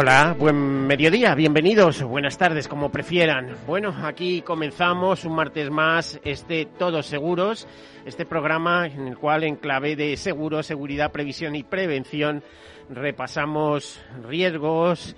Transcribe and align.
Hola, 0.00 0.36
buen 0.38 0.86
mediodía, 0.86 1.34
bienvenidos, 1.34 2.04
buenas 2.04 2.38
tardes, 2.38 2.68
como 2.68 2.92
prefieran. 2.92 3.56
Bueno, 3.66 3.92
aquí 4.04 4.42
comenzamos 4.42 5.24
un 5.24 5.34
martes 5.34 5.72
más 5.72 6.20
este 6.22 6.66
Todos 6.66 7.06
Seguros, 7.06 7.66
este 8.04 8.24
programa 8.24 8.86
en 8.86 9.08
el 9.08 9.18
cual 9.18 9.42
en 9.42 9.56
clave 9.56 9.96
de 9.96 10.16
seguro, 10.16 10.62
seguridad, 10.62 11.10
previsión 11.10 11.56
y 11.56 11.64
prevención 11.64 12.44
repasamos 12.88 14.00
riesgos 14.22 15.16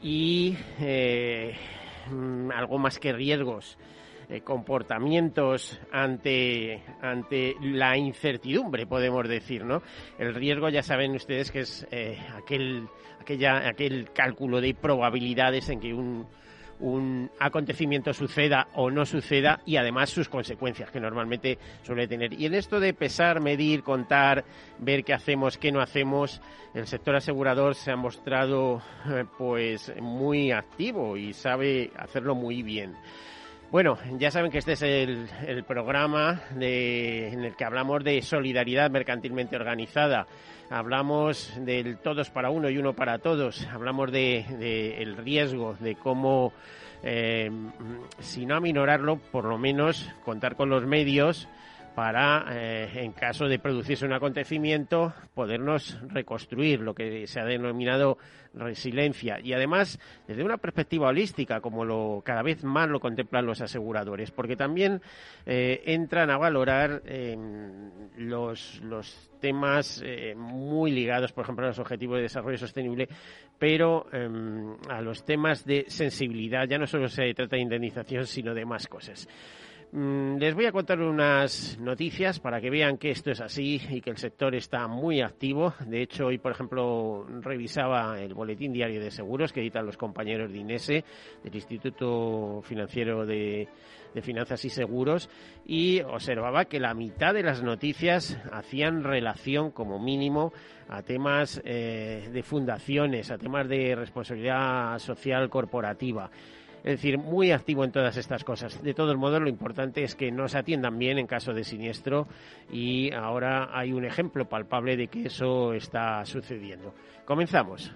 y 0.00 0.56
eh, 0.78 1.56
mm, 2.08 2.52
algo 2.52 2.78
más 2.78 3.00
que 3.00 3.12
riesgos. 3.12 3.78
Eh, 4.32 4.40
comportamientos 4.40 5.78
ante, 5.92 6.82
ante 7.02 7.54
la 7.60 7.98
incertidumbre, 7.98 8.86
podemos 8.86 9.28
decir, 9.28 9.62
¿no? 9.62 9.82
El 10.18 10.34
riesgo, 10.34 10.70
ya 10.70 10.82
saben 10.82 11.14
ustedes 11.14 11.50
que 11.50 11.60
es 11.60 11.86
eh, 11.90 12.18
aquel 12.34 12.88
aquella, 13.20 13.68
aquel 13.68 14.10
cálculo 14.14 14.62
de 14.62 14.72
probabilidades 14.72 15.68
en 15.68 15.80
que 15.80 15.92
un, 15.92 16.26
un 16.80 17.30
acontecimiento 17.40 18.14
suceda 18.14 18.68
o 18.74 18.90
no 18.90 19.04
suceda 19.04 19.60
y 19.66 19.76
además 19.76 20.08
sus 20.08 20.30
consecuencias 20.30 20.90
que 20.90 20.98
normalmente 20.98 21.58
suele 21.82 22.08
tener. 22.08 22.32
Y 22.32 22.46
en 22.46 22.54
esto 22.54 22.80
de 22.80 22.94
pesar, 22.94 23.42
medir, 23.42 23.82
contar, 23.82 24.46
ver 24.78 25.04
qué 25.04 25.12
hacemos, 25.12 25.58
qué 25.58 25.70
no 25.70 25.82
hacemos, 25.82 26.40
el 26.72 26.86
sector 26.86 27.16
asegurador 27.16 27.74
se 27.74 27.92
ha 27.92 27.96
mostrado 27.96 28.80
eh, 29.10 29.26
pues 29.36 29.92
muy 30.00 30.52
activo 30.52 31.18
y 31.18 31.34
sabe 31.34 31.90
hacerlo 31.98 32.34
muy 32.34 32.62
bien. 32.62 32.96
Bueno, 33.72 33.96
ya 34.18 34.30
saben 34.30 34.50
que 34.50 34.58
este 34.58 34.72
es 34.72 34.82
el, 34.82 35.64
programa 35.64 36.42
en 36.50 37.42
el 37.42 37.56
que 37.56 37.64
hablamos 37.64 38.04
de 38.04 38.20
solidaridad 38.20 38.90
mercantilmente 38.90 39.56
organizada. 39.56 40.26
Hablamos 40.68 41.54
del 41.56 41.96
todos 41.96 42.28
para 42.28 42.50
uno 42.50 42.68
y 42.68 42.76
uno 42.76 42.92
para 42.92 43.20
todos, 43.20 43.66
hablamos 43.72 44.12
de, 44.12 44.94
el 45.00 45.16
riesgo, 45.16 45.74
de 45.80 45.94
cómo, 45.94 46.52
eh, 47.02 47.50
si 48.18 48.44
no 48.44 48.56
aminorarlo, 48.56 49.16
por 49.16 49.46
lo 49.46 49.56
menos 49.56 50.06
contar 50.22 50.54
con 50.54 50.68
los 50.68 50.84
medios 50.84 51.48
para, 51.94 52.46
eh, 52.50 52.90
en 52.94 53.12
caso 53.12 53.46
de 53.46 53.58
producirse 53.58 54.06
un 54.06 54.12
acontecimiento, 54.12 55.12
podernos 55.34 55.98
reconstruir, 56.08 56.80
lo 56.80 56.94
que 56.94 57.26
se 57.26 57.40
ha 57.40 57.44
denominado 57.44 58.18
resiliencia. 58.54 59.40
Y 59.40 59.52
además, 59.52 59.98
desde 60.26 60.44
una 60.44 60.58
perspectiva 60.58 61.08
holística, 61.08 61.60
como 61.60 61.84
lo, 61.84 62.22
cada 62.24 62.42
vez 62.42 62.64
más 62.64 62.88
lo 62.88 63.00
contemplan 63.00 63.46
los 63.46 63.60
aseguradores, 63.60 64.30
porque 64.30 64.56
también 64.56 65.00
eh, 65.46 65.82
entran 65.86 66.30
a 66.30 66.38
valorar 66.38 67.02
los, 68.16 68.80
los 68.82 69.32
temas 69.42 70.02
eh, 70.04 70.34
muy 70.36 70.92
ligados, 70.92 71.32
por 71.32 71.44
ejemplo, 71.44 71.64
a 71.64 71.68
los 71.68 71.78
objetivos 71.78 72.16
de 72.16 72.22
desarrollo 72.22 72.56
sostenible, 72.56 73.08
pero 73.58 74.06
em, 74.12 74.76
a 74.88 75.02
los 75.02 75.24
temas 75.24 75.64
de 75.66 75.84
sensibilidad. 75.88 76.66
Ya 76.66 76.78
no 76.78 76.86
solo 76.86 77.08
se 77.08 77.34
trata 77.34 77.56
de 77.56 77.62
indemnización, 77.62 78.26
sino 78.26 78.54
de 78.54 78.64
más 78.64 78.86
cosas. 78.86 79.28
Mm, 79.94 80.38
les 80.38 80.54
voy 80.54 80.64
a 80.64 80.72
contar 80.72 80.98
unas 81.00 81.78
noticias 81.78 82.40
para 82.40 82.62
que 82.62 82.70
vean 82.70 82.96
que 82.96 83.10
esto 83.10 83.30
es 83.30 83.42
así 83.42 83.78
y 83.90 84.00
que 84.00 84.08
el 84.08 84.16
sector 84.16 84.54
está 84.54 84.88
muy 84.88 85.20
activo. 85.20 85.74
De 85.86 86.00
hecho, 86.00 86.28
hoy, 86.28 86.38
por 86.38 86.52
ejemplo, 86.52 87.26
revisaba 87.42 88.18
el 88.18 88.32
Boletín 88.32 88.72
Diario 88.72 89.02
de 89.02 89.10
Seguros 89.10 89.52
que 89.52 89.60
editan 89.60 89.84
los 89.84 89.98
compañeros 89.98 90.50
de 90.50 90.58
INESE, 90.60 91.04
del 91.44 91.54
Instituto 91.54 92.62
Financiero 92.62 93.26
de, 93.26 93.68
Finanzas 94.22 94.64
y 94.64 94.70
Seguros, 94.70 95.28
y 95.66 96.00
observaba 96.00 96.64
que 96.64 96.80
la 96.80 96.94
mitad 96.94 97.34
de 97.34 97.42
las 97.42 97.62
noticias 97.62 98.38
hacían 98.50 99.04
relación, 99.04 99.72
como 99.72 99.98
mínimo, 99.98 100.54
a 100.88 101.02
temas 101.02 101.60
eh, 101.66 102.30
de 102.32 102.42
fundaciones, 102.42 103.30
a 103.30 103.36
temas 103.36 103.68
de 103.68 103.94
responsabilidad 103.94 104.98
social 105.00 105.50
corporativa. 105.50 106.30
Es 106.84 106.92
decir, 106.96 107.16
muy 107.16 107.52
activo 107.52 107.84
en 107.84 107.92
todas 107.92 108.16
estas 108.16 108.42
cosas. 108.42 108.82
De 108.82 108.92
todos 108.92 109.16
modos, 109.16 109.40
lo 109.40 109.48
importante 109.48 110.02
es 110.02 110.16
que 110.16 110.32
nos 110.32 110.54
atiendan 110.56 110.98
bien 110.98 111.18
en 111.18 111.26
caso 111.26 111.52
de 111.52 111.62
siniestro 111.62 112.26
y 112.70 113.12
ahora 113.12 113.68
hay 113.72 113.92
un 113.92 114.04
ejemplo 114.04 114.48
palpable 114.48 114.96
de 114.96 115.06
que 115.06 115.26
eso 115.26 115.74
está 115.74 116.24
sucediendo. 116.24 116.92
Comenzamos. 117.24 117.92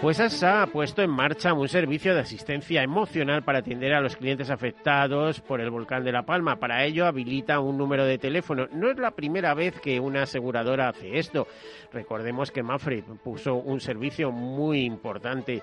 Pues 0.00 0.18
ASA 0.18 0.62
ha 0.62 0.66
puesto 0.66 1.02
en 1.02 1.10
marcha 1.10 1.52
un 1.52 1.68
servicio 1.68 2.14
de 2.14 2.20
asistencia 2.20 2.82
emocional 2.82 3.42
para 3.42 3.58
atender 3.58 3.92
a 3.92 4.00
los 4.00 4.16
clientes 4.16 4.48
afectados 4.48 5.42
por 5.42 5.60
el 5.60 5.68
volcán 5.68 6.04
de 6.04 6.10
La 6.10 6.22
Palma. 6.22 6.56
Para 6.56 6.86
ello 6.86 7.04
habilita 7.04 7.60
un 7.60 7.76
número 7.76 8.06
de 8.06 8.16
teléfono. 8.16 8.66
No 8.72 8.90
es 8.90 8.96
la 8.96 9.10
primera 9.10 9.52
vez 9.52 9.78
que 9.78 10.00
una 10.00 10.22
aseguradora 10.22 10.88
hace 10.88 11.18
esto. 11.18 11.46
Recordemos 11.92 12.50
que 12.50 12.62
Mafre 12.62 13.04
puso 13.22 13.56
un 13.56 13.78
servicio 13.78 14.32
muy 14.32 14.86
importante 14.86 15.62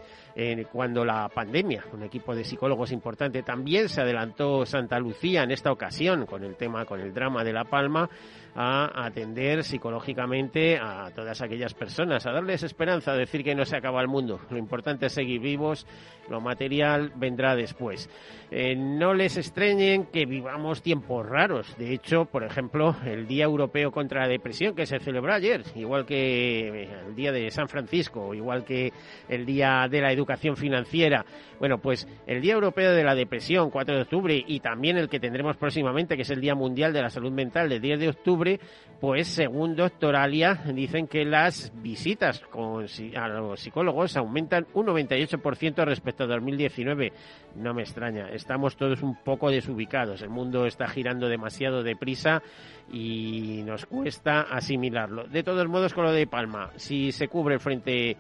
cuando 0.72 1.04
la 1.04 1.30
pandemia, 1.30 1.86
un 1.92 2.04
equipo 2.04 2.36
de 2.36 2.44
psicólogos 2.44 2.92
importante. 2.92 3.42
También 3.42 3.90
se 3.90 4.02
adelantó 4.02 4.68
Santa 4.68 5.00
Lucía 5.00 5.42
en 5.42 5.50
esta 5.50 5.72
ocasión 5.72 6.28
con 6.28 6.44
el 6.44 6.56
tema, 6.56 6.86
con 6.86 7.02
el 7.02 7.12
drama 7.12 7.44
de 7.44 7.54
La 7.54 7.64
Palma 7.64 8.08
a 8.60 9.06
atender 9.06 9.64
psicológicamente 9.64 10.80
a 10.80 11.12
todas 11.16 11.42
aquellas 11.44 11.76
personas, 11.76 12.26
a 12.26 12.32
darles 12.32 12.64
esperanza, 12.64 13.12
a 13.12 13.16
decir 13.16 13.44
que 13.44 13.54
no 13.54 13.66
se 13.66 13.78
acaba 13.78 14.02
el 14.02 14.08
mundo. 14.08 14.40
Lo 14.50 14.58
importante 14.58 15.06
es 15.06 15.14
seguir 15.14 15.42
vivos, 15.42 15.86
lo 16.28 16.42
material 16.42 17.12
vendrá 17.16 17.56
después. 17.56 18.10
Eh, 18.50 18.76
no 18.76 19.14
les 19.14 19.38
extrañen 19.38 20.06
que 20.06 20.26
vivamos 20.26 20.82
tiempos 20.82 21.24
raros. 21.24 21.78
De 21.78 21.94
hecho, 21.94 22.26
por 22.26 22.44
ejemplo, 22.44 22.96
el 23.06 23.28
Día 23.28 23.46
Europeo 23.46 23.92
contra 23.92 24.22
la 24.22 24.28
Depresión, 24.28 24.74
que 24.74 24.88
se 24.88 25.00
celebró 25.00 25.34
ayer, 25.34 25.62
igual 25.76 26.08
que 26.08 26.90
el 27.08 27.16
Día 27.16 27.32
de 27.32 27.52
San 27.52 27.70
Francisco, 27.70 28.34
igual 28.34 28.66
que 28.66 28.92
el 29.30 29.46
Día 29.46 29.88
de 29.88 30.02
la 30.02 30.12
Educación 30.12 30.58
Financiera. 30.58 31.26
Bueno, 31.60 31.78
pues 31.78 32.08
el 32.26 32.42
Día 32.42 32.54
Europeo 32.54 32.94
de 32.94 33.04
la 33.04 33.14
Depresión, 33.14 33.70
4 33.70 33.96
de 33.96 34.02
octubre, 34.02 34.44
y 34.48 34.62
también 34.62 34.98
el 34.98 35.10
que 35.10 35.20
tendremos 35.20 35.58
próximamente, 35.58 36.16
que 36.16 36.24
es 36.24 36.30
el 36.32 36.42
Día 36.42 36.56
Mundial 36.56 36.92
de 36.92 37.04
la 37.04 37.10
Salud 37.12 37.32
Mental, 37.32 37.70
del 37.70 37.82
10 37.82 38.00
de 38.00 38.10
octubre, 38.10 38.47
pues 39.00 39.28
según 39.28 39.76
Doctoralia 39.76 40.56
dicen 40.74 41.08
que 41.08 41.24
las 41.24 41.72
visitas 41.82 42.44
a 43.16 43.28
los 43.28 43.60
psicólogos 43.60 44.18
aumentan 44.18 44.66
un 44.74 44.88
98% 44.88 45.86
respecto 45.86 46.24
a 46.24 46.28
2019. 46.28 47.14
No 47.56 47.74
me 47.74 47.84
extraña, 47.84 48.30
estamos 48.30 48.76
todos 48.76 49.04
un 49.04 49.16
poco 49.24 49.52
desubicados, 49.52 50.22
el 50.22 50.30
mundo 50.30 50.66
está 50.66 50.88
girando 50.88 51.30
demasiado 51.30 51.84
deprisa 51.84 52.42
y 52.92 53.62
nos 53.66 53.86
cuesta 53.86 54.42
asimilarlo. 54.42 55.28
De 55.28 55.44
todos 55.44 55.68
modos, 55.68 55.94
con 55.94 56.06
lo 56.06 56.12
de 56.12 56.28
Palma, 56.28 56.72
si 56.76 57.12
se 57.12 57.28
cubre 57.28 57.56
el 57.56 57.60
frente 57.60 58.18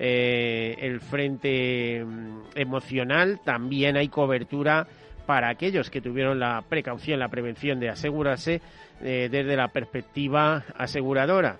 eh, 0.00 0.76
el 0.78 1.00
frente 1.00 2.04
mm, 2.04 2.40
emocional, 2.54 3.40
también 3.44 3.96
hay 3.96 4.08
cobertura 4.08 4.86
para 5.26 5.50
aquellos 5.50 5.90
que 5.90 6.00
tuvieron 6.00 6.38
la 6.38 6.62
precaución, 6.66 7.18
la 7.18 7.28
prevención 7.28 7.80
de 7.80 7.90
asegurarse 7.90 8.62
eh, 9.02 9.28
desde 9.30 9.56
la 9.56 9.68
perspectiva 9.68 10.64
aseguradora. 10.76 11.58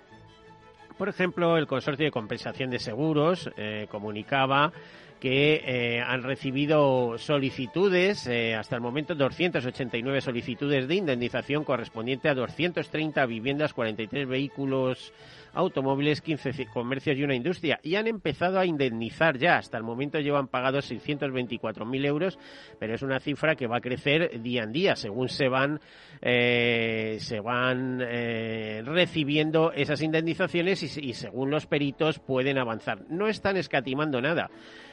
Por 0.97 1.07
ejemplo, 1.07 1.57
el 1.57 1.67
Consorcio 1.67 2.05
de 2.05 2.11
Compensación 2.11 2.69
de 2.69 2.79
Seguros 2.79 3.49
eh, 3.55 3.87
comunicaba 3.89 4.73
que 5.19 5.61
eh, 5.65 6.01
han 6.01 6.23
recibido 6.23 7.17
solicitudes, 7.17 8.25
eh, 8.27 8.55
hasta 8.55 8.75
el 8.75 8.81
momento 8.81 9.15
289 9.15 10.21
solicitudes 10.21 10.87
de 10.87 10.95
indemnización 10.95 11.63
correspondiente 11.63 12.29
a 12.29 12.33
230 12.33 13.25
viviendas, 13.25 13.73
43 13.73 14.27
vehículos 14.27 15.13
automóviles, 15.53 16.21
15 16.21 16.67
comercios 16.67 17.17
y 17.17 17.23
una 17.23 17.35
industria. 17.35 17.79
Y 17.83 17.95
han 17.95 18.07
empezado 18.07 18.59
a 18.59 18.65
indemnizar 18.65 19.37
ya. 19.37 19.57
Hasta 19.57 19.77
el 19.77 19.83
momento 19.83 20.19
llevan 20.19 20.47
pagados 20.47 20.91
624.000 20.91 22.05
euros, 22.05 22.39
pero 22.79 22.93
es 22.93 23.01
una 23.01 23.19
cifra 23.19 23.55
que 23.55 23.67
va 23.67 23.77
a 23.77 23.81
crecer 23.81 24.41
día 24.41 24.63
en 24.63 24.71
día 24.71 24.95
según 24.95 25.29
se 25.29 25.47
van, 25.47 25.79
eh, 26.21 27.17
se 27.19 27.39
van 27.39 28.01
eh, 28.01 28.81
recibiendo 28.85 29.71
esas 29.71 30.01
indemnizaciones 30.01 30.97
y, 30.97 31.09
y 31.09 31.13
según 31.13 31.49
los 31.49 31.65
peritos 31.65 32.19
pueden 32.19 32.57
avanzar. 32.57 33.05
No 33.09 33.27
están 33.27 33.57
escatimando 33.57 34.21
nada. 34.21 34.49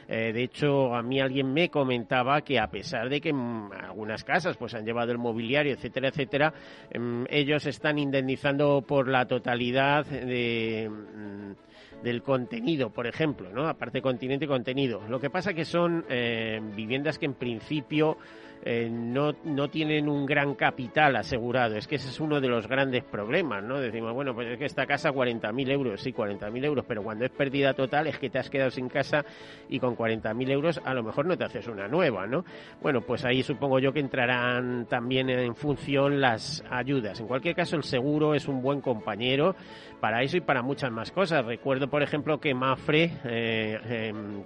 Eh, 0.07 0.31
de 0.33 0.43
hecho, 0.43 0.95
a 0.95 1.01
mí 1.01 1.19
alguien 1.19 1.53
me 1.53 1.69
comentaba 1.69 2.41
que 2.41 2.59
a 2.59 2.67
pesar 2.67 3.09
de 3.09 3.19
que 3.19 3.29
en 3.29 3.69
algunas 3.73 4.23
casas 4.23 4.55
pues 4.57 4.73
han 4.73 4.85
llevado 4.85 5.11
el 5.11 5.17
mobiliario, 5.17 5.73
etcétera, 5.73 6.09
etcétera, 6.09 6.53
em, 6.89 7.25
ellos 7.29 7.65
están 7.65 7.99
indemnizando 7.99 8.83
por 8.87 9.07
la 9.07 9.25
totalidad 9.25 10.05
de 10.05 10.89
mm, 10.89 11.77
del 12.03 12.21
contenido, 12.21 12.91
por 12.91 13.07
ejemplo, 13.07 13.49
¿no? 13.51 13.67
Aparte 13.67 14.01
continente 14.01 14.45
y 14.45 14.47
contenido. 14.47 15.01
Lo 15.09 15.19
que 15.19 15.29
pasa 15.29 15.53
que 15.53 15.65
son 15.65 16.05
eh, 16.09 16.61
viviendas 16.75 17.17
que 17.17 17.25
en 17.25 17.33
principio 17.33 18.17
eh, 18.63 18.89
no, 18.91 19.33
no 19.43 19.69
tienen 19.69 20.09
un 20.09 20.25
gran 20.25 20.55
capital 20.55 21.15
asegurado. 21.15 21.75
Es 21.75 21.87
que 21.87 21.95
ese 21.95 22.09
es 22.09 22.19
uno 22.19 22.41
de 22.41 22.47
los 22.47 22.67
grandes 22.67 23.03
problemas, 23.03 23.63
¿no? 23.63 23.79
Decimos, 23.79 24.13
bueno, 24.13 24.33
pues 24.33 24.47
es 24.49 24.57
que 24.57 24.65
esta 24.65 24.85
casa 24.85 25.11
40.000 25.11 25.71
euros, 25.71 26.01
sí, 26.01 26.13
40.000 26.13 26.65
euros, 26.65 26.85
pero 26.87 27.03
cuando 27.03 27.25
es 27.25 27.31
pérdida 27.31 27.73
total 27.73 28.07
es 28.07 28.17
que 28.17 28.29
te 28.29 28.39
has 28.39 28.49
quedado 28.49 28.71
sin 28.71 28.89
casa 28.89 29.25
y 29.69 29.79
con 29.79 29.95
40.000 29.95 30.51
euros 30.51 30.81
a 30.83 30.93
lo 30.93 31.03
mejor 31.03 31.25
no 31.25 31.37
te 31.37 31.43
haces 31.43 31.67
una 31.67 31.87
nueva, 31.87 32.27
¿no? 32.27 32.43
Bueno, 32.81 33.01
pues 33.01 33.25
ahí 33.25 33.43
supongo 33.43 33.79
yo 33.79 33.93
que 33.93 33.99
entrarán 33.99 34.85
también 34.87 35.29
en 35.29 35.55
función 35.55 36.19
las 36.21 36.63
ayudas. 36.69 37.19
En 37.19 37.27
cualquier 37.27 37.55
caso, 37.55 37.75
el 37.75 37.83
seguro 37.83 38.35
es 38.35 38.47
un 38.47 38.61
buen 38.61 38.81
compañero 38.81 39.55
para 39.99 40.21
eso 40.23 40.37
y 40.37 40.41
para 40.41 40.61
muchas 40.61 40.91
más 40.91 41.11
cosas. 41.11 41.45
Recuerdo, 41.45 41.89
por 41.89 42.03
ejemplo, 42.03 42.39
que 42.39 42.53
Mafre... 42.53 43.11
Eh, 43.25 43.79
em, 44.09 44.43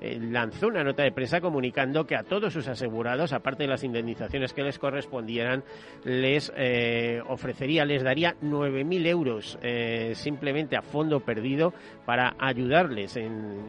eh, 0.00 0.18
lanzó 0.18 0.68
una 0.68 0.82
nota 0.82 1.02
de 1.02 1.12
prensa 1.12 1.40
comunicando 1.40 2.06
que 2.06 2.16
a 2.16 2.22
todos 2.22 2.52
sus 2.52 2.66
asegurados, 2.68 3.32
aparte 3.32 3.64
de 3.64 3.68
las 3.68 3.84
indemnizaciones 3.84 4.54
que 4.54 4.62
les 4.62 4.78
correspondieran, 4.78 5.62
les 6.04 6.50
eh, 6.56 7.20
ofrecería, 7.28 7.84
les 7.84 8.02
daría 8.02 8.34
9.000 8.42 9.06
euros 9.06 9.58
eh, 9.62 10.12
simplemente 10.14 10.76
a 10.76 10.82
fondo 10.82 11.20
perdido 11.20 11.74
para 12.06 12.34
ayudarles 12.38 13.18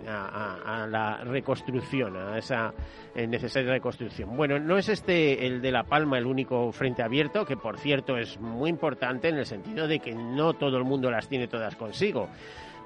a, 0.07 0.87
la 0.89 1.23
reconstrucción, 1.25 2.15
a 2.15 2.37
esa 2.37 2.73
necesaria 3.15 3.71
reconstrucción. 3.71 4.35
Bueno, 4.35 4.57
no 4.57 4.77
es 4.77 4.89
este 4.89 5.45
el 5.45 5.61
de 5.61 5.71
La 5.71 5.83
Palma 5.83 6.17
el 6.17 6.25
único 6.25 6.71
frente 6.71 7.03
abierto, 7.03 7.45
que 7.45 7.57
por 7.57 7.77
cierto 7.77 8.17
es 8.17 8.39
muy 8.39 8.69
importante 8.69 9.27
en 9.27 9.35
el 9.35 9.45
sentido 9.45 9.87
de 9.87 9.99
que 9.99 10.15
no 10.15 10.53
todo 10.53 10.77
el 10.77 10.85
mundo 10.85 11.11
las 11.11 11.27
tiene 11.27 11.47
todas 11.47 11.75
consigo 11.75 12.29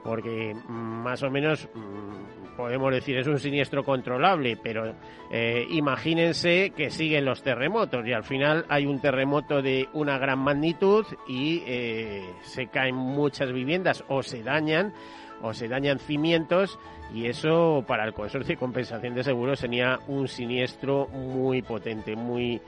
porque 0.06 0.56
más 0.68 1.24
o 1.24 1.32
menos 1.32 1.68
mm, 1.74 2.56
podemos 2.56 2.94
decir 2.94 3.18
es 3.18 3.28
un 3.28 3.40
siniestro 3.40 3.84
controlable, 3.84 4.56
pero 4.56 4.94
eh, 5.32 5.66
imagínense 5.72 6.72
que 6.78 6.92
siguen 6.92 7.26
los 7.26 7.42
terremotos 7.42 8.06
y 8.06 8.14
al 8.14 8.24
final 8.24 8.66
hay 8.70 8.86
un 8.86 9.02
terremoto 9.02 9.64
de 9.64 9.90
una 9.94 10.20
gran 10.20 10.40
magnitud 10.40 11.06
y 11.28 11.64
eh, 11.66 12.24
se 12.44 12.68
caen 12.68 12.96
muchas 12.96 13.52
viviendas 13.52 14.04
o 14.08 14.22
se 14.22 14.44
dañan 14.44 14.94
o 15.42 15.54
se 15.54 15.68
dañan 15.68 15.98
cimientos 15.98 16.80
y 17.12 17.26
eso 17.26 17.84
para 17.88 18.06
el 18.06 18.14
consorcio 18.14 18.56
de 18.56 18.60
compensación 18.60 19.16
de 19.16 19.24
seguros 19.24 19.60
sería 19.60 20.00
un 20.08 20.28
siniestro 20.28 21.08
muy 21.08 21.64
potente, 21.64 22.16
muy 22.16 22.62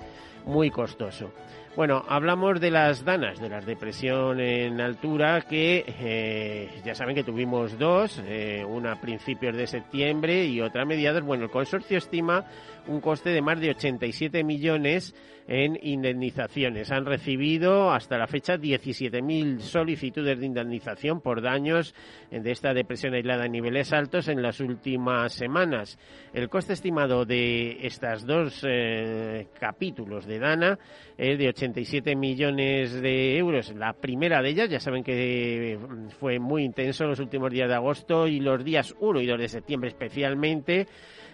muy 0.45 0.71
costoso. 0.71 1.31
Bueno, 1.77 2.03
hablamos 2.07 2.59
de 2.59 2.71
las 2.71 3.05
danas, 3.05 3.39
de 3.39 3.49
las 3.49 3.63
depresión 3.63 4.39
en 4.39 4.81
altura, 4.81 5.41
que 5.41 5.85
eh, 5.87 6.81
ya 6.83 6.95
saben 6.95 7.13
que 7.13 7.23
tuvimos 7.23 7.77
dos, 7.77 8.19
eh, 8.25 8.65
una 8.67 8.93
a 8.93 8.99
principios 8.99 9.55
de 9.55 9.67
septiembre 9.67 10.43
y 10.45 10.59
otra 10.59 10.81
a 10.81 10.85
mediados. 10.85 11.21
Bueno, 11.21 11.43
el 11.43 11.51
consorcio 11.51 11.99
estima 11.99 12.45
un 12.87 12.99
coste 12.99 13.29
de 13.29 13.43
más 13.43 13.59
de 13.59 13.69
87 13.69 14.43
millones 14.43 15.13
en 15.47 15.79
indemnizaciones. 15.81 16.91
Han 16.91 17.05
recibido 17.05 17.91
hasta 17.91 18.17
la 18.17 18.27
fecha 18.27 18.57
17.000 18.57 19.59
solicitudes 19.59 20.39
de 20.39 20.45
indemnización 20.45 21.21
por 21.21 21.41
daños 21.41 21.95
de 22.29 22.51
esta 22.51 22.73
depresión 22.73 23.13
aislada 23.13 23.45
a 23.45 23.47
niveles 23.47 23.93
altos 23.93 24.27
en 24.27 24.41
las 24.41 24.59
últimas 24.59 25.33
semanas. 25.33 25.97
El 26.33 26.49
coste 26.49 26.73
estimado 26.73 27.25
de 27.25 27.77
estos 27.87 28.25
dos 28.25 28.65
eh, 28.67 29.47
capítulos 29.59 30.25
de 30.25 30.39
Dana 30.39 30.77
es 31.17 31.37
de 31.39 31.47
87 31.47 32.15
millones 32.15 33.01
de 33.01 33.37
euros. 33.37 33.73
La 33.73 33.93
primera 33.93 34.41
de 34.41 34.49
ellas, 34.49 34.69
ya 34.69 34.79
saben 34.79 35.03
que 35.03 35.79
fue 36.19 36.39
muy 36.39 36.63
intenso 36.63 37.05
los 37.05 37.19
últimos 37.19 37.51
días 37.51 37.69
de 37.69 37.75
agosto 37.75 38.27
y 38.27 38.39
los 38.39 38.63
días 38.63 38.93
1 38.99 39.21
y 39.21 39.25
2 39.25 39.39
de 39.39 39.47
septiembre 39.47 39.89
especialmente. 39.89 40.87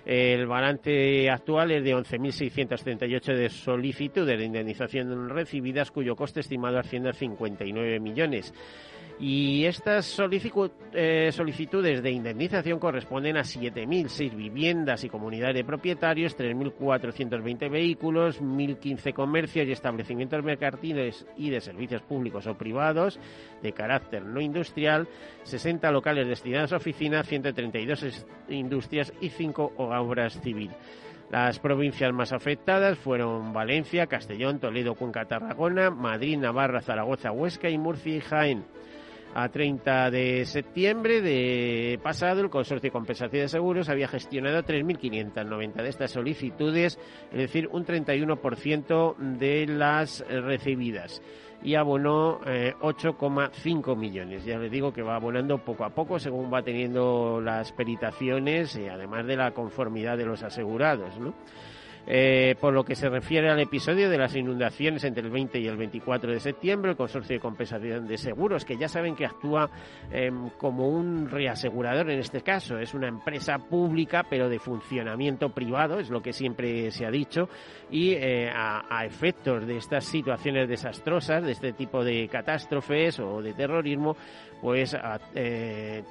El 0.06 0.48
balance 0.48 1.30
actual 1.30 1.72
es 1.72 1.84
de 1.84 1.96
11.638 1.96 3.36
de 3.36 3.50
solicitudes 3.50 4.38
de 4.38 4.46
indemnización 4.46 5.30
recibidas, 5.30 5.92
cuyo 5.92 6.16
coste 6.16 6.42
estimado 6.42 6.78
asciende 6.78 7.10
a 7.10 7.14
59 7.14 8.00
millones. 8.00 8.54
Y 9.20 9.66
estas 9.66 10.20
eh, 10.94 11.30
solicitudes 11.32 12.02
de 12.02 12.12
indemnización 12.12 12.80
corresponden 12.80 13.38
a 13.38 13.42
7.006 13.42 14.36
viviendas 14.36 15.04
y 15.04 15.10
comunidades 15.10 15.56
de 15.56 15.64
propietarios, 15.64 16.38
3.420 16.38 17.70
vehículos, 17.70 18.42
1.015 18.42 19.14
comercios 19.14 19.68
y 19.68 19.72
establecimientos 19.72 20.44
mercantiles 20.44 21.26
y 21.38 21.52
de 21.52 21.62
servicios 21.62 22.02
públicos 22.02 22.48
o 22.48 22.58
privados 22.58 23.20
de 23.62 23.72
carácter 23.72 24.26
no 24.26 24.42
industrial, 24.42 25.08
60 25.44 25.92
locales 25.92 26.28
destinados 26.28 26.74
a 26.74 26.78
oficinas, 26.78 27.28
132 27.28 28.26
industrias 28.50 29.14
y 29.22 29.30
5 29.30 29.74
obras 29.78 30.40
civiles. 30.42 30.76
Las 31.30 31.58
provincias 31.58 32.14
más 32.14 32.32
afectadas 32.32 32.98
fueron 33.00 33.54
Valencia, 33.54 34.06
Castellón, 34.06 34.60
Toledo, 34.60 34.94
Cuenca, 34.94 35.26
Tarragona, 35.26 35.90
Madrid, 35.90 36.38
Navarra, 36.38 36.82
Zaragoza, 36.82 37.32
Huesca 37.32 37.70
y 37.70 37.78
Murcia 37.80 38.18
y 38.18 38.22
Jaén. 38.22 38.66
A 39.36 39.50
30 39.50 40.12
de 40.12 40.46
septiembre 40.46 41.20
de 41.22 42.00
pasado, 42.04 42.42
el 42.42 42.52
Consorcio 42.52 42.88
de 42.88 42.92
Compensación 42.92 43.42
de 43.42 43.48
Seguros 43.48 43.90
había 43.90 44.08
gestionado 44.08 44.62
3.590 44.62 45.74
de 45.74 45.90
estas 45.90 46.12
solicitudes, 46.12 47.00
es 47.32 47.38
decir, 47.38 47.68
un 47.72 47.84
31% 47.84 49.16
de 49.18 49.66
las 49.66 50.24
recibidas 50.30 51.22
y 51.64 51.76
abonó 51.76 52.42
8,5 52.42 53.94
eh, 53.94 53.96
millones. 53.96 54.46
Ya 54.46 54.60
les 54.60 54.72
digo 54.72 54.94
que 54.94 55.02
va 55.02 55.16
abonando 55.16 55.58
poco 55.60 55.86
a 55.86 55.90
poco 55.90 56.20
según 56.20 56.54
va 56.54 56.62
teniendo 56.62 57.42
las 57.42 57.72
peritaciones 57.72 58.76
y 58.76 58.88
además 58.88 59.26
de 59.26 59.38
la 59.38 59.52
conformidad 59.52 60.18
de 60.18 60.26
los 60.26 60.44
asegurados, 60.44 61.18
¿no? 61.20 61.34
Eh, 62.06 62.56
por 62.60 62.74
lo 62.74 62.84
que 62.84 62.96
se 62.96 63.08
refiere 63.08 63.50
al 63.50 63.60
episodio 63.62 64.10
de 64.10 64.18
las 64.18 64.36
inundaciones 64.36 65.06
entre 65.06 65.24
el 65.24 65.32
20 65.32 65.60
y 65.60 65.68
el 65.68 65.78
24 65.78 66.34
de 66.34 66.40
septiembre, 66.40 66.92
el 66.92 66.98
Consorcio 66.98 67.36
de 67.36 67.40
Compensación 67.40 68.08
de 68.08 68.18
Seguros, 68.18 68.66
que 68.66 68.76
ya 68.76 68.90
saben 68.90 69.16
que 69.16 69.26
actúa 69.26 69.70
em, 70.12 70.50
como 70.58 70.90
un 70.90 71.30
reasegurador 71.30 72.10
en 72.10 72.20
este 72.20 72.42
caso, 72.42 72.78
es 72.78 72.94
una 72.94 73.08
empresa 73.08 73.58
pública 73.58 74.26
pero 74.30 74.50
de 74.50 74.60
funcionamiento 74.60 75.50
privado, 75.50 76.00
es 76.00 76.10
lo 76.10 76.22
que 76.22 76.34
siempre 76.34 76.92
se 76.92 77.06
ha 77.06 77.12
dicho, 77.12 77.48
y 77.90 78.12
eh, 78.14 78.50
a, 78.54 79.06
efectos 79.06 79.66
de 79.66 79.78
estas 79.78 80.06
situaciones 80.06 80.68
desastrosas, 80.68 81.44
de 81.44 81.52
este 81.52 81.74
tipo 81.74 82.04
de 82.04 82.28
catástrofes 82.28 83.20
o 83.20 83.42
de 83.42 83.54
terrorismo, 83.54 84.16
pues 84.64 84.96
eh, 85.36 86.02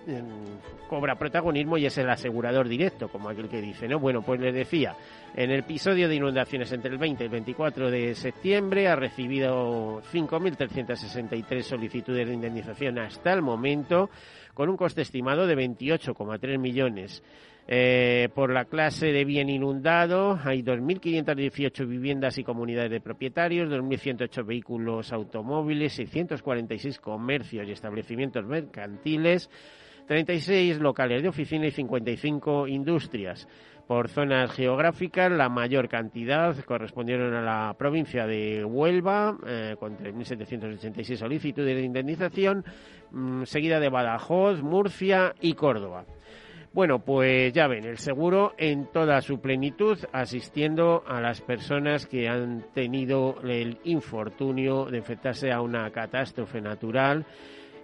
cobra 0.87 1.15
protagonismo 1.15 1.79
y 1.79 1.87
es 1.87 1.97
el 1.97 2.11
asegurador 2.11 2.69
directo, 2.69 3.09
como 3.09 3.31
aquel 3.31 3.49
que 3.49 3.63
dice, 3.63 3.89
¿no? 3.89 3.99
Bueno, 3.99 4.21
pues 4.21 4.39
les 4.41 4.55
decía, 4.55 4.95
en 5.35 5.51
el 5.51 5.61
episodio 5.61 6.07
de 6.07 6.17
inundaciones 6.17 6.71
entre 6.71 6.91
el 6.91 6.99
20 6.99 7.25
y 7.25 7.27
el 7.27 7.33
24 7.33 7.91
de 7.91 8.15
septiembre 8.15 8.89
ha 8.89 8.95
recibido 8.95 10.03
5.363 10.13 11.63
solicitudes 11.63 12.29
de 12.29 12.35
indemnización 12.35 12.99
hasta 12.99 13.33
el 13.33 13.41
momento, 13.41 14.11
con 14.53 14.69
un 14.69 14.77
coste 14.77 15.01
estimado 15.01 15.47
de 15.47 15.57
28,3 15.57 16.59
millones. 16.59 17.23
Eh, 17.69 18.29
por 18.35 18.53
la 18.53 18.65
clase 18.65 19.13
de 19.13 19.25
bien 19.25 19.49
inundado 19.49 20.39
hay 20.45 20.63
2.518 20.63 21.87
viviendas 21.87 22.37
y 22.39 22.45
comunidades 22.45 22.91
de 22.91 23.01
propietarios, 23.01 23.71
2.108 23.71 24.45
vehículos 24.45 25.13
automóviles, 25.13 25.93
646 25.93 26.99
comercios 26.99 27.69
y 27.69 27.73
establecimientos 27.73 28.45
mercantiles, 28.45 29.49
36 30.09 30.81
locales 30.81 31.23
de 31.23 31.29
oficina 31.29 31.67
y 31.67 31.71
55 31.71 32.67
industrias 32.67 33.47
por 33.87 34.09
zonas 34.09 34.51
geográficas. 34.51 35.31
La 35.31 35.49
mayor 35.49 35.89
cantidad 35.89 36.57
correspondieron 36.65 37.33
a 37.35 37.43
la 37.43 37.75
provincia 37.79 38.27
de 38.27 38.65
Huelva, 38.65 39.37
eh, 39.47 39.77
con 39.79 39.97
3.786 39.97 41.17
solicitudes 41.17 41.77
de 41.77 41.83
indemnización, 41.83 42.65
mm, 43.13 43.45
seguida 43.45 43.79
de 43.79 43.89
Badajoz, 43.89 44.63
Murcia 44.63 45.35
y 45.41 45.55
Córdoba. 45.55 46.05
Bueno, 46.75 47.01
pues 47.01 47.53
ya 47.53 47.67
ven, 47.67 47.85
el 47.85 47.99
seguro 47.99 48.55
en 48.57 48.87
toda 48.87 49.21
su 49.21 49.43
plenitud, 49.43 49.99
asistiendo 50.11 51.05
a 51.07 51.21
las 51.21 51.43
personas 51.43 52.07
que 52.07 52.29
han 52.29 52.65
tenido 52.73 53.37
el 53.43 53.79
infortunio 53.85 54.87
de 54.87 54.99
enfrentarse 54.99 55.53
a 55.53 55.61
una 55.61 55.91
catástrofe 55.91 56.63
natural 56.63 57.27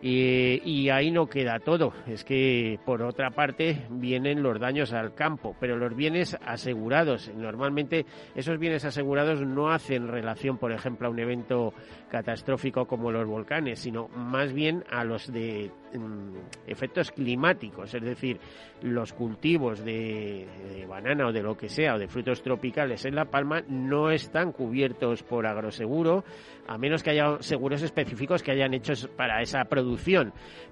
y, 0.00 0.88
ahí 0.90 1.10
no 1.10 1.26
queda 1.26 1.58
todo. 1.58 1.92
Es 2.06 2.24
que, 2.24 2.78
por 2.84 3.02
otra 3.02 3.30
parte, 3.30 3.86
vienen 3.90 4.42
los 4.42 4.60
daños 4.60 4.92
al 4.92 5.14
campo, 5.14 5.56
pero 5.58 5.76
los 5.76 5.94
bienes 5.96 6.36
asegurados. 6.44 7.30
Normalmente, 7.34 8.06
esos 8.34 8.58
bienes 8.58 8.84
asegurados 8.84 9.40
no 9.40 9.70
hacen 9.70 10.08
relación, 10.08 10.58
por 10.58 10.72
ejemplo, 10.72 11.08
a 11.08 11.10
un 11.10 11.18
evento 11.18 11.72
catastrófico 12.10 12.86
como 12.86 13.10
los 13.10 13.26
volcanes, 13.26 13.80
sino 13.80 14.08
más 14.08 14.52
bien 14.52 14.84
a 14.90 15.04
los 15.04 15.32
de 15.32 15.70
mm, 15.92 16.36
efectos 16.66 17.10
climáticos, 17.10 17.92
es 17.92 18.02
decir, 18.02 18.40
los 18.82 19.12
cultivos 19.12 19.84
de, 19.84 20.46
de, 20.74 20.86
banana 20.86 21.26
o 21.26 21.32
de 21.32 21.42
lo 21.42 21.56
que 21.56 21.68
sea, 21.68 21.96
o 21.96 21.98
de 21.98 22.08
frutos 22.08 22.42
tropicales 22.42 23.04
en 23.04 23.14
La 23.14 23.26
Palma, 23.26 23.62
no 23.68 24.10
están 24.10 24.52
cubiertos 24.52 25.22
por 25.22 25.46
agroseguro, 25.46 26.24
a 26.66 26.78
menos 26.78 27.02
que 27.02 27.10
haya 27.10 27.38
seguros 27.40 27.82
específicos 27.82 28.42
que 28.42 28.52
hayan 28.52 28.74
hecho 28.74 28.92
para 29.16 29.42
esa 29.42 29.64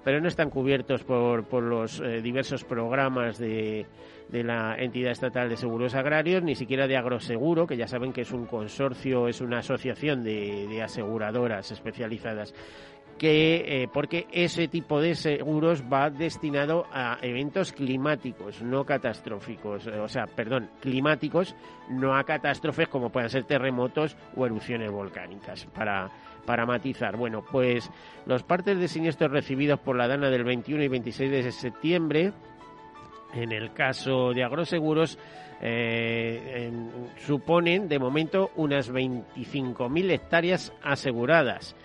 pero 0.03 0.21
no 0.21 0.27
están 0.27 0.49
cubiertos 0.49 1.03
por, 1.03 1.45
por 1.45 1.63
los 1.63 1.99
eh, 1.99 2.21
diversos 2.21 2.63
programas 2.63 3.37
de, 3.37 3.85
de 4.29 4.43
la 4.43 4.75
entidad 4.77 5.11
estatal 5.11 5.49
de 5.49 5.57
seguros 5.57 5.95
agrarios, 5.95 6.43
ni 6.43 6.55
siquiera 6.55 6.87
de 6.87 6.97
agroseguro, 6.97 7.65
que 7.65 7.77
ya 7.77 7.87
saben 7.87 8.13
que 8.13 8.21
es 8.21 8.31
un 8.31 8.45
consorcio, 8.45 9.27
es 9.27 9.41
una 9.41 9.59
asociación 9.59 10.23
de, 10.23 10.67
de 10.67 10.81
aseguradoras 10.81 11.71
especializadas 11.71 12.53
que 13.17 13.83
eh, 13.83 13.89
porque 13.91 14.27
ese 14.31 14.67
tipo 14.67 15.01
de 15.01 15.15
seguros 15.15 15.83
va 15.91 16.09
destinado 16.09 16.85
a 16.91 17.17
eventos 17.21 17.73
climáticos, 17.73 18.61
no 18.61 18.85
catastróficos, 18.85 19.87
eh, 19.87 19.99
o 19.99 20.07
sea, 20.07 20.27
perdón, 20.27 20.69
climáticos, 20.79 21.55
no 21.89 22.15
a 22.15 22.23
catástrofes 22.23 22.87
como 22.87 23.09
puedan 23.09 23.29
ser 23.29 23.43
terremotos 23.45 24.15
o 24.35 24.45
erupciones 24.45 24.91
volcánicas, 24.91 25.65
para, 25.73 26.09
para 26.47 26.65
matizar. 26.65 27.17
Bueno, 27.17 27.43
pues 27.43 27.91
los 28.25 28.41
partes 28.41 28.79
de 28.79 28.87
siniestros 28.87 29.29
recibidos 29.29 29.79
por 29.81 29.97
la 29.97 30.07
DANA 30.07 30.29
del 30.29 30.45
21 30.45 30.81
y 30.81 30.87
26 30.87 31.29
de 31.29 31.51
septiembre, 31.51 32.31
en 33.33 33.51
el 33.51 33.73
caso 33.73 34.31
de 34.33 34.45
agroseguros, 34.45 35.19
eh, 35.61 36.71
suponen 37.17 37.89
de 37.89 37.99
momento 37.99 38.51
unas 38.55 38.91
25.000 38.91 40.11
hectáreas 40.11 40.73
aseguradas. 40.81 41.75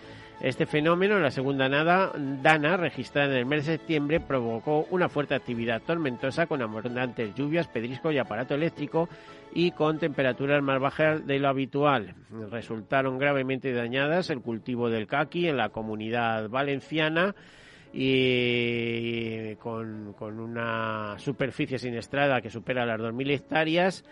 Este 0.43 0.65
fenómeno, 0.65 1.19
la 1.19 1.31
segunda 1.31 1.69
nada, 1.69 2.11
dana, 2.17 2.75
registrada 2.75 3.31
en 3.31 3.37
el 3.37 3.45
mes 3.45 3.65
de 3.65 3.77
septiembre, 3.77 4.19
provocó 4.19 4.85
una 4.91 5.07
fuerte 5.07 5.35
actividad 5.35 5.81
tormentosa 5.81 6.47
con 6.47 6.61
abundantes 6.61 7.33
lluvias, 7.33 7.69
pedrisco 7.69 8.11
y 8.11 8.17
aparato 8.17 8.53
eléctrico 8.53 9.07
y 9.53 9.71
con 9.71 9.99
temperaturas 9.99 10.61
más 10.61 10.81
bajas 10.81 11.25
de 11.25 11.39
lo 11.39 11.47
habitual. 11.47 12.15
Resultaron 12.51 13.17
gravemente 13.17 13.71
dañadas 13.71 14.29
el 14.31 14.41
cultivo 14.41 14.89
del 14.89 15.07
caqui 15.07 15.47
en 15.47 15.55
la 15.55 15.69
comunidad 15.69 16.49
valenciana 16.49 17.33
y 17.93 19.55
con, 19.55 20.13
una 20.19 21.15
superficie 21.19 21.79
siniestrada 21.79 22.41
que 22.41 22.49
supera 22.49 22.85
las 22.85 22.99
2.000 22.99 23.31
hectáreas 23.31 24.03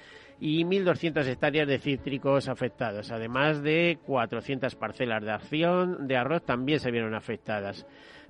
y 0.42 0.66
1.200 0.66 1.24
hectáreas 1.28 1.68
de 1.68 1.78
cítricos 1.78 2.50
afectados, 2.50 3.12
además 3.12 3.62
de 3.62 4.00
400 4.08 4.76
parcelas 4.76 5.24
de 5.24 5.32
acción 5.32 6.08
de 6.08 6.18
arroz 6.18 6.44
también 6.44 6.80
se 6.80 6.90
vieron 6.90 7.14
afectadas. 7.14 7.86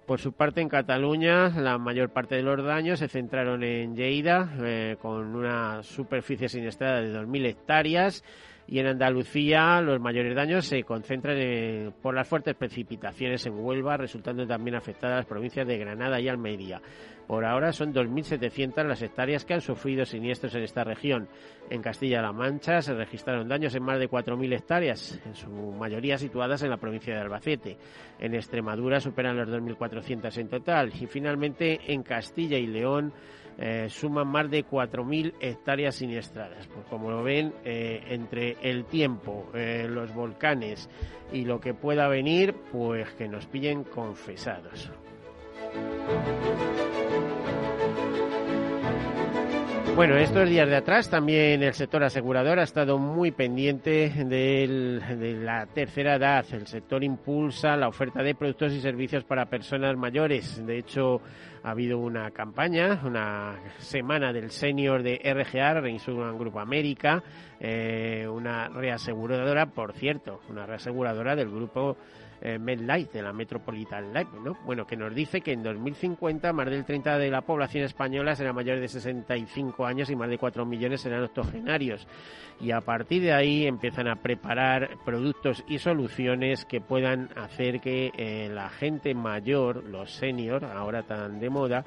Por 0.05 0.19
su 0.19 0.33
parte, 0.33 0.59
en 0.59 0.67
Cataluña, 0.67 1.49
la 1.49 1.77
mayor 1.77 2.11
parte 2.11 2.35
de 2.35 2.43
los 2.43 2.61
daños 2.65 2.99
se 2.99 3.07
centraron 3.07 3.63
en 3.63 3.95
Lleida, 3.95 4.51
eh, 4.61 4.97
con 5.01 5.35
una 5.35 5.83
superficie 5.83 6.49
siniestrada 6.49 7.01
de 7.01 7.13
2.000 7.13 7.45
hectáreas, 7.45 8.25
y 8.67 8.79
en 8.79 8.87
Andalucía 8.87 9.81
los 9.81 9.99
mayores 9.99 10.35
daños 10.35 10.65
se 10.65 10.83
concentran 10.83 11.93
por 12.01 12.15
las 12.15 12.27
fuertes 12.27 12.55
precipitaciones 12.55 13.45
en 13.45 13.53
Huelva, 13.53 13.97
resultando 13.97 14.47
también 14.47 14.75
afectadas 14.75 15.17
las 15.17 15.25
provincias 15.25 15.67
de 15.67 15.77
Granada 15.77 16.19
y 16.19 16.29
Almería. 16.29 16.81
Por 17.27 17.45
ahora 17.45 17.71
son 17.71 17.93
2.700 17.93 18.85
las 18.85 19.01
hectáreas 19.01 19.45
que 19.45 19.53
han 19.53 19.61
sufrido 19.61 20.05
siniestros 20.05 20.53
en 20.55 20.63
esta 20.63 20.83
región. 20.83 21.29
En 21.69 21.81
Castilla-La 21.81 22.33
Mancha 22.33 22.81
se 22.81 22.93
registraron 22.93 23.47
daños 23.47 23.73
en 23.75 23.83
más 23.83 23.99
de 23.99 24.09
4.000 24.09 24.53
hectáreas, 24.53 25.21
en 25.25 25.35
su 25.35 25.49
mayoría 25.49 26.17
situadas 26.17 26.61
en 26.63 26.69
la 26.69 26.77
provincia 26.77 27.13
de 27.13 27.21
Albacete. 27.21 27.77
En 28.19 28.35
Extremadura 28.35 28.99
superan 28.99 29.37
los 29.37 29.47
2.400 29.47 30.37
en 30.37 30.49
total. 30.49 30.91
Y 30.99 31.07
finalmente 31.07 31.79
en 31.87 32.03
Castilla 32.03 32.57
y 32.57 32.67
León 32.67 33.13
eh, 33.57 33.87
suman 33.89 34.27
más 34.27 34.49
de 34.49 34.65
4.000 34.65 35.33
hectáreas 35.39 35.95
siniestradas. 35.95 36.67
Pues 36.67 36.85
como 36.87 37.11
lo 37.11 37.23
ven, 37.23 37.53
eh, 37.63 38.03
entre 38.07 38.57
el 38.61 38.85
tiempo, 38.85 39.49
eh, 39.53 39.87
los 39.89 40.13
volcanes 40.13 40.89
y 41.31 41.45
lo 41.45 41.59
que 41.59 41.73
pueda 41.73 42.07
venir, 42.07 42.55
pues 42.71 43.09
que 43.11 43.27
nos 43.27 43.45
pillen 43.47 43.83
confesados. 43.83 44.91
Bueno, 49.95 50.15
estos 50.15 50.49
días 50.49 50.69
de 50.69 50.77
atrás 50.77 51.09
también 51.09 51.61
el 51.61 51.73
sector 51.73 52.03
asegurador 52.03 52.59
ha 52.59 52.63
estado 52.63 52.97
muy 52.97 53.31
pendiente 53.31 54.09
de 54.09 55.37
la 55.43 55.65
tercera 55.67 56.15
edad. 56.15 56.45
El 56.53 56.65
sector 56.65 57.03
impulsa 57.03 57.75
la 57.75 57.89
oferta 57.89 58.23
de 58.23 58.33
productos 58.33 58.71
y 58.71 58.79
servicios 58.79 59.25
para 59.25 59.47
personas 59.47 59.97
mayores. 59.97 60.65
De 60.65 60.77
hecho, 60.77 61.21
ha 61.61 61.71
habido 61.71 61.99
una 61.99 62.31
campaña, 62.31 63.01
una 63.03 63.59
semana 63.79 64.31
del 64.31 64.49
senior 64.49 65.03
de 65.03 65.19
RGA, 65.23 65.81
Reinsurance 65.81 66.39
Grupo 66.39 66.61
América, 66.61 67.21
eh, 67.59 68.25
una 68.27 68.69
reaseguradora, 68.69 69.67
por 69.67 69.93
cierto, 69.93 70.39
una 70.49 70.65
reaseguradora 70.65 71.35
del 71.35 71.51
grupo 71.51 71.97
eh, 72.41 72.57
MedLife, 72.57 73.13
de 73.13 73.21
la 73.21 73.33
Metropolitan 73.33 74.13
Life, 74.13 74.31
¿no? 74.43 74.57
Bueno, 74.65 74.85
que 74.85 74.97
nos 74.97 75.13
dice 75.13 75.41
que 75.41 75.53
en 75.53 75.63
2050 75.63 76.51
más 76.53 76.65
del 76.69 76.85
30 76.85 77.17
de 77.17 77.29
la 77.29 77.41
población 77.41 77.83
española 77.83 78.35
será 78.35 78.51
mayor 78.51 78.79
de 78.79 78.87
65 78.87 79.85
años 79.85 80.09
y 80.09 80.15
más 80.15 80.29
de 80.29 80.37
4 80.37 80.65
millones 80.65 81.01
serán 81.01 81.23
octogenarios. 81.23 82.07
Y 82.59 82.71
a 82.71 82.81
partir 82.81 83.21
de 83.21 83.33
ahí 83.33 83.65
empiezan 83.65 84.07
a 84.07 84.15
preparar 84.15 84.97
productos 85.05 85.63
y 85.67 85.79
soluciones 85.79 86.65
que 86.65 86.81
puedan 86.81 87.29
hacer 87.35 87.79
que 87.79 88.11
eh, 88.17 88.49
la 88.51 88.69
gente 88.69 89.13
mayor, 89.13 89.83
los 89.83 90.11
seniors, 90.11 90.63
ahora 90.63 91.03
tan 91.03 91.39
de 91.39 91.49
moda, 91.49 91.85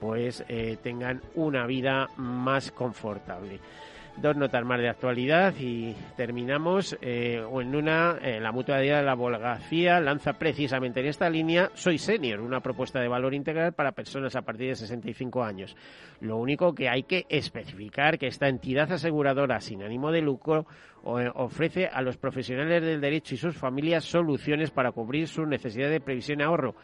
pues 0.00 0.44
eh, 0.48 0.76
tengan 0.82 1.20
una 1.34 1.66
vida 1.66 2.08
más 2.16 2.70
confortable. 2.70 3.60
Dos 4.16 4.34
notas 4.34 4.64
más 4.64 4.80
de 4.80 4.88
actualidad 4.88 5.54
y 5.60 5.94
terminamos 6.16 6.96
eh, 7.02 7.36
en 7.36 7.76
una, 7.76 8.16
eh, 8.22 8.40
la 8.40 8.50
mutualidad 8.50 8.98
de 8.98 9.04
la 9.04 9.12
Abogacía 9.12 10.00
lanza 10.00 10.32
precisamente 10.32 11.00
en 11.00 11.06
esta 11.06 11.28
línea 11.28 11.70
Soy 11.74 11.98
Senior, 11.98 12.40
una 12.40 12.60
propuesta 12.60 12.98
de 12.98 13.08
valor 13.08 13.34
integral 13.34 13.74
para 13.74 13.92
personas 13.92 14.34
a 14.34 14.40
partir 14.40 14.68
de 14.68 14.76
65 14.76 15.44
años. 15.44 15.76
Lo 16.20 16.38
único 16.38 16.74
que 16.74 16.88
hay 16.88 17.02
que 17.02 17.26
especificar 17.28 18.18
que 18.18 18.28
esta 18.28 18.48
entidad 18.48 18.90
aseguradora 18.90 19.60
sin 19.60 19.82
ánimo 19.82 20.10
de 20.10 20.22
lucro 20.22 20.66
eh, 21.04 21.30
ofrece 21.34 21.86
a 21.86 22.00
los 22.00 22.16
profesionales 22.16 22.82
del 22.82 23.02
derecho 23.02 23.34
y 23.34 23.38
sus 23.38 23.54
familias 23.54 24.04
soluciones 24.04 24.70
para 24.70 24.92
cubrir 24.92 25.28
sus 25.28 25.46
necesidades 25.46 25.92
de 25.92 26.00
previsión 26.00 26.40
y 26.40 26.42
ahorro 26.42 26.74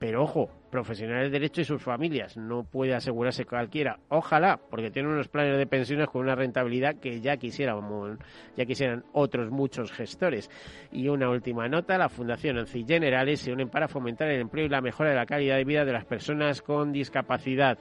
pero 0.00 0.22
ojo, 0.22 0.48
profesionales 0.70 1.30
de 1.30 1.38
derecho 1.38 1.60
y 1.60 1.64
sus 1.66 1.82
familias, 1.82 2.34
no 2.34 2.64
puede 2.64 2.94
asegurarse 2.94 3.44
cualquiera. 3.44 3.98
Ojalá, 4.08 4.58
porque 4.70 4.90
tienen 4.90 5.12
unos 5.12 5.28
planes 5.28 5.58
de 5.58 5.66
pensiones 5.66 6.08
con 6.08 6.22
una 6.22 6.34
rentabilidad 6.34 6.96
que 6.96 7.20
ya 7.20 7.36
quisiéramos, 7.36 8.16
ya 8.56 8.64
quisieran 8.64 9.04
otros 9.12 9.50
muchos 9.50 9.92
gestores. 9.92 10.50
Y 10.90 11.08
una 11.08 11.28
última 11.28 11.68
nota, 11.68 11.98
la 11.98 12.08
Fundación 12.08 12.56
ANCI 12.56 12.86
Generales 12.86 13.40
se 13.40 13.52
unen 13.52 13.68
para 13.68 13.88
fomentar 13.88 14.28
el 14.30 14.40
empleo 14.40 14.64
y 14.64 14.70
la 14.70 14.80
mejora 14.80 15.10
de 15.10 15.16
la 15.16 15.26
calidad 15.26 15.56
de 15.56 15.64
vida 15.64 15.84
de 15.84 15.92
las 15.92 16.06
personas 16.06 16.62
con 16.62 16.92
discapacidad. 16.92 17.78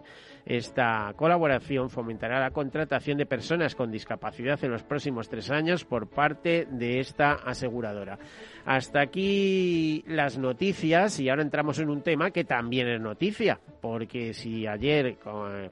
Esta 0.50 1.14
colaboración 1.16 1.92
fomentará 1.92 2.40
la 2.40 2.50
contratación 2.50 3.20
de 3.20 3.28
personas 3.28 3.76
con 3.76 3.92
discapacidad 3.92 4.58
en 4.64 4.72
los 4.72 4.82
próximos 4.82 5.30
tres 5.30 5.52
años 5.52 5.86
por 5.86 6.10
parte 6.10 6.68
de 6.72 7.00
esta 7.00 7.34
aseguradora. 7.34 8.18
Hasta 8.66 9.00
aquí 9.00 10.04
las 10.08 10.40
noticias 10.40 11.20
y 11.20 11.30
ahora 11.30 11.44
entramos 11.44 11.78
en 11.78 11.92
un 11.92 12.02
tema 12.02 12.32
que 12.32 12.46
también 12.46 12.88
es 12.88 13.00
noticia, 13.00 13.60
porque 13.80 14.34
si 14.34 14.66
ayer, 14.66 15.18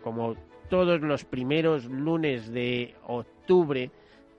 como 0.04 0.36
todos 0.70 1.02
los 1.02 1.26
primeros 1.26 1.86
lunes 1.86 2.52
de 2.52 2.94
octubre, 3.08 3.90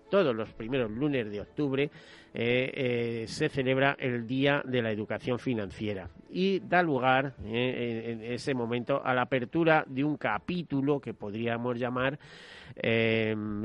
todos 0.08 0.36
los 0.36 0.52
primeros 0.52 0.88
lunes 0.92 1.28
de 1.32 1.40
octubre, 1.40 1.90
eh, 2.34 3.22
eh, 3.22 3.24
se 3.26 3.48
celebra 3.48 3.96
el 3.98 4.26
Día 4.26 4.62
de 4.64 4.82
la 4.82 4.90
Educación 4.90 5.38
Financiera 5.38 6.10
y 6.30 6.60
da 6.60 6.82
lugar 6.82 7.34
eh, 7.44 8.04
en 8.06 8.22
ese 8.22 8.52
momento 8.52 9.02
a 9.02 9.14
la 9.14 9.22
apertura 9.22 9.84
de 9.88 10.04
un 10.04 10.18
capítulo 10.18 11.00
que 11.00 11.14
podríamos 11.14 11.78
llamar 11.78 12.18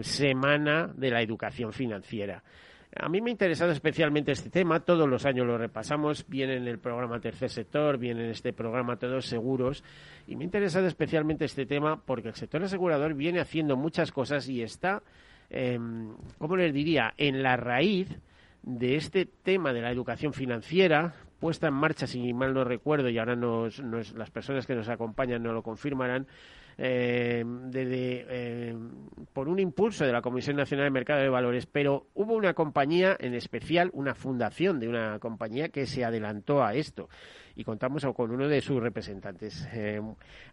Semana 0.02 0.90
de 0.96 1.12
la 1.12 1.22
Educación 1.22 1.74
Financiera. 1.74 2.42
A 2.96 3.10
mí 3.10 3.22
me 3.22 3.30
ha 3.30 3.32
interesado 3.32 3.72
especialmente 3.72 4.32
este 4.32 4.50
tema, 4.50 4.80
todos 4.80 5.10
los 5.10 5.26
años 5.26 5.46
lo 5.46 5.58
repasamos, 5.58 6.26
viene 6.28 6.56
en 6.56 6.68
el 6.68 6.80
programa 6.80 7.20
Tercer 7.20 7.50
Sector, 7.50 7.98
viene 7.98 8.26
en 8.26 8.30
este 8.32 8.54
programa 8.54 8.98
Todos 8.98 9.26
Seguros, 9.26 9.84
y 10.28 10.36
me 10.36 10.44
ha 10.44 10.46
interesado 10.46 10.88
especialmente 10.88 11.46
este 11.46 11.66
tema 11.66 12.02
porque 12.04 12.30
el 12.30 12.36
sector 12.36 12.64
asegurador 12.64 13.16
viene 13.16 13.40
haciendo 13.40 13.76
muchas 13.76 14.12
cosas 14.12 14.48
y 14.48 14.62
está, 14.62 15.02
eh, 15.50 15.80
¿cómo 16.38 16.56
les 16.56 16.74
diría?, 16.74 17.14
en 17.18 17.42
la 17.42 17.58
raíz 17.58 18.08
de 18.64 18.96
este 18.96 19.26
tema 19.26 19.74
de 19.74 19.82
la 19.82 19.92
educación 19.92 20.34
financiera, 20.34 21.14
puesta 21.40 21.68
en 21.68 21.74
marcha, 21.74 22.08
si 22.08 22.34
mal 22.34 22.54
no 22.54 22.64
recuerdo, 22.64 23.10
y 23.10 23.18
ahora 23.18 23.36
nos, 23.36 23.80
las 23.80 24.32
personas 24.32 24.66
que 24.66 24.76
nos 24.76 24.90
acompañan 24.90 25.44
no 25.44 25.54
lo 25.54 25.62
confirmarán, 25.62 26.26
eh, 26.78 27.44
eh, 27.76 28.76
por 29.34 29.48
un 29.48 29.60
impulso 29.60 30.06
de 30.06 30.12
la 30.12 30.22
Comisión 30.22 30.56
Nacional 30.56 30.86
de 30.86 30.92
Mercado 30.92 31.22
de 31.22 31.30
Valores, 31.30 31.66
pero 31.66 32.08
hubo 32.16 32.34
una 32.34 32.54
compañía 32.54 33.16
en 33.20 33.36
especial, 33.36 33.92
una 33.94 34.16
fundación 34.16 34.80
de 34.80 34.88
una 34.88 35.20
compañía 35.20 35.70
que 35.70 35.86
se 35.86 36.04
adelantó 36.04 36.64
a 36.64 36.74
esto 36.74 37.10
y 37.56 37.64
contamos 37.64 38.06
con 38.16 38.32
uno 38.32 38.48
de 38.48 38.62
sus 38.62 38.82
representantes, 38.82 39.68
eh, 39.74 40.02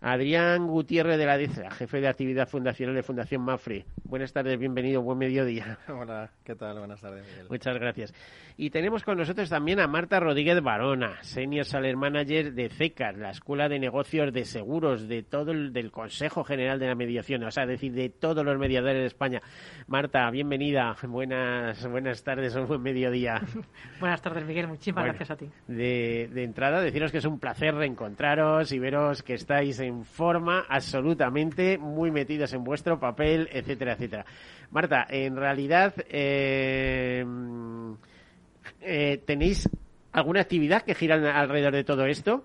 Adrián 0.00 0.66
Gutiérrez 0.66 1.18
de 1.18 1.26
la 1.26 1.38
DECA, 1.38 1.70
jefe 1.70 2.00
de 2.00 2.08
actividad 2.08 2.48
fundacional 2.48 2.94
de 2.94 3.02
Fundación 3.02 3.42
Mafre. 3.42 3.86
Buenas 4.04 4.32
tardes, 4.32 4.58
bienvenido, 4.58 5.00
buen 5.02 5.18
mediodía. 5.18 5.78
Hola, 5.88 6.30
¿qué 6.44 6.54
tal? 6.54 6.78
Buenas 6.78 7.00
tardes, 7.00 7.24
Miguel. 7.26 7.46
Muchas 7.48 7.78
gracias. 7.78 8.14
Y 8.56 8.70
tenemos 8.70 9.02
con 9.04 9.16
nosotros 9.16 9.48
también 9.48 9.80
a 9.80 9.86
Marta 9.86 10.20
Rodríguez 10.20 10.60
Barona, 10.62 11.22
Senior 11.22 11.64
Saler 11.64 11.96
Manager 11.96 12.52
de 12.52 12.68
CECAR, 12.68 13.16
la 13.16 13.30
Escuela 13.30 13.68
de 13.68 13.78
Negocios 13.78 14.32
de 14.32 14.44
Seguros, 14.44 15.08
de 15.08 15.22
todo 15.22 15.52
el 15.52 15.72
del 15.72 15.90
Consejo 15.90 16.44
General 16.44 16.78
de 16.78 16.86
la 16.86 16.94
Mediación, 16.94 17.42
o 17.44 17.50
sea, 17.50 17.64
decir, 17.64 17.92
de 17.92 18.10
todos 18.10 18.44
los 18.44 18.58
mediadores 18.58 19.00
de 19.00 19.06
España. 19.06 19.40
Marta, 19.86 20.30
bienvenida, 20.30 20.94
buenas, 21.08 21.86
buenas 21.88 22.22
tardes, 22.22 22.54
un 22.54 22.66
buen 22.66 22.82
mediodía. 22.82 23.40
buenas 24.00 24.20
tardes, 24.20 24.44
Miguel, 24.44 24.68
muchísimas 24.68 25.04
gracias 25.04 25.30
a 25.30 25.36
ti. 25.36 25.48
De, 25.66 26.28
de 26.32 26.44
entrada, 26.44 26.82
deciros 26.90 27.12
que 27.12 27.18
es 27.18 27.24
un 27.24 27.38
placer 27.38 27.72
reencontraros 27.72 28.72
y 28.72 28.80
veros 28.80 29.22
que 29.22 29.34
estáis 29.34 29.78
en 29.78 30.04
forma 30.04 30.66
absolutamente 30.68 31.78
muy 31.78 32.10
metidos 32.10 32.52
en 32.52 32.64
vuestro 32.64 32.98
papel, 32.98 33.48
etcétera, 33.52 33.92
etcétera. 33.92 34.26
Marta, 34.72 35.06
en 35.08 35.36
realidad 35.36 35.94
eh, 36.08 37.24
eh, 38.80 39.22
tenéis 39.24 39.68
alguna 40.10 40.40
actividad 40.40 40.82
que 40.82 40.96
gira 40.96 41.14
alrededor 41.38 41.74
de 41.74 41.84
todo 41.84 42.06
esto. 42.06 42.44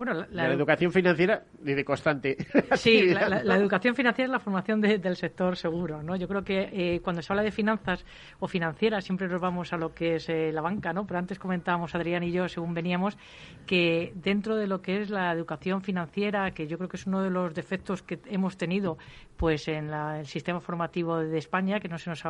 Bueno, 0.00 0.24
la, 0.30 0.50
educación 0.50 0.92
financiera 0.92 1.44
de 1.60 1.84
constante. 1.84 2.38
Sí, 2.76 3.12
la, 3.12 3.54
educación 3.54 3.94
financiera 3.94 4.24
es 4.28 4.30
la 4.30 4.38
formación 4.38 4.80
del 4.80 5.14
sector 5.14 5.58
seguro, 5.58 6.02
¿no? 6.02 6.16
Yo 6.16 6.26
creo 6.26 6.42
que 6.42 6.70
eh, 6.72 7.00
cuando 7.02 7.20
se 7.20 7.30
habla 7.30 7.42
de 7.42 7.50
finanzas 7.50 8.06
o 8.38 8.48
financieras 8.48 9.04
siempre 9.04 9.28
nos 9.28 9.42
vamos 9.42 9.74
a 9.74 9.76
lo 9.76 9.92
que 9.92 10.14
es 10.14 10.30
eh, 10.30 10.52
la 10.52 10.62
banca, 10.62 10.94
¿no? 10.94 11.06
Pero 11.06 11.18
antes 11.18 11.38
comentábamos 11.38 11.94
Adrián 11.94 12.22
y 12.22 12.32
yo, 12.32 12.48
según 12.48 12.72
veníamos, 12.72 13.18
que 13.66 14.14
dentro 14.14 14.56
de 14.56 14.68
lo 14.68 14.80
que 14.80 15.02
es 15.02 15.10
la 15.10 15.30
educación 15.32 15.82
financiera, 15.82 16.50
que 16.52 16.66
yo 16.66 16.78
creo 16.78 16.88
que 16.88 16.96
es 16.96 17.06
uno 17.06 17.22
de 17.22 17.28
los 17.28 17.52
defectos 17.52 18.02
que 18.02 18.20
hemos 18.24 18.56
tenido, 18.56 18.96
pues 19.40 19.68
en 19.68 19.90
el 19.90 20.26
sistema 20.26 20.60
formativo 20.60 21.16
de 21.16 21.38
España, 21.38 21.80
que 21.80 21.88
no 21.88 21.96
se 21.96 22.10
nos 22.10 22.22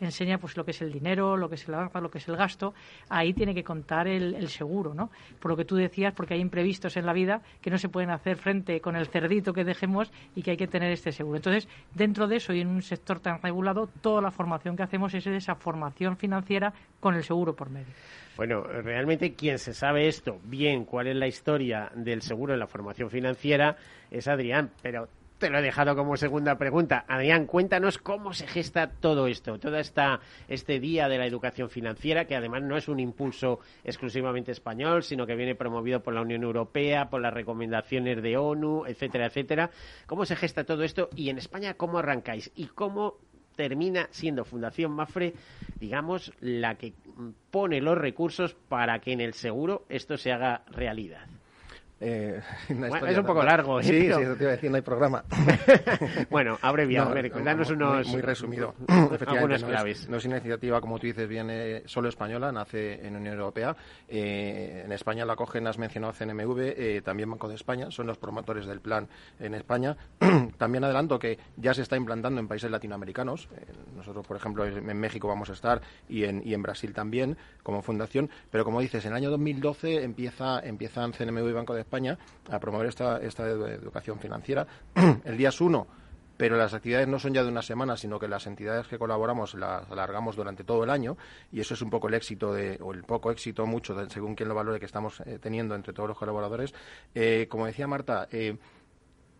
enseña 0.00 0.38
pues 0.38 0.56
lo 0.56 0.64
que 0.64 0.70
es 0.70 0.80
el 0.80 0.90
dinero, 0.90 1.36
lo 1.36 1.50
que 1.50 1.56
es 1.56 1.68
el 1.68 1.74
banca, 1.74 2.00
lo 2.00 2.10
que 2.10 2.16
es 2.16 2.26
el 2.26 2.38
gasto, 2.38 2.72
ahí 3.10 3.34
tiene 3.34 3.54
que 3.54 3.62
contar 3.62 4.08
el, 4.08 4.34
el 4.34 4.48
seguro, 4.48 4.94
¿no? 4.94 5.10
Por 5.40 5.50
lo 5.50 5.58
que 5.58 5.66
tú 5.66 5.76
decías, 5.76 6.14
porque 6.14 6.32
hay 6.32 6.40
imprevistos 6.40 6.96
en 6.96 7.04
la 7.04 7.12
vida 7.12 7.42
que 7.60 7.68
no 7.68 7.76
se 7.76 7.90
pueden 7.90 8.08
hacer 8.08 8.38
frente 8.38 8.80
con 8.80 8.96
el 8.96 9.08
cerdito 9.08 9.52
que 9.52 9.62
dejemos 9.62 10.10
y 10.34 10.40
que 10.40 10.52
hay 10.52 10.56
que 10.56 10.66
tener 10.66 10.90
este 10.90 11.12
seguro. 11.12 11.36
Entonces, 11.36 11.68
dentro 11.94 12.28
de 12.28 12.36
eso 12.36 12.54
y 12.54 12.62
en 12.62 12.68
un 12.68 12.80
sector 12.80 13.20
tan 13.20 13.42
regulado, 13.42 13.90
toda 14.00 14.22
la 14.22 14.30
formación 14.30 14.74
que 14.74 14.84
hacemos 14.84 15.12
es 15.12 15.26
esa 15.26 15.56
formación 15.56 16.16
financiera 16.16 16.72
con 16.98 17.14
el 17.14 17.24
seguro 17.24 17.54
por 17.54 17.68
medio. 17.68 17.92
Bueno, 18.38 18.62
realmente 18.62 19.34
quien 19.34 19.58
se 19.58 19.74
sabe 19.74 20.08
esto 20.08 20.40
bien, 20.44 20.86
cuál 20.86 21.08
es 21.08 21.16
la 21.16 21.26
historia 21.26 21.92
del 21.94 22.22
seguro 22.22 22.54
en 22.54 22.60
la 22.60 22.66
formación 22.66 23.10
financiera, 23.10 23.76
es 24.10 24.26
Adrián, 24.28 24.70
pero 24.80 25.08
te 25.44 25.50
lo 25.50 25.58
he 25.58 25.62
dejado 25.62 25.94
como 25.94 26.16
segunda 26.16 26.56
pregunta. 26.56 27.04
Adrián, 27.06 27.44
cuéntanos 27.44 27.98
cómo 27.98 28.32
se 28.32 28.46
gesta 28.46 28.88
todo 28.88 29.26
esto, 29.26 29.58
todo 29.58 29.76
esta, 29.76 30.20
este 30.48 30.80
Día 30.80 31.06
de 31.06 31.18
la 31.18 31.26
Educación 31.26 31.68
Financiera, 31.68 32.24
que 32.24 32.34
además 32.34 32.62
no 32.62 32.78
es 32.78 32.88
un 32.88 32.98
impulso 32.98 33.60
exclusivamente 33.84 34.52
español, 34.52 35.02
sino 35.02 35.26
que 35.26 35.36
viene 35.36 35.54
promovido 35.54 36.02
por 36.02 36.14
la 36.14 36.22
Unión 36.22 36.44
Europea, 36.44 37.10
por 37.10 37.20
las 37.20 37.34
recomendaciones 37.34 38.22
de 38.22 38.38
ONU, 38.38 38.86
etcétera, 38.86 39.26
etcétera. 39.26 39.70
¿Cómo 40.06 40.24
se 40.24 40.34
gesta 40.34 40.64
todo 40.64 40.82
esto 40.82 41.10
y 41.14 41.28
en 41.28 41.36
España 41.36 41.74
cómo 41.74 41.98
arrancáis 41.98 42.50
y 42.56 42.68
cómo 42.68 43.18
termina 43.54 44.08
siendo 44.12 44.46
Fundación 44.46 44.92
Mafre, 44.92 45.34
digamos, 45.78 46.32
la 46.40 46.76
que 46.76 46.94
pone 47.50 47.82
los 47.82 47.98
recursos 47.98 48.54
para 48.54 48.98
que 49.00 49.12
en 49.12 49.20
el 49.20 49.34
seguro 49.34 49.84
esto 49.90 50.16
se 50.16 50.32
haga 50.32 50.62
realidad? 50.70 51.33
Eh, 52.06 52.40
es 53.08 53.18
un 53.18 53.24
poco 53.24 53.42
largo. 53.42 53.80
¿eh? 53.80 53.84
Sí, 53.84 53.90
sí, 53.90 54.06
eso 54.08 54.36
te 54.36 54.44
iba 54.44 54.52
a 54.52 54.56
decir, 54.56 54.70
no 54.70 54.76
hay 54.76 54.82
programa. 54.82 55.24
bueno, 56.30 56.58
abreviado, 56.60 57.06
no, 57.08 57.12
a 57.12 57.14
ver, 57.14 57.44
danos 57.44 57.70
unos... 57.70 58.06
Muy, 58.08 58.20
resumido. 58.20 58.74
Efectivamente, 59.10 59.62
no 59.62 59.68
claves. 59.68 60.00
Es, 60.02 60.08
no 60.08 60.18
es 60.18 60.24
iniciativa, 60.26 60.80
como 60.82 60.98
tú 60.98 61.06
dices, 61.06 61.26
viene 61.26 61.82
solo 61.86 62.10
española, 62.10 62.52
nace 62.52 63.06
en 63.06 63.16
Unión 63.16 63.34
Europea. 63.34 63.74
Eh, 64.06 64.82
en 64.84 64.92
España 64.92 65.24
la 65.24 65.34
cogen, 65.34 65.66
has 65.66 65.78
mencionado 65.78 66.12
CNMV, 66.12 66.58
eh, 66.58 67.02
también 67.02 67.30
Banco 67.30 67.48
de 67.48 67.54
España, 67.54 67.90
son 67.90 68.06
los 68.06 68.18
promotores 68.18 68.66
del 68.66 68.80
plan 68.80 69.08
en 69.40 69.54
España. 69.54 69.96
también 70.58 70.84
adelanto 70.84 71.18
que 71.18 71.38
ya 71.56 71.72
se 71.72 71.82
está 71.82 71.96
implantando 71.96 72.38
en 72.38 72.48
países 72.48 72.70
latinoamericanos. 72.70 73.48
Eh, 73.56 73.72
nosotros, 73.96 74.26
por 74.26 74.36
ejemplo, 74.36 74.66
en 74.66 74.98
México 74.98 75.26
vamos 75.26 75.48
a 75.48 75.54
estar 75.54 75.80
y 76.06 76.24
en, 76.24 76.42
y 76.44 76.52
en 76.52 76.62
Brasil 76.62 76.92
también 76.92 77.38
como 77.62 77.80
fundación. 77.80 78.28
Pero 78.50 78.64
como 78.64 78.80
dices, 78.82 79.06
en 79.06 79.12
el 79.12 79.16
año 79.16 79.30
2012 79.30 80.02
empieza, 80.02 80.60
empiezan 80.60 81.12
CNMV 81.12 81.48
y 81.48 81.52
Banco 81.52 81.74
de 81.74 81.80
España 81.80 81.93
A 82.50 82.58
promover 82.58 82.88
esta, 82.88 83.18
esta 83.18 83.48
educación 83.48 84.18
financiera. 84.18 84.66
el 85.24 85.36
día 85.36 85.50
es 85.50 85.60
uno, 85.60 85.86
pero 86.36 86.56
las 86.56 86.74
actividades 86.74 87.06
no 87.06 87.18
son 87.18 87.32
ya 87.32 87.42
de 87.42 87.48
una 87.48 87.62
semana, 87.62 87.96
sino 87.96 88.18
que 88.18 88.26
las 88.28 88.46
entidades 88.46 88.86
que 88.88 88.98
colaboramos 88.98 89.54
las 89.54 89.90
alargamos 89.90 90.36
durante 90.36 90.64
todo 90.64 90.84
el 90.84 90.90
año 90.90 91.16
y 91.52 91.60
eso 91.60 91.74
es 91.74 91.82
un 91.82 91.90
poco 91.90 92.08
el 92.08 92.14
éxito 92.14 92.52
de, 92.52 92.78
o 92.82 92.92
el 92.92 93.04
poco 93.04 93.30
éxito, 93.30 93.66
mucho, 93.66 93.94
según 94.08 94.34
quien 94.34 94.48
lo 94.48 94.54
valore, 94.54 94.80
que 94.80 94.86
estamos 94.86 95.20
eh, 95.20 95.38
teniendo 95.40 95.74
entre 95.74 95.92
todos 95.92 96.08
los 96.08 96.18
colaboradores. 96.18 96.74
Eh, 97.14 97.46
como 97.48 97.66
decía 97.66 97.86
Marta, 97.86 98.28
eh, 98.30 98.56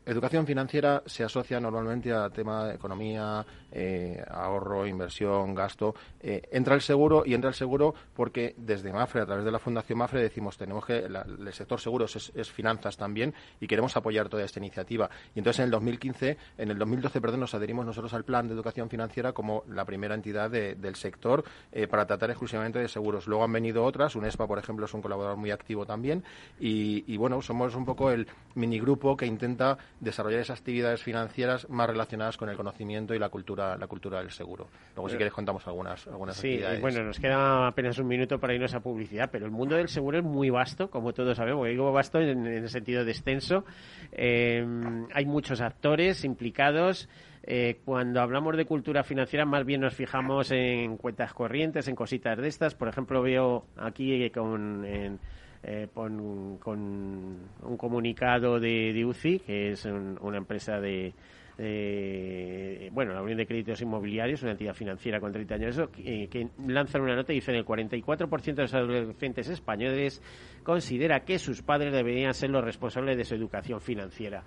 Educación 0.07 0.47
financiera 0.47 1.03
se 1.07 1.25
asocia 1.25 1.59
normalmente 1.59 2.13
a 2.13 2.29
tema 2.29 2.67
de 2.67 2.75
economía, 2.75 3.45
eh, 3.73 4.23
ahorro, 4.31 4.87
inversión, 4.87 5.55
gasto. 5.55 5.95
Eh, 6.21 6.43
entra 6.53 6.75
el 6.75 6.83
seguro 6.83 7.23
y 7.25 7.33
entra 7.33 7.49
el 7.49 7.55
seguro 7.55 7.95
porque 8.15 8.55
desde 8.59 8.93
Mafre, 8.93 9.23
a 9.23 9.27
través 9.27 9.47
de 9.47 9.51
la 9.51 9.59
Fundación 9.59 9.99
Mafre, 9.99 10.21
decimos 10.21 10.59
tenemos 10.59 10.85
que 10.85 10.99
el 10.99 11.53
sector 11.55 11.81
seguros 11.81 12.33
es, 12.35 12.51
finanzas 12.51 12.99
también 12.99 13.33
y 13.61 13.67
queremos 13.67 13.97
apoyar 13.97 14.29
toda 14.29 14.45
esta 14.45 14.59
iniciativa. 14.59 15.09
Y 15.35 15.39
entonces 15.39 15.61
en 15.61 15.65
el 15.67 15.71
2015, 15.71 16.37
en 16.59 16.71
el 16.71 16.79
2012, 16.79 17.21
perdón, 17.23 17.41
nos 17.41 17.55
adherimos 17.55 17.87
nosotros 17.87 18.13
al 18.13 18.25
plan 18.25 18.47
de 18.47 18.53
educación 18.53 18.91
financiera 18.91 19.33
como 19.33 19.65
la 19.69 19.87
primera 19.87 20.15
entidad 20.15 20.51
del 20.51 20.97
sector 20.97 21.45
eh, 21.73 21.87
para 21.87 22.07
tratar 22.07 22.29
exclusivamente 22.29 22.79
de 22.79 22.89
seguros. 22.89 23.27
Luego 23.27 23.45
han 23.45 23.53
venido 23.53 23.83
otras, 23.83 24.15
UNESPA, 24.17 24.47
por 24.47 24.59
ejemplo, 24.59 24.85
es 24.85 24.93
un 24.93 25.01
colaborador 25.01 25.39
muy 25.39 25.51
activo 25.51 25.87
también 25.87 26.23
y, 26.61 27.11
y 27.13 27.17
bueno, 27.17 27.41
somos 27.41 27.75
un 27.75 27.87
poco 27.87 28.11
el 28.11 28.29
minigrupo 28.55 29.17
que 29.17 29.25
intenta 29.25 29.79
desarrollar 30.01 30.41
esas 30.41 30.59
actividades 30.59 31.03
financieras 31.03 31.69
más 31.71 31.89
relacionadas 31.89 32.37
con 32.37 32.49
el 32.49 32.57
conocimiento 32.57 33.15
y 33.15 33.19
la 33.19 33.29
cultura, 33.29 33.77
la 33.77 33.87
cultura 33.87 34.19
del 34.19 34.31
seguro. 34.31 34.69
Luego, 34.95 35.09
si 35.09 35.17
quieres, 35.17 35.33
contamos 35.33 35.67
algunas, 35.67 36.07
algunas 36.07 36.37
sí, 36.37 36.49
actividades. 36.49 36.81
bueno, 36.81 37.05
nos 37.05 37.19
queda 37.19 37.67
apenas 37.67 37.99
un 37.99 38.07
minuto 38.07 38.39
para 38.39 38.55
irnos 38.55 38.75
a 38.75 38.81
publicidad, 38.81 39.31
pero 39.31 39.47
el 39.47 39.53
mundo 39.53 39.77
del 39.77 39.89
seguro 39.89 40.19
es 40.19 40.25
muy 40.25 40.51
vasto, 40.51 40.91
como 40.91 41.13
todos 41.13 41.37
sabemos. 41.37 41.69
Digo 41.69 41.93
vasto 41.93 42.21
en, 42.21 42.47
el 42.47 42.69
sentido 42.69 43.05
de 43.05 43.13
extenso. 43.13 43.65
Eh, 44.13 44.65
hay 45.13 45.27
muchos 45.27 45.61
actores 45.61 46.25
implicados. 46.25 47.09
Eh, 47.47 47.81
cuando 47.85 48.23
hablamos 48.23 48.57
de 48.57 48.65
cultura 48.65 49.05
financiera, 49.05 49.45
más 49.45 49.67
bien 49.67 49.83
nos 49.83 49.95
fijamos 49.95 50.51
en 50.51 50.97
cuentas 50.97 51.35
corrientes, 51.35 51.89
en 51.89 51.95
cositas 51.95 52.39
de 52.39 52.49
estas. 52.49 52.75
Por 52.75 52.89
ejemplo, 52.89 53.23
veo 53.23 53.67
aquí 53.77 54.31
con. 54.31 54.85
Eh, 55.67 55.89
con, 55.95 56.21
un 56.21 57.77
comunicado 57.79 58.61
de, 58.61 59.03
UCI, 59.05 59.39
que 59.39 59.71
es 59.73 59.87
una 59.87 60.37
empresa 60.37 60.79
de, 60.79 61.15
bueno, 62.93 63.15
la 63.15 63.23
Unión 63.23 63.39
de 63.39 63.47
Créditos 63.47 63.81
Inmobiliarios, 63.81 64.43
una 64.43 64.53
entidad 64.53 64.75
financiera 64.75 65.21
con 65.21 65.33
30 65.33 65.55
años, 65.55 65.81
que, 65.91 66.29
que 66.29 66.49
lanzan 66.67 67.01
una 67.01 67.17
nota 67.17 67.33
y 67.33 67.37
dicen 67.37 67.55
el 67.55 67.65
44% 67.65 68.55
de 68.55 68.63
los 68.63 68.75
adolescentes 68.75 69.49
españoles 69.49 70.21
considera 70.63 71.21
que 71.21 71.39
sus 71.39 71.63
padres 71.63 71.95
deberían 71.95 72.35
ser 72.35 72.51
los 72.51 72.63
responsables 72.63 73.17
de 73.17 73.25
su 73.25 73.35
educación 73.35 73.81
financiera. 73.81 74.45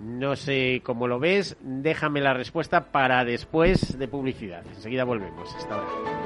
No 0.00 0.36
sé 0.36 0.80
cómo 0.82 1.06
lo 1.06 1.18
ves, 1.18 1.56
déjame 1.60 2.20
la 2.20 2.32
respuesta 2.32 2.92
para 2.92 3.24
después 3.24 3.98
de 3.98 4.08
publicidad. 4.08 4.66
Enseguida 4.66 5.04
volvemos. 5.04 5.54
Hasta 5.54 5.74
ahora. 5.74 6.25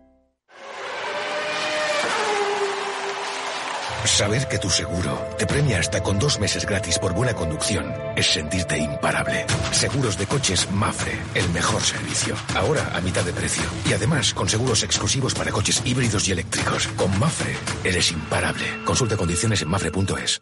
Saber 4.05 4.47
que 4.47 4.59
tu 4.59 4.69
seguro 4.69 5.27
te 5.37 5.45
premia 5.45 5.79
hasta 5.79 6.01
con 6.01 6.19
dos 6.19 6.39
meses 6.39 6.65
gratis 6.65 6.99
por 6.99 7.13
buena 7.13 7.33
conducción 7.33 7.93
es 8.15 8.27
sentirte 8.27 8.77
imparable. 8.77 9.45
Seguros 9.71 10.17
de 10.17 10.27
coches 10.27 10.69
Mafre, 10.71 11.17
el 11.35 11.49
mejor 11.49 11.81
servicio. 11.81 12.35
Ahora 12.55 12.91
a 12.95 13.01
mitad 13.01 13.23
de 13.23 13.33
precio. 13.33 13.63
Y 13.89 13.93
además 13.93 14.33
con 14.33 14.49
seguros 14.49 14.83
exclusivos 14.83 15.33
para 15.33 15.51
coches 15.51 15.81
híbridos 15.85 16.27
y 16.27 16.31
eléctricos. 16.31 16.87
Con 16.97 17.17
Mafre 17.19 17.55
eres 17.83 18.11
imparable. 18.11 18.65
Consulta 18.85 19.17
condiciones 19.17 19.61
en 19.61 19.69
mafre.es 19.69 20.41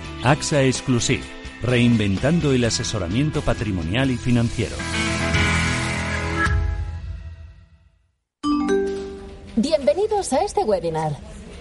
AXA 0.23 0.61
Exclusive, 0.63 1.23
reinventando 1.63 2.51
el 2.51 2.63
asesoramiento 2.63 3.41
patrimonial 3.41 4.11
y 4.11 4.17
financiero. 4.17 4.75
Bienvenidos 9.55 10.31
a 10.33 10.43
este 10.43 10.63
webinar. 10.63 11.17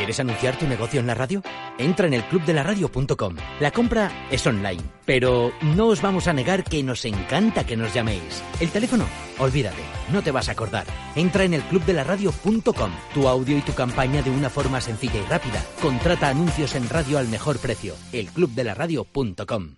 ¿Quieres 0.00 0.18
anunciar 0.18 0.58
tu 0.58 0.66
negocio 0.66 0.98
en 0.98 1.06
la 1.06 1.14
radio? 1.14 1.42
Entra 1.76 2.06
en 2.06 2.14
el 2.14 2.24
clubdelaradio.com. 2.24 3.36
La 3.60 3.70
compra 3.70 4.10
es 4.30 4.46
online, 4.46 4.82
pero 5.04 5.52
no 5.76 5.88
os 5.88 6.00
vamos 6.00 6.26
a 6.26 6.32
negar 6.32 6.64
que 6.64 6.82
nos 6.82 7.04
encanta 7.04 7.66
que 7.66 7.76
nos 7.76 7.92
llaméis. 7.92 8.42
El 8.60 8.70
teléfono, 8.70 9.04
olvídate, 9.38 9.82
no 10.10 10.22
te 10.22 10.30
vas 10.30 10.48
a 10.48 10.52
acordar. 10.52 10.86
Entra 11.16 11.44
en 11.44 11.52
el 11.52 11.60
clubdelaradio.com. 11.64 12.90
Tu 13.12 13.28
audio 13.28 13.58
y 13.58 13.60
tu 13.60 13.74
campaña 13.74 14.22
de 14.22 14.30
una 14.30 14.48
forma 14.48 14.80
sencilla 14.80 15.20
y 15.20 15.26
rápida. 15.26 15.62
Contrata 15.82 16.30
anuncios 16.30 16.74
en 16.76 16.88
radio 16.88 17.18
al 17.18 17.28
mejor 17.28 17.58
precio. 17.58 17.94
elclubdelaradio.com. 18.14 19.76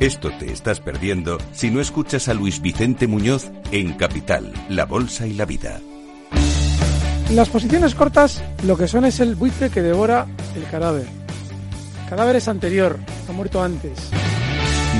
Esto 0.00 0.32
te 0.40 0.50
estás 0.50 0.80
perdiendo 0.80 1.38
si 1.52 1.70
no 1.70 1.80
escuchas 1.80 2.26
a 2.26 2.34
Luis 2.34 2.60
Vicente 2.60 3.06
Muñoz 3.06 3.52
en 3.70 3.92
Capital, 3.92 4.52
La 4.68 4.86
Bolsa 4.86 5.28
y 5.28 5.34
la 5.34 5.44
Vida. 5.44 5.80
Las 7.30 7.48
posiciones 7.48 7.94
cortas 7.94 8.42
lo 8.64 8.76
que 8.76 8.88
son 8.88 9.04
es 9.04 9.20
el 9.20 9.36
buitre 9.36 9.70
que 9.70 9.80
devora 9.80 10.26
el 10.54 10.64
cadáver. 10.64 11.06
El 12.04 12.08
cadáver 12.10 12.36
es 12.36 12.48
anterior, 12.48 12.98
ha 13.28 13.32
muerto 13.32 13.62
antes. 13.62 14.10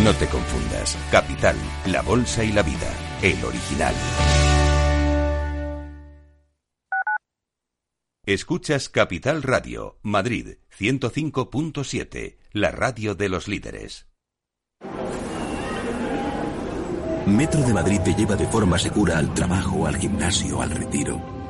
No 0.03 0.15
te 0.15 0.27
confundas. 0.27 0.97
Capital, 1.11 1.57
la 1.87 2.01
bolsa 2.01 2.43
y 2.43 2.53
la 2.53 2.63
vida. 2.63 2.89
El 3.21 3.45
original. 3.45 3.95
Escuchas 8.25 8.89
Capital 8.89 9.43
Radio, 9.43 9.99
Madrid 10.03 10.57
105.7, 10.79 12.39
la 12.53 12.71
radio 12.71 13.15
de 13.15 13.29
los 13.29 13.47
líderes. 13.49 14.07
Metro 17.27 17.61
de 17.63 17.75
Madrid 17.75 18.01
te 18.01 18.15
lleva 18.15 18.37
de 18.37 18.47
forma 18.47 18.79
segura 18.79 19.19
al 19.19 19.35
trabajo, 19.35 19.87
al 19.87 19.97
gimnasio, 19.97 20.63
al 20.63 20.71
retiro 20.71 21.42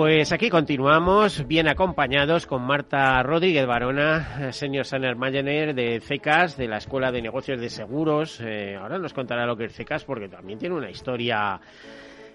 Pues 0.00 0.32
aquí 0.32 0.48
continuamos, 0.48 1.46
bien 1.46 1.68
acompañados 1.68 2.46
con 2.46 2.62
Marta 2.62 3.22
Rodríguez 3.22 3.66
Barona, 3.66 4.50
senior 4.50 4.86
senior 4.86 5.14
manager 5.14 5.74
de 5.74 6.00
CECAS, 6.00 6.56
de 6.56 6.68
la 6.68 6.78
Escuela 6.78 7.12
de 7.12 7.20
Negocios 7.20 7.60
de 7.60 7.68
Seguros. 7.68 8.40
Eh, 8.40 8.76
ahora 8.76 8.96
nos 8.96 9.12
contará 9.12 9.44
lo 9.44 9.58
que 9.58 9.66
es 9.66 9.74
CECAS 9.74 10.06
porque 10.06 10.30
también 10.30 10.58
tiene 10.58 10.74
una 10.74 10.88
historia 10.88 11.60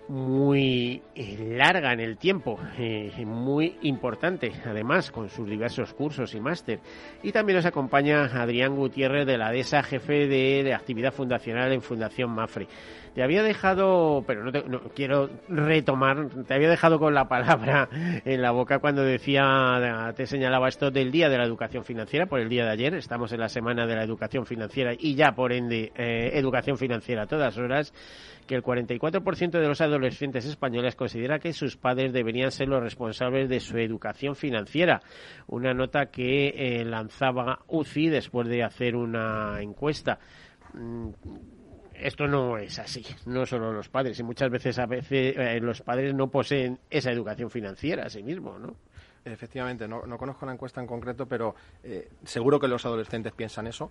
muy 0.08 1.02
eh, 1.16 1.56
larga 1.58 1.92
en 1.94 2.00
el 2.00 2.18
tiempo, 2.18 2.60
eh, 2.78 3.12
muy 3.26 3.78
importante, 3.82 4.52
además, 4.66 5.12
con 5.12 5.30
sus 5.30 5.50
diversos 5.50 5.94
cursos 5.94 6.36
y 6.36 6.40
máster. 6.40 6.80
Y 7.24 7.32
también 7.32 7.58
nos 7.58 7.66
acompaña 7.66 8.26
Adrián 8.26 8.76
Gutiérrez 8.76 9.26
de 9.26 9.38
la 9.38 9.52
DESA, 9.52 9.82
jefe 9.84 10.28
de, 10.28 10.74
actividad 10.74 11.12
fundacional 11.12 11.72
en 11.72 11.82
Fundación 11.82 12.30
Mafre. 12.30 12.68
Te 13.16 13.24
había 13.24 13.44
dejado, 13.44 14.26
pero 14.28 14.44
no, 14.44 14.52
no, 14.52 14.82
quiero 14.94 15.30
retomar, 15.48 16.28
te 16.46 16.54
había 16.54 16.70
dejado 16.70 17.00
con 17.00 17.14
la 17.14 17.30
palabra 17.30 17.88
en 18.26 18.42
la 18.42 18.52
boca 18.52 18.80
cuando 18.80 19.06
decía, 19.06 20.14
te 20.18 20.26
señalaba 20.26 20.68
esto 20.68 20.92
del 20.92 21.14
Día 21.14 21.30
de 21.30 21.38
la 21.38 21.46
Educación 21.46 21.86
Financiera, 21.86 22.26
por 22.26 22.42
el 22.42 22.50
día 22.50 22.66
de 22.66 22.72
ayer, 22.72 22.94
estamos 22.94 23.32
en 23.32 23.40
la 23.40 23.48
Semana 23.48 23.88
de 23.88 23.96
la 23.96 24.04
Educación 24.04 24.46
Financiera 24.46 24.92
y 25.00 25.16
ya 25.16 25.32
por 25.32 25.54
ende 25.54 25.94
eh, 25.96 26.32
Educación 26.34 26.78
Financiera 26.78 27.24
a 27.24 27.28
todas 27.28 27.58
horas 27.58 27.94
que 28.46 28.56
el 28.56 28.62
44% 28.62 29.50
de 29.50 29.68
los 29.68 29.80
adolescentes 29.80 30.46
españoles 30.46 30.98
considera 30.98 31.40
que 31.40 31.54
sus 31.54 31.78
padres 31.78 32.12
deberían 32.12 32.52
ser 32.52 32.68
los 32.68 32.84
responsables 32.84 33.48
de 33.48 33.62
su 33.62 33.78
educación 33.78 34.36
financiera. 34.36 35.02
Una 35.48 35.74
nota 35.74 36.08
que 36.08 36.50
eh, 36.50 36.84
lanzaba 36.84 37.60
UCI 37.68 38.10
después 38.10 38.50
de 38.50 38.62
hacer 38.62 38.98
una 38.98 39.62
encuesta 39.62 40.20
mm, 40.74 41.10
esto 42.00 42.28
no 42.28 42.58
es 42.58 42.80
así, 42.80 43.06
no 43.26 43.46
solo 43.46 43.72
los 43.72 43.90
padres, 43.90 44.20
y 44.20 44.24
muchas 44.24 44.50
veces 44.50 44.80
a 44.80 44.86
veces 44.86 45.36
eh, 45.38 45.60
los 45.62 45.82
padres 45.82 46.14
no 46.14 46.30
poseen 46.30 46.80
esa 46.90 47.12
educación 47.12 47.50
financiera 47.50 48.06
a 48.06 48.10
sí 48.10 48.24
mismos, 48.24 48.60
¿no? 48.60 48.76
Efectivamente, 49.24 49.88
no, 49.88 50.02
conozco 50.20 50.46
la 50.46 50.54
encuesta 50.54 50.80
en 50.80 50.86
concreto, 50.86 51.26
pero 51.26 51.56
eh, 51.84 52.10
seguro 52.24 52.60
que 52.60 52.68
los 52.68 52.86
adolescentes 52.86 53.34
piensan 53.34 53.66
eso 53.66 53.90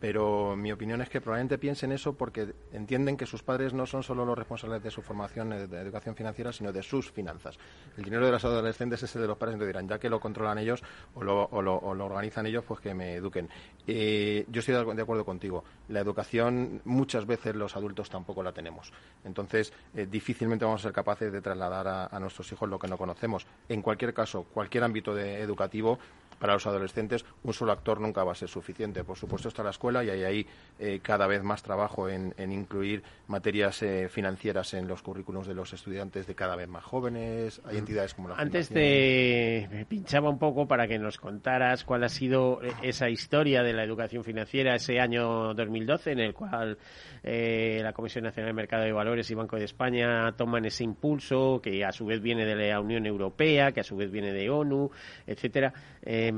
pero 0.00 0.56
mi 0.56 0.72
opinión 0.72 1.00
es 1.00 1.08
que 1.08 1.20
probablemente 1.20 1.58
piensen 1.58 1.92
eso 1.92 2.14
porque 2.14 2.54
entienden 2.72 3.16
que 3.16 3.26
sus 3.26 3.42
padres 3.42 3.72
no 3.72 3.86
son 3.86 4.02
solo 4.02 4.24
los 4.24 4.36
responsables 4.36 4.82
de 4.82 4.90
su 4.90 5.02
formación 5.02 5.50
de 5.50 5.80
educación 5.80 6.14
financiera, 6.14 6.52
sino 6.52 6.72
de 6.72 6.82
sus 6.82 7.10
finanzas. 7.10 7.58
El 7.96 8.04
dinero 8.04 8.26
de 8.26 8.32
los 8.32 8.44
adolescentes 8.44 9.02
es 9.02 9.14
el 9.16 9.22
de 9.22 9.28
los 9.28 9.38
padres, 9.38 9.54
entonces 9.54 9.72
dirán, 9.72 9.88
ya 9.88 9.98
que 9.98 10.10
lo 10.10 10.20
controlan 10.20 10.58
ellos 10.58 10.82
o 11.14 11.22
lo, 11.22 11.48
organizan 11.50 12.46
ellos, 12.46 12.64
pues 12.66 12.80
que 12.80 12.94
me 12.94 13.14
eduquen. 13.14 13.48
Eh, 13.86 14.44
yo 14.48 14.60
estoy 14.60 14.74
de 14.74 15.02
acuerdo 15.02 15.24
contigo. 15.24 15.64
La 15.88 16.00
educación 16.00 16.82
muchas 16.84 17.26
veces 17.26 17.54
los 17.54 17.76
adultos 17.76 18.10
tampoco 18.10 18.42
la 18.42 18.52
tenemos. 18.52 18.92
Entonces, 19.24 19.72
eh, 19.94 20.06
difícilmente 20.10 20.64
vamos 20.64 20.80
a 20.80 20.84
ser 20.84 20.92
capaces 20.92 21.32
de 21.32 21.40
trasladar 21.40 21.86
a, 21.88 22.06
a 22.06 22.20
nuestros 22.20 22.50
hijos 22.52 22.68
lo 22.68 22.78
que 22.78 22.88
no 22.88 22.98
conocemos. 22.98 23.46
En 23.68 23.82
cualquier 23.82 24.12
caso, 24.12 24.44
cualquier 24.44 24.84
ámbito 24.84 25.14
de 25.14 25.40
educativo, 25.40 25.98
para 26.38 26.54
los 26.54 26.66
adolescentes 26.66 27.24
un 27.42 27.52
solo 27.52 27.72
actor 27.72 28.00
nunca 28.00 28.24
va 28.24 28.32
a 28.32 28.34
ser 28.34 28.48
suficiente. 28.48 29.04
Por 29.04 29.16
supuesto 29.16 29.48
está 29.48 29.62
la 29.62 29.70
escuela 29.70 30.04
y 30.04 30.10
hay 30.10 30.24
ahí 30.24 30.46
eh, 30.78 31.00
cada 31.02 31.26
vez 31.26 31.42
más 31.42 31.62
trabajo 31.62 32.08
en, 32.08 32.34
incluir 32.38 33.02
materias 33.26 33.82
eh, 33.82 34.08
financieras 34.08 34.74
en 34.74 34.86
los 34.86 35.02
currículos 35.02 35.46
de 35.46 35.54
los 35.54 35.72
estudiantes 35.72 36.26
de 36.26 36.34
cada 36.34 36.56
vez 36.56 36.68
más 36.68 36.84
jóvenes. 36.84 37.60
Hay 37.64 37.78
entidades 37.78 38.14
como 38.14 38.28
la 38.28 38.36
Antes 38.36 38.68
te 38.68 39.68
me 39.70 39.84
pinchaba 39.86 40.28
un 40.28 40.38
poco 40.38 40.66
para 40.66 40.86
que 40.86 40.98
nos 40.98 41.18
contaras 41.18 41.84
cuál 41.84 42.04
ha 42.04 42.08
sido 42.08 42.62
eh, 42.62 42.72
esa 42.82 43.08
historia 43.08 43.62
de 43.62 43.72
la 43.72 43.84
educación 43.84 44.24
financiera 44.24 44.74
ese 44.74 45.00
año 45.00 45.54
2012 45.54 46.12
en 46.12 46.20
el 46.20 46.34
cual 46.34 46.78
la 47.22 47.92
Comisión 47.92 48.24
Nacional 48.24 48.50
de 48.50 48.54
Mercado 48.54 48.84
de 48.84 48.92
Valores 48.92 49.30
y 49.30 49.34
Banco 49.34 49.56
de 49.56 49.64
España 49.64 50.32
toman 50.36 50.64
ese 50.66 50.84
impulso 50.84 51.60
que 51.62 51.84
a 51.84 51.92
su 51.92 52.04
vez 52.04 52.20
viene 52.20 52.44
de 52.44 52.54
la 52.54 52.80
Unión 52.80 53.06
Europea, 53.06 53.72
que 53.72 53.80
a 53.80 53.84
su 53.84 53.96
vez 53.96 54.10
viene 54.10 54.32
de 54.32 54.50
ONU, 54.50 54.90
etcétera. 55.26 55.72
Em, 56.02 56.33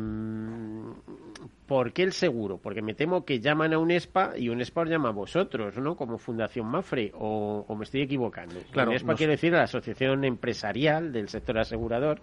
¿Por 1.66 1.92
qué 1.92 2.04
el 2.04 2.12
seguro? 2.12 2.58
Porque 2.58 2.80
me 2.80 2.94
temo 2.94 3.24
que 3.24 3.40
llaman 3.40 3.72
a 3.72 3.78
UNESPA 3.78 4.38
y 4.38 4.48
UNESPA 4.48 4.82
os 4.82 4.88
llama 4.88 5.08
a 5.08 5.12
vosotros, 5.12 5.76
¿no? 5.78 5.96
Como 5.96 6.16
Fundación 6.16 6.66
Mafre, 6.66 7.10
o, 7.14 7.66
me 7.76 7.84
estoy 7.84 8.02
equivocando. 8.02 8.54
Claro, 8.70 8.90
UNESPA 8.90 9.14
quiere 9.16 9.32
decir 9.32 9.52
la 9.52 9.64
Asociación 9.64 10.24
Empresarial 10.24 11.12
del 11.12 11.28
Sector 11.28 11.58
Asegurador, 11.58 12.20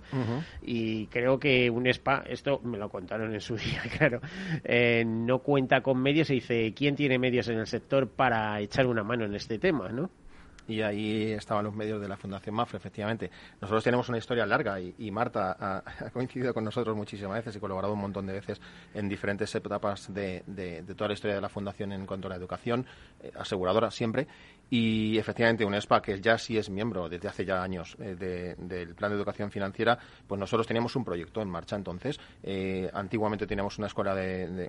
y 0.61 1.07
creo 1.07 1.39
que 1.39 1.69
UNESPA, 1.69 2.23
esto 2.29 2.61
me 2.63 2.77
lo 2.77 2.89
contaron 2.89 3.33
en 3.33 3.41
su 3.41 3.55
día, 3.57 3.81
claro, 3.97 4.21
eh, 4.63 5.03
no 5.05 5.39
cuenta 5.39 5.81
con 5.81 6.01
medios 6.01 6.29
y 6.29 6.35
dice, 6.35 6.73
¿quién 6.73 6.95
tiene 6.95 7.19
medios 7.19 7.49
en 7.49 7.59
el 7.59 7.67
sector 7.67 8.07
para 8.07 8.61
echar 8.61 8.87
una 8.87 9.03
mano 9.03 9.25
en 9.25 9.35
este 9.35 9.59
tema, 9.59 9.89
no? 9.89 10.09
Y 10.67 10.81
ahí 10.81 11.31
estaban 11.31 11.63
los 11.63 11.75
medios 11.75 12.01
de 12.01 12.07
la 12.07 12.17
Fundación 12.17 12.55
Mafre, 12.55 12.77
efectivamente. 12.77 13.29
Nosotros 13.61 13.83
tenemos 13.83 14.09
una 14.09 14.17
historia 14.17 14.45
larga 14.45 14.79
y, 14.79 15.11
Marta 15.11 15.55
ha, 15.85 16.09
coincidido 16.11 16.53
con 16.53 16.63
nosotros 16.63 16.95
muchísimas 16.95 17.37
veces 17.37 17.55
y 17.55 17.59
colaborado 17.59 17.93
un 17.93 18.01
montón 18.01 18.25
de 18.25 18.33
veces 18.33 18.61
en 18.93 19.09
diferentes 19.09 19.53
etapas 19.55 20.13
de, 20.13 20.43
toda 20.95 21.09
la 21.09 21.13
historia 21.13 21.35
de 21.35 21.41
la 21.41 21.49
Fundación 21.49 21.91
en 21.91 22.05
cuanto 22.05 22.27
a 22.27 22.29
la 22.29 22.35
educación, 22.35 22.85
eh, 23.21 23.31
aseguradora 23.37 23.91
siempre. 23.91 24.27
Y 24.69 25.17
efectivamente, 25.17 25.65
UNESPA, 25.65 26.01
que 26.01 26.19
ya 26.19 26.37
sí 26.37 26.57
es 26.57 26.69
miembro 26.69 27.07
desde 27.07 27.27
hace 27.27 27.45
ya 27.45 27.61
años 27.61 27.95
eh, 27.99 28.15
del 28.57 28.95
Plan 28.95 29.11
de 29.11 29.17
Educación 29.17 29.51
Financiera, 29.51 29.97
pues 30.27 30.39
nosotros 30.39 30.65
teníamos 30.65 30.95
un 30.95 31.05
proyecto 31.05 31.41
en 31.41 31.49
marcha 31.49 31.75
entonces. 31.75 32.19
Eh, 32.41 32.89
antiguamente 32.93 33.45
teníamos 33.45 33.77
una 33.77 33.87
escuela 33.87 34.15
de, 34.15 34.67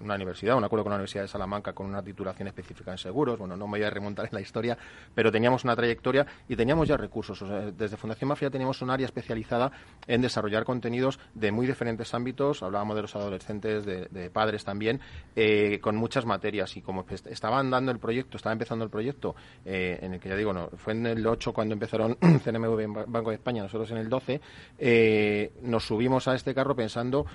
una 0.00 0.14
universidad, 0.14 0.56
un 0.56 0.64
acuerdo 0.64 0.84
con 0.84 0.90
la 0.90 0.96
Universidad 0.96 1.22
de 1.22 1.28
Salamanca 1.28 1.72
con 1.72 1.86
una 1.86 2.02
titulación 2.02 2.48
específica 2.48 2.90
en 2.90 2.98
seguros. 2.98 3.38
Bueno, 3.38 3.56
no 3.56 3.66
me 3.66 3.78
voy 3.78 3.82
a 3.82 3.90
remontar 3.90 4.26
en 4.26 4.34
la 4.34 4.40
historia, 4.40 4.76
pero 5.14 5.30
teníamos 5.30 5.64
una 5.64 5.74
trayectoria 5.76 6.26
y 6.48 6.56
teníamos 6.56 6.88
ya 6.88 6.96
recursos. 6.96 7.44
desde 7.76 7.96
Fundación 7.96 8.28
Mafia 8.28 8.50
teníamos 8.50 8.80
un 8.82 8.90
área 8.90 9.06
especializada 9.06 9.70
en 10.06 10.20
desarrollar 10.20 10.64
contenidos 10.64 11.18
de 11.34 11.52
muy 11.52 11.66
diferentes 11.66 12.14
ámbitos. 12.14 12.62
Hablábamos 12.62 12.96
de 12.96 13.02
los 13.02 13.16
adolescentes, 13.16 13.84
de, 13.84 14.30
padres 14.30 14.64
también, 14.64 15.00
eh, 15.34 15.78
con 15.80 15.96
muchas 15.96 16.26
materias. 16.26 16.76
Y 16.76 16.82
como 16.82 17.04
estaban 17.08 17.70
dando 17.70 17.90
el 17.90 17.98
proyecto, 17.98 18.36
estaba 18.36 18.52
empezando 18.52 18.84
el 18.84 18.90
proyecto, 18.90 19.34
eh, 19.64 19.98
en 20.02 20.14
el 20.14 20.20
que 20.20 20.28
ya 20.28 20.36
digo, 20.36 20.52
no, 20.52 20.68
fue 20.76 20.92
en 20.92 21.06
el 21.06 21.26
8 21.26 21.52
cuando 21.52 21.74
empezaron 21.74 22.14
CNMV 22.44 22.80
en 22.80 22.92
Banco 22.92 23.30
de 23.30 23.36
España, 23.36 23.62
nosotros 23.62 23.90
en 23.90 23.98
el 23.98 24.08
12, 24.08 24.40
eh, 24.78 25.52
nos 25.62 25.86
subimos 25.86 26.28
a 26.28 26.34
este 26.34 26.54
carro 26.54 26.74
pensando, 26.74 27.26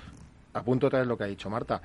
a 0.52 0.62
punto 0.62 0.88
de 0.88 1.04
lo 1.04 1.16
que 1.16 1.24
ha 1.24 1.28
dicho 1.28 1.50
Marta, 1.50 1.80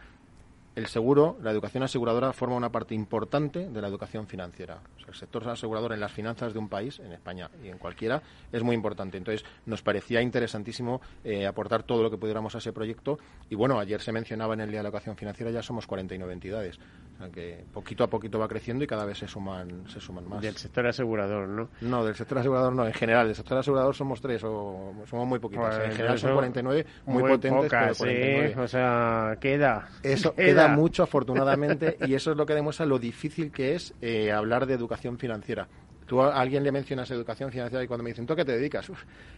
el 0.79 0.87
seguro, 0.87 1.37
la 1.43 1.51
educación 1.51 1.83
aseguradora 1.83 2.31
forma 2.31 2.55
una 2.55 2.71
parte 2.71 2.95
importante 2.95 3.67
de 3.67 3.81
la 3.81 3.89
educación 3.89 4.27
financiera. 4.27 4.79
el 5.05 5.13
sector 5.13 5.47
asegurador 5.49 5.91
en 5.91 5.99
las 5.99 6.13
finanzas 6.13 6.53
de 6.53 6.59
un 6.59 6.69
país, 6.69 6.99
en 6.99 7.11
España 7.11 7.49
y 7.61 7.67
en 7.67 7.77
cualquiera, 7.77 8.23
es 8.49 8.63
muy 8.63 8.75
importante. 8.75 9.17
Entonces, 9.17 9.45
nos 9.65 9.81
parecía 9.81 10.21
interesantísimo 10.21 11.01
eh, 11.25 11.45
aportar 11.45 11.83
todo 11.83 12.01
lo 12.01 12.09
que 12.09 12.17
pudiéramos 12.17 12.55
a 12.55 12.59
ese 12.59 12.71
proyecto. 12.71 13.19
Y 13.49 13.55
bueno, 13.55 13.77
ayer 13.77 13.99
se 13.99 14.13
mencionaba 14.13 14.53
en 14.53 14.61
el 14.61 14.69
Día 14.69 14.79
de 14.79 14.83
la 14.83 14.89
Educación 14.89 15.17
Financiera, 15.17 15.51
ya 15.51 15.61
somos 15.61 15.85
49 15.85 16.31
entidades 16.31 16.79
que 17.27 17.65
poquito 17.73 18.05
a 18.05 18.07
poquito 18.07 18.39
va 18.39 18.47
creciendo 18.47 18.83
y 18.83 18.87
cada 18.87 19.03
vez 19.03 19.17
se 19.17 19.27
suman, 19.27 19.87
se 19.89 19.99
suman 19.99 20.27
más. 20.27 20.41
Del 20.41 20.55
sector 20.55 20.87
asegurador, 20.87 21.47
¿no? 21.47 21.69
No, 21.81 22.05
del 22.05 22.15
sector 22.15 22.37
asegurador 22.37 22.73
no, 22.73 22.87
en 22.87 22.93
general. 22.93 23.27
Del 23.27 23.35
sector 23.35 23.57
asegurador 23.57 23.93
somos 23.93 24.21
tres 24.21 24.41
o 24.45 24.93
somos 25.09 25.27
muy 25.27 25.39
poquitos. 25.39 25.67
Pues 25.67 25.89
en 25.89 25.91
general 25.91 26.17
son 26.17 26.33
49, 26.33 26.85
muy, 27.05 27.23
potentes, 27.23 27.69
pero 27.69 27.95
49. 27.95 28.55
o 28.57 28.67
sea, 28.67 29.37
queda. 29.41 29.89
Eso 30.01 30.33
queda. 30.33 30.69
mucho, 30.69 31.03
afortunadamente, 31.03 31.97
y 32.07 32.13
eso 32.13 32.31
es 32.31 32.37
lo 32.37 32.45
que 32.45 32.53
demuestra 32.53 32.85
lo 32.85 32.97
difícil 32.99 33.51
que 33.51 33.75
es 33.75 33.93
eh, 34.01 34.31
hablar 34.31 34.65
de 34.65 34.73
educación 34.73 35.17
financiera. 35.17 35.67
Tú 36.09 36.23
a 36.23 36.39
alguien 36.39 36.63
le 36.63 36.71
mencionas 36.71 37.11
educación 37.11 37.51
financiera 37.51 37.83
y 37.83 37.87
cuando 37.87 38.03
me 38.03 38.09
dicen, 38.09 38.25
¿tú 38.25 38.35
qué 38.35 38.43
te 38.43 38.53
dedicas? 38.53 38.91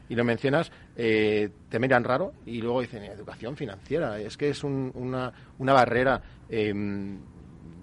y 0.08 0.15
lo 0.15 0.24
mencionas, 0.24 0.72
eh, 0.96 1.50
te 1.67 1.80
miran 1.80 2.06
raro 2.06 2.32
y 2.46 2.62
luego 2.62 2.80
dicen, 2.80 3.04
educación 3.04 3.58
financiera. 3.58 4.20
Es 4.20 4.38
que 4.38 4.50
es 4.50 4.63
una, 4.63 5.34
una 5.58 5.74
barrera. 5.74 6.22
Eh, 6.50 6.74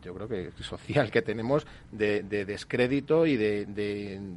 yo 0.08 0.14
creo 0.14 0.28
que 0.28 0.52
social 0.62 1.10
que 1.10 1.22
tenemos 1.22 1.66
de, 1.92 2.22
descrédito 2.22 3.26
y 3.26 3.36
de, 3.36 3.66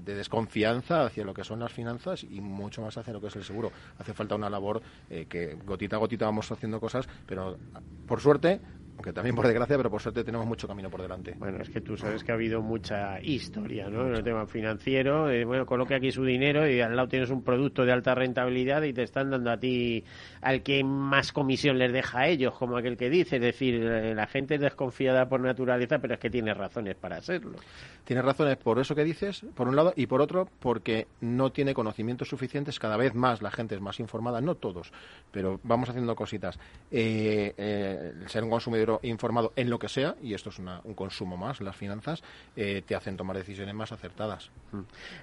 desconfianza 0.06 1.06
hacia 1.06 1.24
lo 1.24 1.34
que 1.34 1.44
son 1.44 1.60
las 1.60 1.72
finanzas 1.72 2.24
y 2.24 2.42
mucho 2.42 2.82
más 2.82 2.98
hacia 2.98 3.14
lo 3.14 3.22
que 3.22 3.28
es 3.28 3.36
el 3.38 3.44
seguro. 3.44 3.72
Hace 3.98 4.14
falta 4.14 4.36
una 4.36 4.50
labor 4.50 4.82
eh, 5.10 5.26
que 5.30 5.56
gotita 5.66 5.96
a 5.96 6.00
gotita 6.00 6.26
vamos 6.26 6.52
haciendo 6.52 6.80
cosas, 6.80 7.08
pero 7.26 7.58
por 8.06 8.20
suerte 8.20 8.60
aunque 9.02 9.14
también 9.14 9.36
por 9.36 9.48
desgracia, 9.48 9.78
pero 9.78 9.90
por 9.90 10.00
suerte 10.00 10.24
tenemos 10.24 10.46
mucho 10.46 10.68
camino 10.68 10.88
por 10.88 11.02
delante. 11.02 11.34
Bueno, 11.40 11.58
es 11.60 11.72
que 11.72 11.82
tú 11.82 11.98
sabes 11.98 12.24
que 12.24 12.32
ha 12.32 12.36
habido 12.36 12.62
mucha 12.62 13.20
historia, 13.20 13.90
¿no? 13.90 14.06
En 14.08 14.16
el 14.16 14.24
tema 14.24 14.46
financiero, 14.46 15.28
eh, 15.28 15.44
bueno, 15.44 15.66
coloque 15.66 15.96
aquí 15.96 16.12
su 16.12 16.24
dinero 16.24 16.70
y 16.70 16.82
al 16.82 16.96
lado 16.96 17.08
tienes 17.08 17.32
un 17.32 17.44
producto 17.44 17.84
de 17.84 17.92
alta 17.92 18.14
rentabilidad 18.14 18.84
y 18.84 18.94
te 18.94 19.02
están 19.02 19.32
dando 19.32 19.50
a 19.50 19.58
ti 19.58 20.04
al 20.42 20.62
que 20.62 20.84
más 20.84 21.32
comisión 21.32 21.80
les 21.80 21.92
deja 21.92 22.20
a 22.20 22.28
ellos, 22.28 22.54
como 22.54 22.78
aquel 22.78 22.96
que 22.96 23.10
dice, 23.10 23.38
es 23.38 23.42
decir, 23.42 23.82
eh, 23.84 24.14
la 24.14 24.28
gente 24.28 24.56
es 24.56 24.62
desconfiada 24.62 25.28
por 25.28 25.40
naturaleza, 25.42 25.98
pero 25.98 26.14
es 26.14 26.20
que 26.20 26.30
tiene 26.30 26.54
razones 26.54 26.96
para 26.96 27.20
serlo. 27.22 27.58
Tiene 28.04 28.22
razones 28.22 28.58
por 28.58 28.78
eso 28.78 28.94
que 28.94 29.04
dices, 29.04 29.44
por 29.56 29.68
un 29.68 29.76
lado, 29.76 29.94
y 29.96 30.06
por 30.06 30.22
otro, 30.22 30.48
porque 30.60 31.08
no 31.22 31.52
tiene 31.52 31.74
conocimientos 31.74 32.30
suficientes, 32.30 32.78
cada 32.78 32.98
vez 32.98 33.16
más 33.16 33.42
la 33.42 33.50
gente 33.50 33.74
es 33.74 33.82
más 33.82 34.00
informada, 34.00 34.42
no 34.42 34.56
todos, 34.56 34.92
pero 35.32 35.60
vamos 35.64 35.90
haciendo 35.90 36.16
cositas. 36.16 36.60
Eh, 36.92 37.54
el 37.58 38.30
ser 38.30 38.44
un 38.44 38.50
consumidor 38.52 38.91
informado 39.04 39.54
en 39.56 39.70
lo 39.70 39.80
que 39.80 39.90
sea, 39.90 40.16
y 40.22 40.34
esto 40.34 40.50
es 40.50 40.60
un 40.60 40.94
consumo 40.94 41.38
más, 41.38 41.62
las 41.62 41.76
finanzas, 41.76 42.24
eh, 42.56 42.82
te 42.86 42.96
hacen 42.96 43.18
tomar 43.18 43.38
decisiones 43.38 43.74
más 43.76 43.92
acertadas. 43.92 44.52
Mm. 44.72 44.80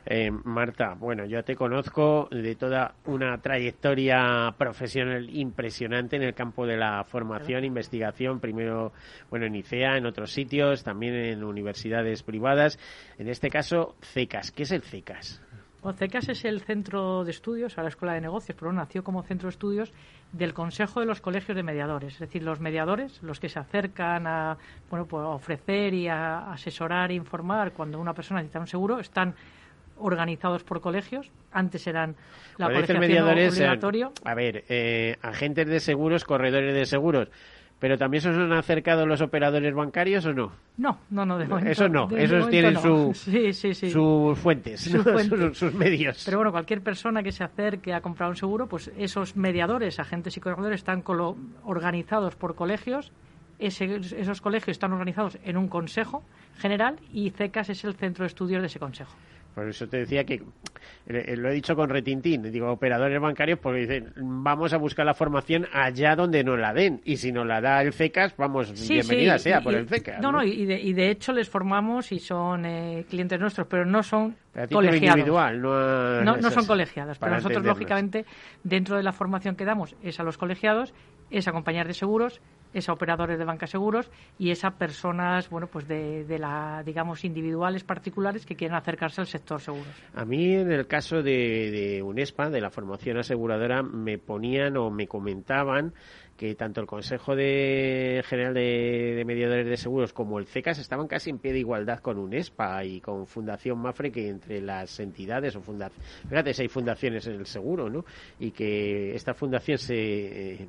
Eh, 0.06 0.30
Marta, 0.30 0.94
bueno, 0.94 1.24
yo 1.24 1.42
te 1.44 1.56
conozco 1.56 2.28
de 2.30 2.54
toda 2.54 2.94
una 3.06 3.38
trayectoria 3.38 4.54
profesional 4.56 5.28
impresionante 5.30 6.16
en 6.16 6.22
el 6.22 6.34
campo 6.34 6.66
de 6.66 6.76
la 6.76 7.04
formación, 7.04 7.64
investigación, 7.64 8.40
primero, 8.40 8.92
bueno, 9.30 9.46
en 9.46 9.54
ICEA, 9.56 9.96
en 9.96 10.06
otros 10.06 10.32
sitios, 10.32 10.84
también 10.84 11.14
en 11.14 11.44
universidades 11.44 12.22
privadas. 12.22 12.78
En 13.18 13.28
este 13.28 13.50
caso, 13.50 13.96
CECAS. 14.02 14.52
¿Qué 14.52 14.62
es 14.62 14.72
el 14.72 14.82
CECAS? 14.82 15.42
Bueno, 15.82 15.96
CECAS 15.96 16.28
es 16.28 16.44
el 16.44 16.60
centro 16.62 17.24
de 17.24 17.30
estudios, 17.30 17.78
a 17.78 17.82
la 17.82 17.88
Escuela 17.88 18.14
de 18.14 18.20
Negocios, 18.20 18.56
pero 18.58 18.72
nació 18.72 19.04
como 19.04 19.22
centro 19.22 19.46
de 19.46 19.50
estudios 19.50 19.92
del 20.32 20.52
Consejo 20.52 21.00
de 21.00 21.06
los 21.06 21.20
Colegios 21.20 21.54
de 21.54 21.62
Mediadores. 21.62 22.14
Es 22.14 22.18
decir, 22.18 22.42
los 22.42 22.58
mediadores, 22.58 23.22
los 23.22 23.38
que 23.38 23.48
se 23.48 23.60
acercan 23.60 24.26
a, 24.26 24.58
bueno, 24.90 25.06
pues 25.06 25.22
a 25.22 25.28
ofrecer 25.28 25.94
y 25.94 26.08
a 26.08 26.50
asesorar 26.50 27.12
e 27.12 27.14
informar 27.14 27.72
cuando 27.72 28.00
una 28.00 28.12
persona 28.12 28.40
necesita 28.40 28.58
un 28.58 28.66
seguro, 28.66 28.98
están 28.98 29.34
organizados 29.98 30.64
por 30.64 30.80
colegios. 30.80 31.30
Antes 31.52 31.86
eran 31.86 32.16
la 32.56 32.66
colegiación 32.66 33.00
mediadores, 33.00 33.54
obligatorio. 33.54 34.12
a 34.24 34.34
ver, 34.34 34.64
eh, 34.68 35.16
agentes 35.22 35.68
de 35.68 35.78
seguros, 35.78 36.24
corredores 36.24 36.74
de 36.74 36.86
seguros 36.86 37.28
¿Pero 37.78 37.96
también 37.96 38.20
se 38.20 38.28
han 38.28 38.52
acercado 38.52 39.06
los 39.06 39.20
operadores 39.20 39.72
bancarios 39.72 40.26
o 40.26 40.32
no? 40.32 40.52
No, 40.78 40.98
no, 41.10 41.24
no, 41.24 41.38
de 41.38 41.46
momento, 41.46 41.70
Eso 41.70 41.88
no, 41.88 42.08
esos 42.16 42.48
tienen 42.50 42.76
su, 42.76 43.14
sus 43.14 44.38
fuentes, 44.38 44.80
sus, 44.80 45.74
medios. 45.74 46.24
Pero 46.24 46.38
bueno, 46.38 46.50
cualquier 46.50 46.82
persona 46.82 47.22
que 47.22 47.30
se 47.30 47.44
acerque 47.44 47.94
a 47.94 48.00
comprar 48.00 48.30
un 48.30 48.36
seguro, 48.36 48.66
pues 48.66 48.90
esos 48.98 49.36
mediadores, 49.36 50.00
agentes 50.00 50.36
y 50.36 50.40
corredores 50.40 50.80
están 50.80 51.04
organizados 51.64 52.34
por 52.34 52.56
colegios. 52.56 53.12
esos 53.60 54.40
colegios 54.40 54.74
están 54.74 54.92
organizados 54.92 55.38
en 55.44 55.56
un 55.56 55.68
consejo 55.68 56.24
general 56.58 56.96
y 57.12 57.30
CECAS 57.30 57.70
es 57.70 57.84
el 57.84 57.94
centro 57.94 58.24
de 58.24 58.28
estudios 58.28 58.60
de 58.60 58.66
ese 58.66 58.80
consejo. 58.80 59.14
Por 59.54 59.68
eso 59.68 59.88
te 59.88 59.98
decía 59.98 60.24
que 60.24 60.42
eh, 61.06 61.36
lo 61.36 61.50
he 61.50 61.54
dicho 61.54 61.74
con 61.74 61.88
retintín, 61.88 62.42
digo 62.52 62.70
operadores 62.70 63.20
bancarios 63.20 63.58
porque 63.58 63.80
dicen 63.80 64.12
vamos 64.16 64.72
a 64.72 64.76
buscar 64.76 65.04
la 65.04 65.14
formación 65.14 65.66
allá 65.72 66.14
donde 66.14 66.44
nos 66.44 66.58
la 66.58 66.72
den 66.72 67.00
y 67.04 67.16
si 67.16 67.32
nos 67.32 67.46
la 67.46 67.60
da 67.60 67.82
el 67.82 67.92
CECAS, 67.92 68.36
vamos, 68.36 68.72
bienvenida 68.88 69.38
sea 69.38 69.60
por 69.60 69.74
el 69.74 69.88
CECAS. 69.88 70.20
No, 70.20 70.30
no, 70.30 70.44
y, 70.44 70.64
de, 70.66 71.10
hecho 71.10 71.32
les 71.32 71.48
formamos 71.48 72.12
y 72.12 72.18
son 72.18 72.66
eh, 72.66 73.04
clientes 73.08 73.40
nuestros, 73.40 73.66
pero 73.66 73.84
no 73.84 74.02
son 74.02 74.36
colegiados. 74.70 75.26
no, 75.26 76.36
no, 76.36 76.50
son 76.50 76.66
colegiados, 76.66 77.18
pero 77.18 77.32
nosotros 77.32 77.64
lógicamente 77.64 78.24
dentro 78.62 78.96
de 78.96 79.02
la 79.02 79.12
formación 79.12 79.56
que 79.56 79.64
damos 79.64 79.96
es 80.02 80.20
a 80.20 80.22
los 80.22 80.38
colegiados, 80.38 80.94
es 81.30 81.48
acompañar 81.48 81.86
de 81.86 81.94
seguros 81.94 82.40
es 82.72 82.88
a 82.88 82.92
operadores 82.92 83.38
de 83.38 83.44
banca 83.44 83.66
seguros 83.66 84.10
y 84.38 84.50
es 84.50 84.64
a 84.64 84.72
personas, 84.72 85.48
bueno, 85.50 85.66
pues 85.66 85.86
de, 85.88 86.38
la, 86.38 86.82
digamos, 86.84 87.24
individuales 87.24 87.84
particulares 87.84 88.44
que 88.44 88.56
quieren 88.56 88.76
acercarse 88.76 89.20
al 89.20 89.26
sector 89.26 89.60
seguros. 89.60 89.88
A 90.14 90.24
mí, 90.24 90.54
en 90.54 90.70
el 90.70 90.86
caso 90.86 91.22
de, 91.22 92.02
UNESPA, 92.04 92.50
de 92.50 92.60
la 92.60 92.70
formación 92.70 93.18
aseguradora, 93.18 93.82
me 93.82 94.18
ponían 94.18 94.76
o 94.76 94.90
me 94.90 95.06
comentaban 95.06 95.94
que 96.36 96.54
tanto 96.54 96.80
el 96.80 96.86
Consejo 96.86 97.34
de 97.34 98.22
General 98.24 98.54
de, 98.54 99.24
Mediadores 99.26 99.66
de 99.66 99.76
Seguros 99.76 100.12
como 100.12 100.38
el 100.38 100.46
CECAS 100.46 100.78
estaban 100.78 101.08
casi 101.08 101.30
en 101.30 101.40
pie 101.40 101.52
de 101.52 101.58
igualdad 101.58 101.98
con 101.98 102.16
UNESPA 102.16 102.84
y 102.84 103.00
con 103.00 103.26
Fundación 103.26 103.80
Mafre, 103.80 104.12
que 104.12 104.28
entre 104.28 104.60
las 104.60 105.00
entidades 105.00 105.56
o 105.56 105.60
fundaciones, 105.60 106.06
fíjate, 106.28 106.54
si 106.54 106.62
hay 106.62 106.68
fundaciones 106.68 107.26
en 107.26 107.34
el 107.34 107.46
seguro, 107.46 107.90
¿no? 107.90 108.04
Y 108.38 108.52
que 108.52 109.16
esta 109.16 109.34
fundación 109.34 109.78
se... 109.78 109.96
Eh, 109.96 110.68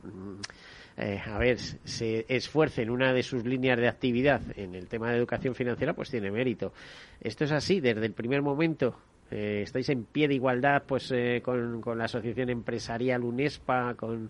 eh, 0.99 1.21
a 1.25 1.37
ver, 1.37 1.57
se 1.59 2.25
esfuerce 2.27 2.81
en 2.81 2.89
una 2.89 3.13
de 3.13 3.23
sus 3.23 3.45
líneas 3.45 3.77
de 3.79 3.87
actividad 3.87 4.41
en 4.57 4.75
el 4.75 4.87
tema 4.87 5.09
de 5.09 5.17
educación 5.17 5.55
financiera, 5.55 5.93
pues 5.93 6.09
tiene 6.09 6.29
mérito. 6.29 6.73
Esto 7.21 7.45
es 7.45 7.51
así 7.53 7.79
desde 7.79 8.05
el 8.05 8.11
primer 8.11 8.41
momento. 8.41 8.97
Eh, 9.31 9.61
estáis 9.63 9.87
en 9.89 10.03
pie 10.03 10.27
de 10.27 10.33
igualdad 10.33 10.83
pues 10.85 11.11
eh, 11.11 11.41
con, 11.43 11.81
con 11.81 11.99
la 11.99 12.05
asociación 12.05 12.49
empresarial 12.49 13.23
UNESPA, 13.23 13.93
con 13.95 14.29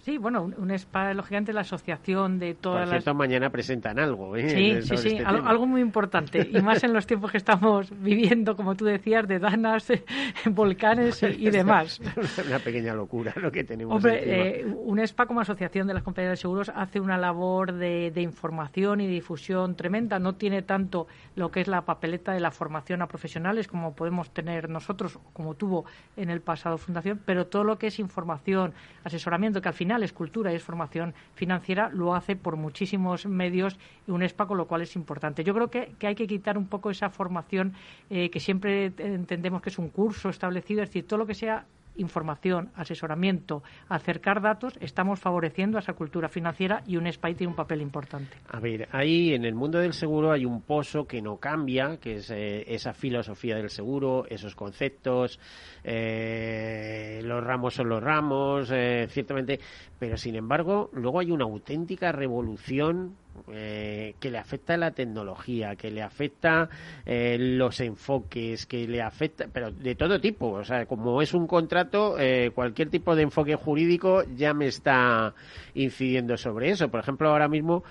Sí, 0.00 0.18
bueno, 0.18 0.50
un, 0.56 0.78
SPA, 0.78 1.14
lógicamente, 1.14 1.52
la 1.52 1.62
asociación 1.62 2.38
de 2.38 2.54
todas 2.54 2.88
Por 2.88 2.88
cierto, 2.90 3.14
mañana 3.14 3.50
presentan 3.50 3.98
algo, 3.98 4.36
¿eh? 4.36 4.48
Sí, 4.48 4.82
sí, 4.82 4.96
sí, 4.96 5.08
este 5.16 5.24
algo, 5.24 5.66
muy 5.66 5.80
importante. 5.80 6.48
Y 6.52 6.60
más 6.60 6.82
en 6.84 6.92
los 6.92 7.06
tiempos 7.06 7.30
que 7.30 7.38
estamos 7.38 7.90
viviendo, 8.02 8.56
como 8.56 8.74
tú 8.74 8.84
decías, 8.84 9.26
de 9.26 9.38
danas, 9.38 9.86
volcanes 10.46 11.22
y, 11.22 11.50
demás. 11.50 12.00
Una 12.46 12.58
pequeña 12.58 12.94
locura 12.94 13.32
lo 13.36 13.50
que 13.50 13.64
tenemos. 13.64 13.94
Hombre, 13.94 14.60
eh, 14.60 14.64
un 14.64 15.06
SPA 15.06 15.26
como 15.26 15.40
asociación 15.40 15.86
de 15.86 15.94
las 15.94 16.02
compañías 16.02 16.32
de 16.32 16.36
seguros 16.36 16.70
hace 16.74 17.00
una 17.00 17.18
labor 17.18 17.72
de, 17.72 18.10
de 18.10 18.22
información 18.22 19.00
y 19.00 19.06
difusión 19.06 19.76
tremenda. 19.76 20.18
No 20.18 20.34
tiene 20.34 20.62
tanto 20.62 21.06
lo 21.36 21.50
que 21.50 21.60
es 21.60 21.68
la 21.68 21.82
papeleta 21.82 22.32
de 22.32 22.40
la 22.40 22.50
formación 22.50 23.02
a 23.02 23.06
profesionales 23.06 23.68
como 23.68 23.94
podemos 23.94 24.30
tener 24.30 24.68
nosotros, 24.68 25.18
como 25.32 25.54
tuvo 25.54 25.84
en 26.16 26.30
el 26.30 26.40
pasado 26.40 26.78
Fundación, 26.78 27.20
pero 27.24 27.46
todo 27.46 27.64
lo 27.64 27.78
que 27.78 27.88
es 27.88 27.98
información, 27.98 28.72
asesoramiento, 29.04 29.60
que 29.60 29.68
al 29.72 29.76
final 29.76 30.02
es 30.02 30.12
cultura 30.12 30.52
y 30.52 30.56
es 30.56 30.62
formación 30.62 31.14
financiera, 31.34 31.88
lo 31.88 32.14
hace 32.14 32.36
por 32.36 32.56
muchísimos 32.56 33.24
medios 33.24 33.78
y 34.06 34.10
un 34.10 34.22
ESPA, 34.22 34.46
con 34.46 34.58
lo 34.58 34.66
cual 34.66 34.82
es 34.82 34.94
importante. 34.96 35.44
Yo 35.44 35.54
creo 35.54 35.68
que, 35.68 35.94
hay 36.06 36.14
que 36.14 36.26
quitar 36.26 36.58
un 36.58 36.66
poco 36.66 36.90
esa 36.90 37.08
formación 37.08 37.72
eh, 38.10 38.28
que 38.28 38.38
siempre 38.38 38.92
entendemos 38.98 39.62
que 39.62 39.70
es 39.70 39.78
un 39.78 39.88
curso 39.88 40.28
establecido, 40.28 40.82
es 40.82 40.90
decir, 40.90 41.06
todo 41.06 41.20
lo 41.20 41.26
que 41.26 41.34
sea 41.34 41.64
información, 41.96 42.70
asesoramiento, 42.74 43.62
acercar 43.88 44.40
datos, 44.40 44.74
estamos 44.80 45.20
favoreciendo 45.20 45.78
a 45.78 45.80
esa 45.80 45.92
cultura 45.92 46.28
financiera 46.28 46.82
y 46.86 46.96
un 46.96 47.10
SPY 47.10 47.34
tiene 47.34 47.50
un 47.50 47.56
papel 47.56 47.80
importante. 47.80 48.36
A 48.48 48.60
ver, 48.60 48.88
ahí 48.92 49.34
en 49.34 49.44
el 49.44 49.54
mundo 49.54 49.78
del 49.78 49.92
seguro 49.92 50.32
hay 50.32 50.44
un 50.44 50.62
pozo 50.62 51.06
que 51.06 51.20
no 51.20 51.36
cambia, 51.36 51.98
que 51.98 52.16
es 52.16 52.30
eh, 52.30 52.64
esa 52.66 52.92
filosofía 52.92 53.56
del 53.56 53.70
seguro, 53.70 54.24
esos 54.28 54.54
conceptos, 54.54 55.38
eh, 55.84 57.20
los 57.24 57.42
ramos 57.44 57.74
son 57.74 57.88
los 57.88 58.02
ramos, 58.02 58.70
eh, 58.72 59.06
ciertamente, 59.08 59.60
pero 59.98 60.16
sin 60.16 60.36
embargo 60.36 60.90
luego 60.92 61.20
hay 61.20 61.30
una 61.30 61.44
auténtica 61.44 62.12
revolución 62.12 63.16
eh, 63.48 64.14
que 64.20 64.30
le 64.30 64.38
afecta 64.38 64.76
la 64.76 64.90
tecnología, 64.90 65.74
que 65.74 65.90
le 65.90 66.02
afecta 66.02 66.68
eh, 67.06 67.36
los 67.38 67.80
enfoques, 67.80 68.66
que 68.66 68.86
le 68.86 69.02
afecta, 69.02 69.48
pero 69.52 69.70
de 69.70 69.94
todo 69.94 70.20
tipo. 70.20 70.50
O 70.50 70.64
sea, 70.64 70.86
como 70.86 71.20
es 71.22 71.32
un 71.34 71.46
contrato, 71.46 72.18
eh, 72.18 72.50
cualquier 72.54 72.90
tipo 72.90 73.16
de 73.16 73.22
enfoque 73.22 73.56
jurídico 73.56 74.22
ya 74.36 74.54
me 74.54 74.66
está 74.66 75.34
incidiendo 75.74 76.36
sobre 76.36 76.70
eso. 76.70 76.88
Por 76.88 77.00
ejemplo, 77.00 77.30
ahora 77.30 77.48
mismo 77.48 77.82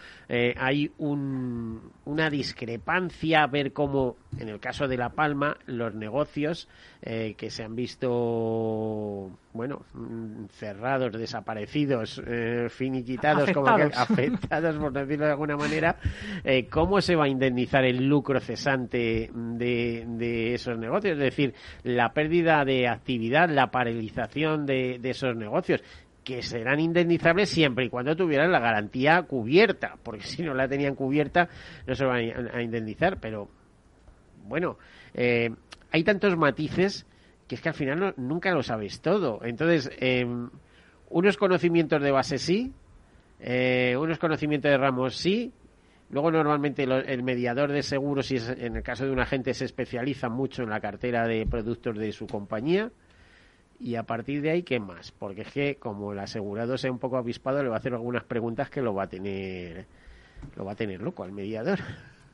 hay 0.57 0.91
una 0.97 2.29
discrepancia 2.29 3.43
a 3.43 3.47
ver 3.47 3.73
cómo, 3.73 4.15
en 4.37 4.47
el 4.47 4.59
caso 4.59 4.87
de 4.87 4.97
La 4.97 5.09
Palma, 5.09 5.57
los 5.65 5.93
negocios 5.93 6.69
que 7.01 7.49
se 7.49 7.63
han 7.63 7.75
visto, 7.75 9.29
bueno, 9.53 9.85
mm, 9.93 10.45
cerrados, 10.49 11.11
desaparecidos, 11.11 12.21
finiquitados, 12.69 13.43
afectados. 13.43 13.53
como 13.53 13.77
que 13.77 13.95
afectados, 13.95 14.77
por 14.77 14.93
decirlo 14.93 15.25
de 15.25 15.31
alguna 15.31 15.57
manera, 15.57 15.97
eh, 16.43 16.67
¿cómo 16.67 17.01
se 17.01 17.15
va 17.15 17.25
a 17.25 17.27
indemnizar 17.27 17.83
el 17.83 18.07
lucro 18.07 18.39
cesante 18.39 19.29
de, 19.33 20.53
esos 20.53 20.77
negocios? 20.77 21.13
Es 21.13 21.19
decir, 21.19 21.53
la 21.83 22.13
pérdida 22.13 22.63
de 22.63 22.87
actividad, 22.87 23.49
la 23.49 23.71
paralización 23.71 24.65
de, 24.65 24.99
esos 25.03 25.35
negocios 25.35 25.83
que 26.23 26.43
serán 26.43 26.79
indemnizables 26.79 27.49
siempre 27.49 27.85
y 27.85 27.89
cuando 27.89 28.15
tuvieran 28.15 28.51
la 28.51 28.59
garantía 28.59 29.23
cubierta, 29.23 29.97
porque 30.03 30.23
si 30.23 30.43
no 30.43 30.53
la 30.53 30.67
tenían 30.67 30.95
cubierta 30.95 31.49
no 31.87 31.95
se 31.95 32.05
van 32.05 32.49
a 32.53 32.61
indemnizar, 32.61 33.19
pero 33.19 33.49
bueno, 34.45 34.77
eh, 35.13 35.49
hay 35.91 36.03
tantos 36.03 36.37
matices 36.37 37.05
que 37.51 37.55
es 37.55 37.61
que 37.61 37.67
al 37.67 37.75
final 37.75 38.13
nunca 38.15 38.53
lo 38.53 38.63
sabes 38.63 39.01
todo. 39.01 39.41
Entonces, 39.43 39.91
em, 39.99 40.49
unos 41.09 41.35
conocimientos 41.35 42.01
de 42.01 42.09
base 42.09 42.37
sí, 42.37 42.71
eh, 43.41 43.93
unos 43.99 44.19
conocimientos 44.19 44.71
de 44.71 44.77
ramos 44.77 45.17
sí. 45.17 45.51
Luego 46.11 46.31
normalmente 46.31 46.83
el 46.83 47.23
mediador 47.23 47.73
de 47.73 47.83
seguros, 47.83 48.27
si 48.27 48.37
es 48.37 48.47
en 48.47 48.77
el 48.77 48.83
caso 48.83 49.03
de 49.03 49.11
un 49.11 49.19
agente, 49.19 49.53
se 49.53 49.65
especializa 49.65 50.29
mucho 50.29 50.63
en 50.63 50.69
la 50.69 50.79
cartera 50.79 51.27
de 51.27 51.45
productos 51.45 51.97
de 51.97 52.13
su 52.13 52.25
compañía. 52.25 52.89
Y 53.81 53.95
a 53.95 54.03
partir 54.03 54.41
de 54.41 54.51
ahí, 54.51 54.63
¿qué 54.63 54.79
más? 54.79 55.11
Porque 55.11 55.41
es 55.41 55.51
que 55.51 55.75
como 55.75 56.13
el 56.13 56.19
asegurado 56.19 56.77
sea 56.77 56.89
un 56.89 56.99
poco 56.99 57.17
avispado, 57.17 57.61
le 57.61 57.67
va 57.67 57.75
a 57.75 57.79
hacer 57.79 57.93
algunas 57.93 58.23
preguntas 58.23 58.69
que 58.69 58.81
lo 58.81 58.93
va 58.93 59.03
a 59.03 59.07
tener, 59.07 59.87
lo 60.55 60.63
va 60.63 60.71
a 60.71 60.75
tener 60.75 61.01
loco 61.01 61.25
al 61.25 61.33
mediador. 61.33 61.79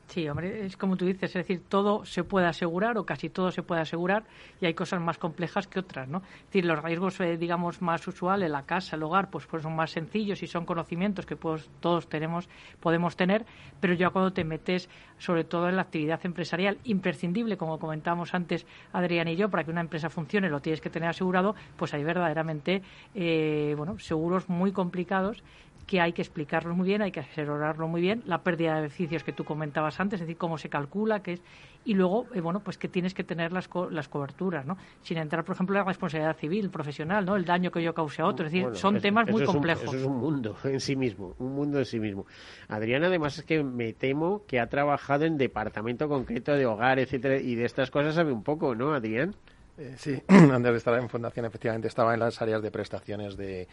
Sí, 0.08 0.26
hombre, 0.26 0.64
es 0.64 0.78
como 0.78 0.96
tú 0.96 1.04
dices, 1.04 1.24
es 1.24 1.34
decir, 1.34 1.62
todo 1.68 2.06
se 2.06 2.24
puede 2.24 2.46
asegurar 2.46 2.96
o 2.96 3.04
casi 3.04 3.28
todo 3.28 3.50
se 3.50 3.62
puede 3.62 3.82
asegurar 3.82 4.24
y 4.58 4.64
hay 4.64 4.72
cosas 4.72 5.02
más 5.02 5.18
complejas 5.18 5.66
que 5.66 5.80
otras, 5.80 6.08
¿no? 6.08 6.22
Es 6.38 6.44
decir, 6.46 6.64
los 6.64 6.82
riesgos, 6.82 7.20
eh, 7.20 7.36
digamos, 7.36 7.82
más 7.82 8.08
usuales, 8.08 8.50
la 8.50 8.62
casa, 8.62 8.96
el 8.96 9.02
hogar, 9.02 9.28
pues, 9.28 9.44
pues 9.44 9.62
son 9.62 9.76
más 9.76 9.90
sencillos 9.90 10.42
y 10.42 10.46
son 10.46 10.64
conocimientos 10.64 11.26
que 11.26 11.36
pues, 11.36 11.68
todos 11.80 12.08
tenemos, 12.08 12.48
podemos 12.80 13.16
tener, 13.16 13.44
pero 13.80 13.92
ya 13.92 14.08
cuando 14.08 14.32
te 14.32 14.44
metes, 14.44 14.88
sobre 15.18 15.44
todo 15.44 15.68
en 15.68 15.76
la 15.76 15.82
actividad 15.82 16.24
empresarial, 16.24 16.78
imprescindible, 16.84 17.58
como 17.58 17.78
comentábamos 17.78 18.32
antes 18.32 18.66
Adrián 18.94 19.28
y 19.28 19.36
yo, 19.36 19.50
para 19.50 19.64
que 19.64 19.70
una 19.70 19.82
empresa 19.82 20.08
funcione 20.08 20.48
lo 20.48 20.60
tienes 20.60 20.80
que 20.80 20.88
tener 20.88 21.10
asegurado, 21.10 21.54
pues 21.76 21.92
hay 21.92 22.02
verdaderamente, 22.02 22.80
eh, 23.14 23.74
bueno, 23.76 23.98
seguros 23.98 24.48
muy 24.48 24.72
complicados 24.72 25.42
que 25.88 26.02
hay 26.02 26.12
que 26.12 26.20
explicarlo 26.20 26.74
muy 26.76 26.86
bien, 26.86 27.00
hay 27.00 27.10
que 27.10 27.20
asesorarlo 27.20 27.88
muy 27.88 28.02
bien, 28.02 28.22
la 28.26 28.42
pérdida 28.42 28.74
de 28.74 28.82
beneficios 28.82 29.24
que 29.24 29.32
tú 29.32 29.44
comentabas 29.44 29.98
antes, 29.98 30.20
es 30.20 30.26
decir, 30.26 30.36
cómo 30.36 30.58
se 30.58 30.68
calcula, 30.68 31.22
qué 31.22 31.32
es, 31.32 31.42
y 31.86 31.94
luego, 31.94 32.26
eh, 32.34 32.42
bueno, 32.42 32.60
pues 32.60 32.76
que 32.76 32.88
tienes 32.88 33.14
que 33.14 33.24
tener 33.24 33.52
las, 33.52 33.70
las 33.90 34.08
coberturas, 34.08 34.66
¿no? 34.66 34.76
Sin 35.00 35.16
entrar, 35.16 35.44
por 35.44 35.54
ejemplo, 35.54 35.74
en 35.74 35.78
la 35.78 35.84
responsabilidad 35.86 36.36
civil, 36.36 36.68
profesional, 36.68 37.24
¿no? 37.24 37.36
El 37.36 37.46
daño 37.46 37.70
que 37.70 37.82
yo 37.82 37.94
cause 37.94 38.20
a 38.20 38.26
otro, 38.26 38.46
es 38.46 38.52
decir, 38.52 38.68
son 38.74 39.00
temas 39.00 39.30
muy 39.30 39.42
complejos. 39.44 39.84
eso 39.84 39.96
es 39.96 40.04
un 40.04 40.18
mundo 40.18 40.54
en 40.64 40.78
sí 40.78 40.94
mismo, 40.94 41.34
un 41.38 41.54
mundo 41.54 41.78
en 41.78 41.86
sí 41.86 41.98
mismo. 41.98 42.26
Adrián, 42.68 43.04
además, 43.04 43.38
es 43.38 43.44
que 43.44 43.64
me 43.64 43.94
temo 43.94 44.44
que 44.46 44.60
ha 44.60 44.66
trabajado 44.68 45.24
en 45.24 45.38
departamento 45.38 46.06
concreto 46.06 46.52
de 46.52 46.66
hogar, 46.66 46.98
etcétera, 46.98 47.38
y 47.38 47.54
de 47.54 47.64
estas 47.64 47.90
cosas 47.90 48.14
sabe 48.14 48.30
un 48.30 48.42
poco, 48.42 48.74
¿no, 48.74 48.92
Adrián? 48.92 49.34
Eh, 49.78 49.94
sí, 49.96 50.20
antes 50.28 50.72
de 50.72 50.76
estar 50.76 50.98
en 50.98 51.08
Fundación, 51.08 51.46
efectivamente, 51.46 51.88
estaba 51.88 52.12
en 52.12 52.20
las 52.20 52.42
áreas 52.42 52.60
de 52.60 52.70
prestaciones 52.70 53.36
de 53.36 53.68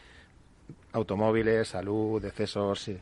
automóviles, 0.96 1.68
salud, 1.68 2.22
decesos. 2.22 2.82
Sí. 2.82 2.98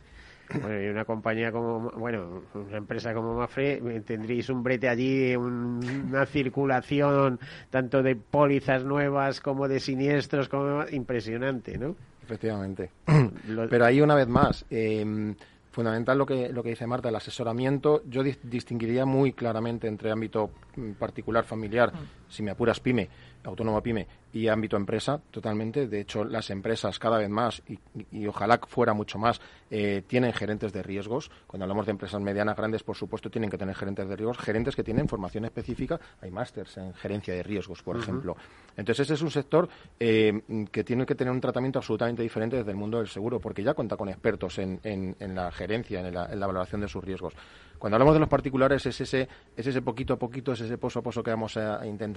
Bueno, 0.60 0.82
y 0.82 0.88
una 0.88 1.04
compañía 1.04 1.50
como, 1.50 1.90
bueno, 1.92 2.42
una 2.54 2.76
empresa 2.76 3.14
como 3.14 3.34
Mafre, 3.34 3.80
tendréis 4.04 4.50
un 4.50 4.62
brete 4.62 4.88
allí, 4.88 5.34
una 5.34 6.26
circulación 6.26 7.40
tanto 7.70 8.02
de 8.02 8.14
pólizas 8.14 8.84
nuevas 8.84 9.40
como 9.40 9.68
de 9.68 9.80
siniestros, 9.80 10.48
como 10.48 10.84
impresionante, 10.90 11.78
¿no? 11.78 11.96
Efectivamente. 12.22 12.90
Pero 13.70 13.84
ahí 13.84 14.02
una 14.02 14.14
vez 14.14 14.28
más, 14.28 14.66
eh, 14.68 15.34
fundamental 15.74 16.16
lo 16.16 16.24
que, 16.24 16.48
lo 16.50 16.62
que 16.62 16.70
dice 16.70 16.86
Marta, 16.86 17.10
el 17.10 17.16
asesoramiento. 17.16 18.02
Yo 18.08 18.22
distinguiría 18.22 19.04
muy 19.04 19.32
claramente 19.32 19.88
entre 19.88 20.10
ámbito 20.10 20.50
mm, 20.76 20.92
particular, 20.92 21.44
familiar, 21.44 21.92
mm. 21.92 22.23
Si 22.34 22.42
me 22.42 22.50
apuras 22.50 22.80
pyme, 22.80 23.08
autónoma 23.44 23.80
pyme, 23.80 24.06
y 24.32 24.48
ámbito 24.48 24.76
empresa, 24.76 25.20
totalmente. 25.30 25.86
De 25.86 26.00
hecho, 26.00 26.24
las 26.24 26.50
empresas 26.50 26.98
cada 26.98 27.18
vez 27.18 27.30
más, 27.30 27.62
y, 28.10 28.26
ojalá 28.26 28.58
fuera 28.66 28.92
mucho 28.92 29.16
más, 29.16 29.40
eh, 29.70 30.02
tienen 30.06 30.32
gerentes 30.32 30.72
de 30.72 30.82
riesgos. 30.82 31.30
Cuando 31.46 31.64
hablamos 31.64 31.86
de 31.86 31.92
empresas 31.92 32.20
medianas, 32.20 32.56
grandes, 32.56 32.82
por 32.82 32.96
supuesto, 32.96 33.30
tienen 33.30 33.48
que 33.48 33.56
tener 33.56 33.76
gerentes 33.76 34.08
de 34.08 34.16
riesgos, 34.16 34.38
gerentes 34.38 34.74
que 34.74 34.82
tienen 34.82 35.06
formación 35.06 35.44
específica. 35.44 36.00
Hay 36.20 36.32
másters 36.32 36.76
en 36.78 36.92
gerencia 36.94 37.32
de 37.32 37.44
riesgos, 37.44 37.82
por 37.82 37.96
ejemplo. 37.96 38.36
Entonces, 38.76 39.04
ese 39.06 39.14
es 39.14 39.22
un 39.22 39.30
sector 39.30 39.68
eh, 40.00 40.66
que 40.72 40.82
tiene 40.82 41.06
que 41.06 41.14
tener 41.14 41.32
un 41.32 41.40
tratamiento 41.40 41.78
absolutamente 41.78 42.22
diferente 42.22 42.56
desde 42.56 42.72
el 42.72 42.76
mundo 42.76 42.98
del 42.98 43.08
seguro, 43.08 43.38
porque 43.38 43.62
ya 43.62 43.74
cuenta 43.74 43.96
con 43.96 44.08
expertos 44.08 44.58
en, 44.58 44.80
en, 44.82 45.34
la 45.34 45.52
gerencia, 45.52 46.00
en 46.00 46.12
la, 46.12 46.26
en 46.26 46.40
la 46.40 46.46
valoración 46.48 46.80
de 46.80 46.88
sus 46.88 47.04
riesgos. 47.04 47.34
Cuando 47.78 47.96
hablamos 47.96 48.14
de 48.14 48.20
los 48.20 48.28
particulares 48.28 48.86
es 48.86 49.00
ese, 49.00 49.28
es 49.54 49.66
ese 49.66 49.82
poquito 49.82 50.14
a 50.14 50.18
poquito, 50.18 50.52
es 50.52 50.60
ese 50.60 50.78
pozo 50.78 51.00
a 51.00 51.02
pozo 51.02 51.22
que 51.22 51.30
vamos 51.30 51.56
eh, 51.56 51.60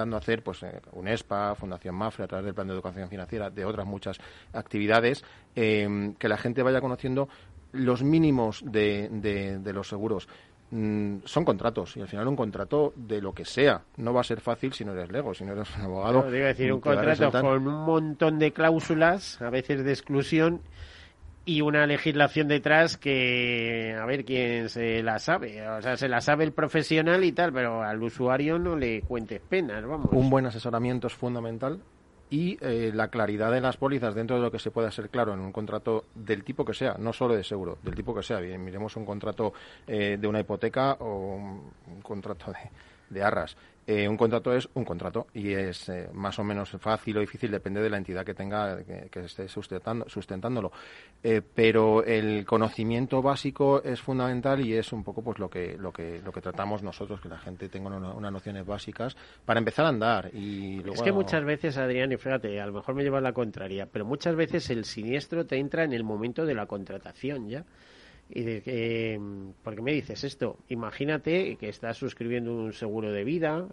intentando 0.08 0.18
hacer, 0.18 0.44
pues 0.44 0.64
eh, 0.64 0.82
UNESPA, 0.94 1.56
Fundación 1.56 1.96
Mafre, 1.96 2.26
a 2.26 2.28
través 2.28 2.46
del 2.46 2.54
Plan 2.54 2.68
de 2.68 2.74
Educación 2.74 3.10
Financiera, 3.10 3.50
de 3.50 3.66
otras 3.66 3.86
muchas 3.86 4.18
actividades, 4.54 5.24
eh, 5.56 6.14
que 6.18 6.28
la 6.28 6.38
gente 6.38 6.64
vaya 6.64 6.82
conociendo 6.82 7.28
los 7.74 8.02
mínimos 8.04 8.64
de, 8.66 9.10
de, 9.12 9.74
los 9.74 9.90
seguros 9.90 10.28
mm, 10.72 11.18
son 11.26 11.44
contratos 11.44 11.98
y 11.98 12.02
al 12.02 12.08
final 12.08 12.28
un 12.28 12.36
contrato 12.36 12.94
de 12.96 13.22
lo 13.22 13.34
que 13.34 13.44
sea 13.44 13.82
no 13.98 14.14
va 14.14 14.22
a 14.22 14.24
ser 14.24 14.40
fácil 14.40 14.74
si 14.74 14.86
no 14.86 14.94
eres 14.94 15.12
lego, 15.12 15.34
si 15.34 15.44
no 15.44 15.52
eres 15.52 15.68
un 15.76 15.82
abogado. 15.84 16.24
No, 16.24 16.32
decir, 16.32 16.72
un 16.72 16.80
contrato 16.80 17.32
con 17.42 17.68
un 17.68 17.86
montón 17.86 18.40
de 18.40 18.54
cláusulas, 18.54 19.42
a 19.42 19.50
veces 19.50 19.84
de 19.84 19.92
exclusión 19.92 20.62
y 21.48 21.62
una 21.62 21.88
legislación 21.88 22.50
detrás 22.50 22.98
que 22.98 23.96
a 23.98 24.06
ver 24.06 24.26
quién 24.26 24.68
se 24.68 25.02
la 25.02 25.18
sabe 25.18 25.66
o 25.68 25.82
sea 25.82 25.96
se 25.96 26.10
la 26.10 26.20
sabe 26.20 26.44
el 26.44 26.52
profesional 26.52 27.24
y 27.24 27.32
tal 27.32 27.54
pero 27.54 27.82
al 27.82 28.04
usuario 28.04 28.60
no 28.60 28.76
le 28.76 29.02
cuentes 29.02 29.40
penas 29.40 29.84
vamos 29.86 30.10
un 30.12 30.30
buen 30.30 30.46
asesoramiento 30.46 31.08
es 31.08 31.14
fundamental 31.14 31.80
y 32.30 32.58
eh, 32.60 32.92
la 32.94 33.08
claridad 33.08 33.50
de 33.54 33.62
las 33.62 33.78
pólizas 33.78 34.14
dentro 34.14 34.36
de 34.36 34.42
lo 34.42 34.52
que 34.52 34.60
se 34.60 34.72
pueda 34.72 34.92
ser 34.92 35.10
claro 35.10 35.34
en 35.34 35.40
un 35.40 35.54
contrato 35.54 36.04
del 36.14 36.44
tipo 36.44 36.66
que 36.66 36.74
sea, 36.74 36.98
no 37.00 37.14
solo 37.14 37.34
de 37.36 37.44
seguro, 37.46 37.78
del 37.82 37.96
tipo 37.96 38.14
que 38.14 38.22
sea. 38.22 38.42
Bien, 38.42 38.62
miremos 38.62 38.98
un 38.98 39.06
contrato 39.06 39.54
eh, 39.88 40.18
de 40.20 40.28
una 40.28 40.42
hipoteca 40.42 40.98
o 41.00 41.38
un 41.38 42.02
contrato 42.02 42.52
de 43.10 43.24
arras. 43.24 43.56
Eh, 43.90 44.06
un 44.06 44.18
contrato 44.18 44.54
es 44.54 44.68
un 44.74 44.84
contrato 44.84 45.28
y 45.34 45.54
es 45.54 45.88
eh, 45.88 46.10
más 46.12 46.38
o 46.40 46.44
menos 46.44 46.72
fácil 46.72 47.16
o 47.16 47.20
difícil, 47.22 47.50
depende 47.50 47.82
de 47.82 47.90
la 47.90 47.96
entidad 47.96 48.26
que 48.26 48.34
tenga, 48.34 48.84
que, 48.84 49.20
esté 49.22 49.48
sustentando, 49.48 50.10
sustentándolo. 50.10 50.74
Eh, 51.24 51.42
pero 51.56 52.04
el 52.04 52.46
conocimiento 52.46 53.22
básico 53.22 53.82
es 53.82 54.02
fundamental 54.02 54.60
y 54.60 54.74
es 54.74 54.92
un 54.92 55.06
poco 55.06 55.24
pues 55.24 55.40
lo 55.40 55.50
que, 55.50 55.78
lo 55.78 55.94
que, 55.94 56.22
lo 56.22 56.34
que 56.34 56.42
tratamos 56.42 56.84
nosotros, 56.84 57.22
que 57.22 57.30
la 57.30 57.38
gente 57.38 57.70
tenga 57.70 57.96
unas 57.96 58.32
nociones 58.34 58.66
básicas 58.66 59.16
para 59.46 59.60
empezar 59.60 59.86
a 59.86 59.90
andar. 59.90 60.32
Y 60.34 60.82
Es 60.92 61.02
que 61.02 61.14
muchas 61.14 61.46
veces, 61.46 61.78
Adrián, 61.78 62.12
y 62.12 62.18
fíjate, 62.18 62.60
a 62.60 62.66
lo 62.66 62.74
mejor 62.74 62.94
me 62.94 63.04
lleva 63.04 63.22
la 63.22 63.32
contraria, 63.32 63.88
pero 63.90 64.04
muchas 64.04 64.36
veces 64.36 64.70
el 64.70 64.84
siniestro 64.84 65.46
te 65.46 65.60
entra 65.60 65.86
en 65.86 65.94
el 65.94 66.04
momento 66.04 66.46
de 66.46 66.56
la 66.56 66.66
contratación 66.66 67.48
ya. 67.48 67.64
Y 68.30 68.44
de 68.44 68.62
que, 68.62 69.20
¿por 69.64 69.76
qué 69.76 69.82
me 69.82 69.94
dices 69.94 70.24
esto? 70.24 70.58
Imagínate 70.68 71.56
que 71.56 71.70
estás 71.70 71.98
suscribiendo 71.98 72.54
un 72.54 72.74
seguro 72.74 73.12
de 73.12 73.24
vida 73.24 73.68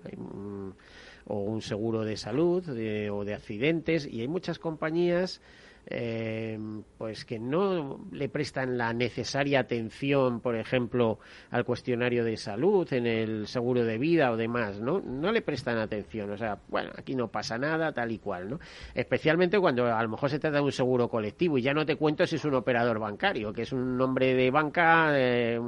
o 1.27 1.41
un 1.41 1.63
seguro 1.63 2.05
de 2.05 2.17
salud 2.17 2.69
o 2.69 3.25
de 3.25 3.35
accidentes 3.35 4.07
y 4.07 4.21
hay 4.21 4.29
muchas 4.29 4.59
compañías 4.59 5.41
eh, 5.87 6.59
pues 6.97 7.25
que 7.25 7.39
no 7.39 8.01
le 8.13 8.29
prestan 8.29 8.79
la 8.79 8.93
necesaria 8.93 9.61
atención, 9.61 10.41
por 10.41 10.57
ejemplo, 10.57 11.19
al 11.51 11.65
cuestionario 11.65 12.25
de 12.25 12.37
salud, 12.37 12.91
en 12.93 13.07
el 13.07 13.47
seguro 13.47 13.85
de 13.85 13.99
vida 13.99 14.31
o 14.31 14.37
demás, 14.37 14.81
¿no? 14.81 15.01
No 15.01 15.31
le 15.33 15.43
prestan 15.43 15.79
atención, 15.79 16.31
o 16.31 16.37
sea, 16.37 16.59
bueno, 16.69 16.91
aquí 16.97 17.15
no 17.15 17.29
pasa 17.29 17.59
nada, 17.59 17.93
tal 17.93 18.13
y 18.13 18.19
cual, 18.19 18.49
¿no? 18.49 18.61
Especialmente 18.95 19.59
cuando 19.59 19.87
a 19.87 20.03
lo 20.03 20.09
mejor 20.09 20.31
se 20.31 20.39
trata 20.39 20.57
de 20.57 20.63
un 20.63 20.73
seguro 20.73 21.09
colectivo 21.09 21.59
y 21.59 21.63
ya 21.63 21.75
no 21.75 21.85
te 21.85 21.97
cuento 21.97 22.27
si 22.27 22.37
es 22.37 22.45
un 22.45 22.55
operador 22.55 22.99
bancario, 22.99 23.53
que 23.53 23.63
es 23.63 23.73
un 23.73 23.97
nombre 23.97 24.35
de 24.35 24.51
banca 24.51 25.11
eh, 25.13 25.61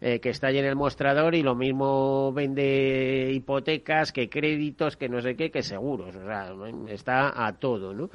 eh, 0.00 0.20
que 0.20 0.30
está 0.30 0.48
allí 0.48 0.58
en 0.58 0.66
el 0.66 0.76
mostrador 0.76 1.34
y 1.34 1.42
lo 1.42 1.54
mismo 1.54 2.32
vende 2.32 3.30
hipotecas 3.32 4.12
que 4.12 4.28
créditos, 4.28 4.96
que 4.96 5.08
no 5.08 5.20
sé 5.20 5.34
qué, 5.34 5.50
que 5.50 5.62
seguros, 5.62 6.14
o 6.14 6.24
sea, 6.24 6.52
está 6.88 7.46
a 7.46 7.52
todo, 7.54 7.92
¿no? 7.92 8.10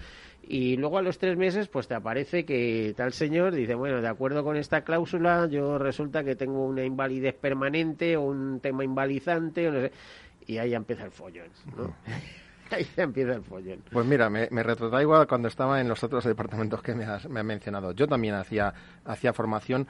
Y 0.46 0.78
luego 0.78 0.98
a 0.98 1.02
los 1.02 1.18
tres 1.18 1.38
meses 1.38 1.68
pues 1.68 1.88
te 1.88 1.96
aparece 1.96 2.46
que 2.46 2.94
tal 2.96 3.14
señor 3.14 3.54
dice 3.54 3.76
bueno 3.76 4.02
de 4.02 4.08
acuerdo 4.08 4.44
con 4.44 4.58
esta 4.58 4.84
cláusula 4.84 5.48
yo 5.48 5.78
resulta 5.78 6.24
que 6.24 6.36
tengo 6.36 6.66
una 6.66 6.84
invalidez 6.84 7.36
permanente 7.36 8.18
o 8.18 8.24
un 8.24 8.60
tema 8.60 8.84
invalidante 8.84 9.68
o 9.68 9.72
no 9.72 9.82
sé 9.82 9.92
y 10.46 10.58
ahí 10.58 10.74
empieza 10.74 11.06
el 11.06 11.12
follón 11.12 11.48
¿no? 11.78 11.96
ahí 12.74 12.88
empieza 12.98 13.34
el 13.34 13.44
follón. 13.44 13.84
Pues 13.92 14.06
mira 14.06 14.30
me, 14.30 14.48
me 14.52 14.64
igual 15.02 15.28
cuando 15.28 15.48
estaba 15.48 15.80
en 15.80 15.88
los 15.88 16.04
otros 16.04 16.24
departamentos 16.24 16.82
que 16.82 16.96
me 16.96 17.06
has, 17.06 17.28
me 17.30 17.40
has 17.40 17.46
mencionado. 17.46 17.92
Yo 17.92 18.08
también 18.08 18.36
hacía 18.36 18.74
hacía 19.06 19.34
formación 19.34 19.88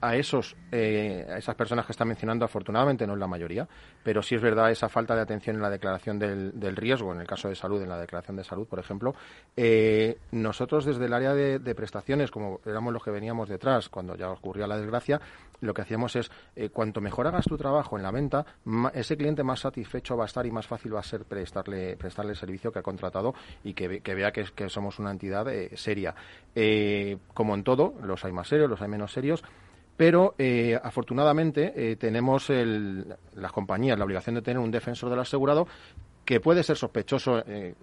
a 0.00 0.16
esos 0.16 0.56
eh, 0.72 1.26
a 1.28 1.38
esas 1.38 1.54
personas 1.54 1.86
que 1.86 1.92
está 1.92 2.04
mencionando 2.04 2.44
afortunadamente 2.44 3.06
no 3.06 3.14
es 3.14 3.18
la 3.18 3.26
mayoría 3.26 3.66
pero 4.02 4.22
sí 4.22 4.34
es 4.34 4.42
verdad 4.42 4.70
esa 4.70 4.88
falta 4.88 5.14
de 5.14 5.22
atención 5.22 5.56
en 5.56 5.62
la 5.62 5.70
declaración 5.70 6.18
del, 6.18 6.58
del 6.58 6.76
riesgo 6.76 7.12
en 7.12 7.20
el 7.20 7.26
caso 7.26 7.48
de 7.48 7.54
salud 7.54 7.80
en 7.82 7.88
la 7.88 7.98
declaración 7.98 8.36
de 8.36 8.44
salud 8.44 8.66
por 8.66 8.78
ejemplo. 8.78 9.14
Eh, 9.56 10.18
nosotros 10.32 10.84
desde 10.84 11.06
el 11.06 11.12
área 11.12 11.34
de, 11.34 11.74
prestaciones 11.74 12.30
como 12.30 12.60
éramos 12.64 12.92
los 12.92 13.02
que 13.02 13.10
veníamos 13.10 13.48
detrás 13.48 13.88
cuando 13.88 14.16
ya 14.16 14.30
ocurría 14.30 14.66
la 14.66 14.78
desgracia 14.78 15.20
lo 15.60 15.72
que 15.72 15.82
hacíamos 15.82 16.16
es 16.16 16.30
eh, 16.54 16.68
cuanto 16.68 17.00
mejor 17.00 17.26
hagas 17.26 17.44
tu 17.46 17.56
trabajo 17.56 17.96
en 17.96 18.02
la 18.02 18.10
venta 18.10 18.44
ese 18.94 19.16
cliente 19.16 19.42
más 19.42 19.60
satisfecho 19.60 20.16
va 20.16 20.24
a 20.24 20.26
estar 20.26 20.44
y 20.46 20.50
más 20.50 20.66
fácil 20.66 20.94
va 20.94 21.00
a 21.00 21.02
ser 21.02 21.24
prestarle 21.24 21.96
prestarle 21.96 22.32
el 22.32 22.36
servicio 22.36 22.70
que 22.72 22.78
ha 22.78 22.82
contratado 22.82 23.34
y 23.64 23.74
que, 23.74 24.00
que 24.00 24.14
vea 24.14 24.32
que, 24.32 24.44
que, 24.54 24.68
somos 24.68 24.98
una 24.98 25.10
entidad 25.10 25.46
seria. 25.74 26.14
Como 27.34 27.54
en 27.54 27.64
todo 27.64 27.94
los 28.02 28.24
hay 28.24 28.32
más 28.32 28.48
serios 28.48 28.68
los 28.68 28.80
hay 28.82 28.88
menos 28.88 29.12
serios 29.12 29.42
pero 29.96 30.34
eh, 30.38 30.78
afortunadamente 30.82 31.72
eh, 31.74 31.96
tenemos 31.96 32.50
el, 32.50 33.06
las 33.34 33.52
compañías 33.52 33.98
la 33.98 34.04
obligación 34.04 34.34
de 34.34 34.42
tener 34.42 34.58
un 34.58 34.70
defensor 34.70 35.10
del 35.10 35.20
asegurado 35.20 35.66
que 36.26 36.40
puede 36.40 36.64
ser 36.64 36.76
sospechoso, 36.76 37.38
eh, 37.46 37.74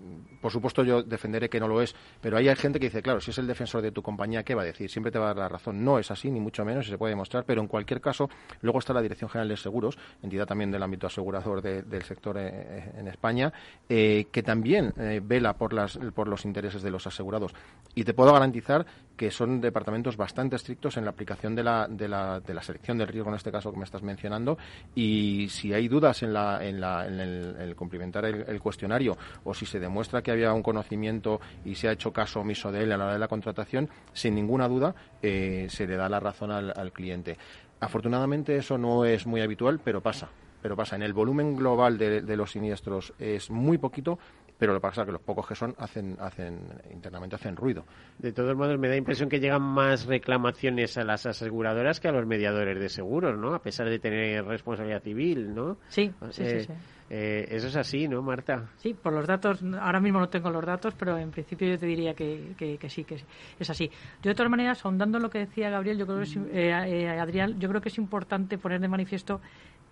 por 0.41 0.51
supuesto 0.51 0.83
yo 0.83 1.01
defenderé 1.01 1.49
que 1.49 1.61
no 1.61 1.67
lo 1.67 1.81
es, 1.81 1.95
pero 2.19 2.35
hay 2.35 2.53
gente 2.57 2.77
que 2.77 2.87
dice, 2.87 3.01
claro, 3.01 3.21
si 3.21 3.31
es 3.31 3.37
el 3.37 3.47
defensor 3.47 3.81
de 3.81 3.91
tu 3.91 4.01
compañía, 4.03 4.43
¿qué 4.43 4.53
va 4.53 4.63
a 4.63 4.65
decir? 4.65 4.89
Siempre 4.89 5.13
te 5.13 5.17
va 5.17 5.25
a 5.25 5.27
dar 5.29 5.37
la 5.37 5.47
razón. 5.47 5.83
No 5.83 5.97
es 5.97 6.11
así, 6.11 6.29
ni 6.29 6.41
mucho 6.41 6.65
menos, 6.65 6.85
y 6.85 6.89
se 6.89 6.97
puede 6.97 7.11
demostrar, 7.11 7.45
pero 7.45 7.61
en 7.61 7.67
cualquier 7.67 8.01
caso, 8.01 8.29
luego 8.61 8.79
está 8.79 8.93
la 8.93 9.01
Dirección 9.01 9.29
General 9.29 9.47
de 9.47 9.55
Seguros, 9.55 9.97
entidad 10.21 10.45
también 10.45 10.71
del 10.71 10.83
ámbito 10.83 11.07
asegurador 11.07 11.61
del 11.61 12.03
sector 12.03 12.37
eh, 12.37 12.91
en 12.97 13.07
España, 13.07 13.53
eh, 13.87 14.25
que 14.29 14.43
también 14.43 14.93
vela 15.23 15.53
por, 15.53 15.71
las, 15.71 15.97
por 16.13 16.27
los 16.27 16.43
intereses 16.43 16.81
de 16.81 16.91
los 16.91 17.07
asegurados. 17.07 17.55
Y 17.95 18.03
te 18.03 18.13
puedo 18.13 18.33
garantizar 18.33 18.85
que 19.15 19.31
son 19.31 19.61
departamentos 19.61 20.17
bastante 20.17 20.55
estrictos 20.55 20.97
en 20.97 21.05
la 21.05 21.11
aplicación 21.11 21.55
de 21.55 21.63
la, 21.63 21.87
de 21.89 22.07
la, 22.07 22.39
de 22.39 22.53
la 22.53 22.61
selección 22.61 22.97
del 22.97 23.07
riesgo, 23.07 23.29
en 23.29 23.35
este 23.35 23.51
caso 23.51 23.71
que 23.71 23.77
me 23.77 23.83
estás 23.83 24.01
mencionando, 24.01 24.57
y 24.95 25.47
si 25.49 25.73
hay 25.73 25.87
dudas 25.87 26.23
en, 26.23 26.33
la, 26.33 26.65
en, 26.65 26.81
la, 26.81 27.07
en 27.07 27.19
el, 27.19 27.55
el 27.59 27.75
complementar 27.75 28.25
el, 28.25 28.59
cuestionario 28.59 29.17
o 29.43 29.53
si 29.53 29.65
se 29.65 29.79
demuestra 29.79 30.21
que 30.21 30.31
había 30.31 30.53
un 30.53 30.63
conocimiento 30.63 31.41
y 31.65 31.75
se 31.75 31.87
ha 31.87 31.91
hecho 31.91 32.11
caso 32.11 32.39
omiso 32.39 32.71
de 32.71 32.83
él 32.83 32.91
a 32.91 32.97
la 32.97 33.05
hora 33.05 33.13
de 33.13 33.19
la 33.19 33.27
contratación, 33.27 33.89
sin 34.13 34.35
ninguna 34.35 34.67
duda 34.67 34.95
eh, 35.21 35.67
se 35.69 35.85
le 35.87 35.95
da 35.95 36.09
la 36.09 36.19
razón 36.19 36.51
al, 36.51 36.91
cliente. 36.91 37.37
Afortunadamente 37.79 38.55
eso 38.55 38.77
no 38.77 39.05
es 39.05 39.25
muy 39.25 39.41
habitual, 39.41 39.79
pero 39.83 40.01
pasa 40.01 40.29
pero 40.61 40.77
pasa. 40.77 40.95
En 40.95 41.01
el 41.01 41.11
volumen 41.11 41.57
global 41.57 41.97
de, 41.97 42.37
los 42.37 42.51
siniestros 42.51 43.13
es 43.19 43.51
muy 43.51 43.77
poquito 43.77 44.17
pero 44.57 44.73
lo 44.73 44.79
que 44.79 44.83
pasa 44.83 45.01
es 45.01 45.05
que 45.07 45.11
los 45.11 45.21
pocos 45.21 45.47
que 45.47 45.55
son 45.55 45.75
hacen, 45.77 46.15
hacen 46.19 46.59
internamente 46.91 47.35
hacen 47.35 47.55
ruido. 47.55 47.85
De 48.17 48.31
todos 48.31 48.55
modos, 48.55 48.77
me 48.79 48.87
da 48.87 48.95
impresión 48.95 49.29
que 49.29 49.39
llegan 49.39 49.61
más 49.61 50.05
reclamaciones 50.05 50.97
a 50.97 51.03
las 51.03 51.25
aseguradoras 51.25 51.99
que 51.99 52.07
a 52.07 52.11
los 52.11 52.25
mediadores 52.25 52.79
de 52.79 52.89
seguros, 52.89 53.37
¿no? 53.37 53.53
A 53.55 53.59
pesar 53.59 53.89
de 53.89 53.99
tener 53.99 54.45
responsabilidad 54.45 55.01
civil, 55.01 55.53
¿no? 55.53 55.77
Sí, 55.89 56.11
sí, 56.31 56.45
sí. 56.45 56.59
sí. 56.61 56.73
Eh, 57.09 57.47
eso 57.51 57.67
es 57.67 57.75
así, 57.75 58.07
¿no, 58.07 58.23
Marta? 58.23 58.71
Sí, 58.77 58.95
por 58.95 59.13
los 59.13 59.27
datos, 59.27 59.63
ahora 59.79 59.99
mismo 59.99 60.19
no 60.19 60.29
tengo 60.29 60.49
los 60.49 60.65
datos, 60.65 60.95
pero 60.97 61.15
en 61.17 61.29
principio 61.29 61.67
yo 61.67 61.77
te 61.77 61.85
diría 61.85 62.13
que, 62.13 62.55
que, 62.57 62.89
sí, 62.89 63.03
que 63.03 63.23
es 63.59 63.69
así. 63.69 63.87
Yo, 64.21 64.29
de 64.29 64.33
todas 64.33 64.49
maneras, 64.49 64.83
ahondando 64.83 65.17
en 65.17 65.23
lo 65.23 65.29
que 65.29 65.39
decía 65.39 65.69
Gabriel, 65.69 65.97
yo 65.97 66.07
creo 66.07 66.19
que 66.19 66.59
eh, 66.59 67.03
eh, 67.03 67.09
Adrián, 67.09 67.59
yo 67.59 67.69
creo 67.69 67.81
que 67.81 67.89
es 67.89 67.97
importante 67.99 68.57
poner 68.57 68.79
de 68.79 68.87
manifiesto 68.87 69.41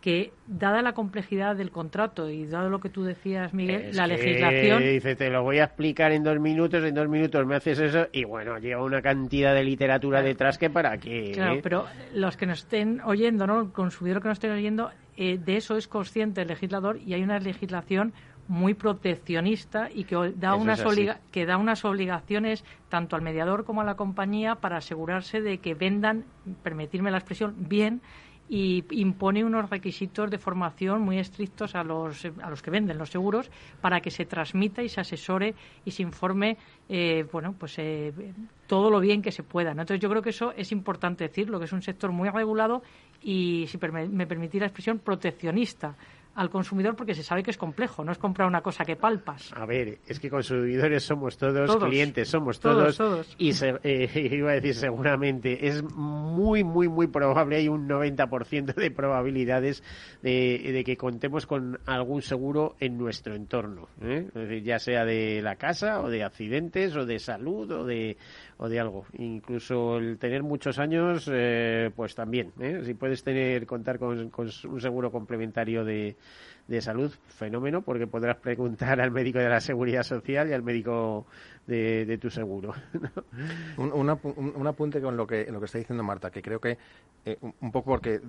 que 0.01 0.33
dada 0.47 0.81
la 0.81 0.93
complejidad 0.93 1.55
del 1.55 1.69
contrato 1.69 2.27
y 2.29 2.45
dado 2.47 2.69
lo 2.69 2.79
que 2.79 2.89
tú 2.89 3.03
decías, 3.03 3.53
Miguel, 3.53 3.95
la 3.95 4.07
legislación... 4.07 4.81
Dice, 4.81 5.15
te 5.15 5.29
lo 5.29 5.43
voy 5.43 5.59
a 5.59 5.65
explicar 5.65 6.11
en 6.11 6.23
dos 6.23 6.39
minutos, 6.39 6.83
en 6.83 6.95
dos 6.95 7.07
minutos 7.07 7.45
me 7.45 7.55
haces 7.55 7.79
eso 7.79 8.07
y 8.11 8.25
bueno, 8.25 8.57
lleva 8.57 8.83
una 8.83 9.01
cantidad 9.01 9.53
de 9.53 9.63
literatura 9.63 10.23
detrás 10.23 10.57
que 10.57 10.71
para 10.71 10.97
qué... 10.97 11.31
Claro, 11.33 11.59
pero 11.61 11.85
los 12.13 12.35
que 12.35 12.47
nos 12.47 12.59
estén 12.59 12.99
oyendo, 13.01 13.45
¿no? 13.45 13.61
el 13.61 13.71
consumidor 13.71 14.23
que 14.23 14.29
nos 14.29 14.37
estén 14.37 14.51
oyendo, 14.51 14.89
eh, 15.15 15.37
de 15.37 15.57
eso 15.57 15.77
es 15.77 15.87
consciente 15.87 16.41
el 16.41 16.47
legislador 16.47 16.97
y 16.97 17.13
hay 17.13 17.21
una 17.21 17.37
legislación 17.37 18.13
muy 18.47 18.73
proteccionista 18.73 19.89
y 19.93 20.03
que 20.03 20.33
da, 20.35 20.55
unas 20.55 20.83
que 21.31 21.45
da 21.45 21.57
unas 21.57 21.85
obligaciones 21.85 22.65
tanto 22.89 23.15
al 23.15 23.21
mediador 23.21 23.65
como 23.65 23.81
a 23.81 23.85
la 23.85 23.95
compañía 23.95 24.55
para 24.55 24.77
asegurarse 24.77 25.41
de 25.41 25.59
que 25.59 25.75
vendan, 25.75 26.25
permitirme 26.63 27.11
la 27.11 27.19
expresión, 27.19 27.55
bien 27.57 28.01
y 28.53 28.83
impone 28.99 29.45
unos 29.45 29.69
requisitos 29.69 30.29
de 30.29 30.37
formación 30.37 31.01
muy 31.01 31.19
estrictos 31.19 31.73
a 31.73 31.85
los, 31.85 32.25
a 32.25 32.49
los 32.49 32.61
que 32.61 32.69
venden 32.69 32.97
los 32.97 33.09
seguros 33.09 33.49
para 33.79 34.01
que 34.01 34.11
se 34.11 34.25
transmita 34.25 34.83
y 34.83 34.89
se 34.89 34.99
asesore 34.99 35.55
y 35.85 35.91
se 35.91 36.03
informe 36.03 36.57
eh, 36.89 37.25
bueno 37.31 37.55
pues 37.57 37.79
eh, 37.79 38.11
todo 38.67 38.89
lo 38.89 38.99
bien 38.99 39.21
que 39.21 39.31
se 39.31 39.43
pueda 39.43 39.71
entonces 39.71 40.01
yo 40.01 40.09
creo 40.09 40.21
que 40.21 40.31
eso 40.31 40.51
es 40.51 40.73
importante 40.73 41.29
decirlo 41.29 41.59
que 41.59 41.65
es 41.65 41.71
un 41.71 41.81
sector 41.81 42.11
muy 42.11 42.27
regulado 42.27 42.81
y 43.21 43.67
si 43.67 43.77
me 43.77 44.27
permitís 44.27 44.59
la 44.59 44.67
expresión 44.67 44.99
proteccionista 44.99 45.95
al 46.35 46.49
consumidor 46.49 46.95
porque 46.95 47.13
se 47.13 47.23
sabe 47.23 47.43
que 47.43 47.51
es 47.51 47.57
complejo, 47.57 48.03
no 48.03 48.11
es 48.11 48.17
comprar 48.17 48.47
una 48.47 48.61
cosa 48.61 48.85
que 48.85 48.95
palpas. 48.95 49.51
A 49.55 49.65
ver, 49.65 49.99
es 50.07 50.19
que 50.19 50.29
consumidores 50.29 51.03
somos 51.03 51.37
todos, 51.37 51.75
clientes 51.77 52.29
somos 52.29 52.59
todos, 52.59 52.99
y 53.37 53.51
eh, 53.83 54.29
iba 54.31 54.51
a 54.51 54.53
decir 54.53 54.75
seguramente 54.75 55.67
es 55.67 55.83
muy, 55.83 56.63
muy, 56.63 56.87
muy 56.87 57.07
probable, 57.07 57.57
hay 57.57 57.67
un 57.67 57.87
90% 57.87 58.73
de 58.73 58.91
probabilidades 58.91 59.83
de, 60.21 60.83
que 60.85 60.97
contemos 60.97 61.45
con 61.45 61.79
algún 61.85 62.21
seguro 62.21 62.75
en 62.79 62.97
nuestro 62.97 63.35
entorno, 63.35 63.89
¿eh? 64.01 64.61
ya 64.63 64.79
sea 64.79 65.05
de 65.05 65.41
la 65.41 65.55
casa 65.55 66.01
o 66.01 66.09
de 66.09 66.23
accidentes 66.23 66.95
o 66.95 67.05
de 67.05 67.19
salud 67.19 67.69
o 67.71 67.85
de, 67.85 68.17
o 68.63 68.69
de 68.69 68.79
algo. 68.79 69.05
Incluso 69.17 69.97
el 69.97 70.19
tener 70.19 70.43
muchos 70.43 70.77
años, 70.77 71.27
eh, 71.33 71.89
pues 71.95 72.13
también. 72.13 72.53
¿eh? 72.59 72.81
Si 72.85 72.93
puedes 72.93 73.23
tener 73.23 73.65
contar 73.65 73.97
con, 73.97 74.31
un 74.37 74.81
seguro 74.81 75.11
complementario 75.11 75.83
de, 75.83 76.15
de 76.67 76.81
salud, 76.81 77.11
fenómeno, 77.25 77.81
porque 77.81 78.05
podrás 78.05 78.37
preguntar 78.37 79.01
al 79.01 79.09
médico 79.09 79.39
de 79.39 79.49
la 79.49 79.61
seguridad 79.61 80.03
social 80.03 80.47
y 80.47 80.53
al 80.53 80.61
médico 80.61 81.25
de, 81.71 82.17
tu 82.17 82.29
seguro. 82.29 82.73
un, 83.77 84.67
apunte 84.67 85.01
con 85.01 85.15
lo 85.15 85.25
que, 85.25 85.49
lo 85.51 85.59
que 85.59 85.65
está 85.65 85.77
diciendo 85.77 86.03
Marta, 86.03 86.29
que 86.29 86.41
creo 86.41 86.59
que 86.59 86.77
eh, 87.25 87.37
un 87.41 87.71
poco 87.71 87.91
porque 87.91 88.19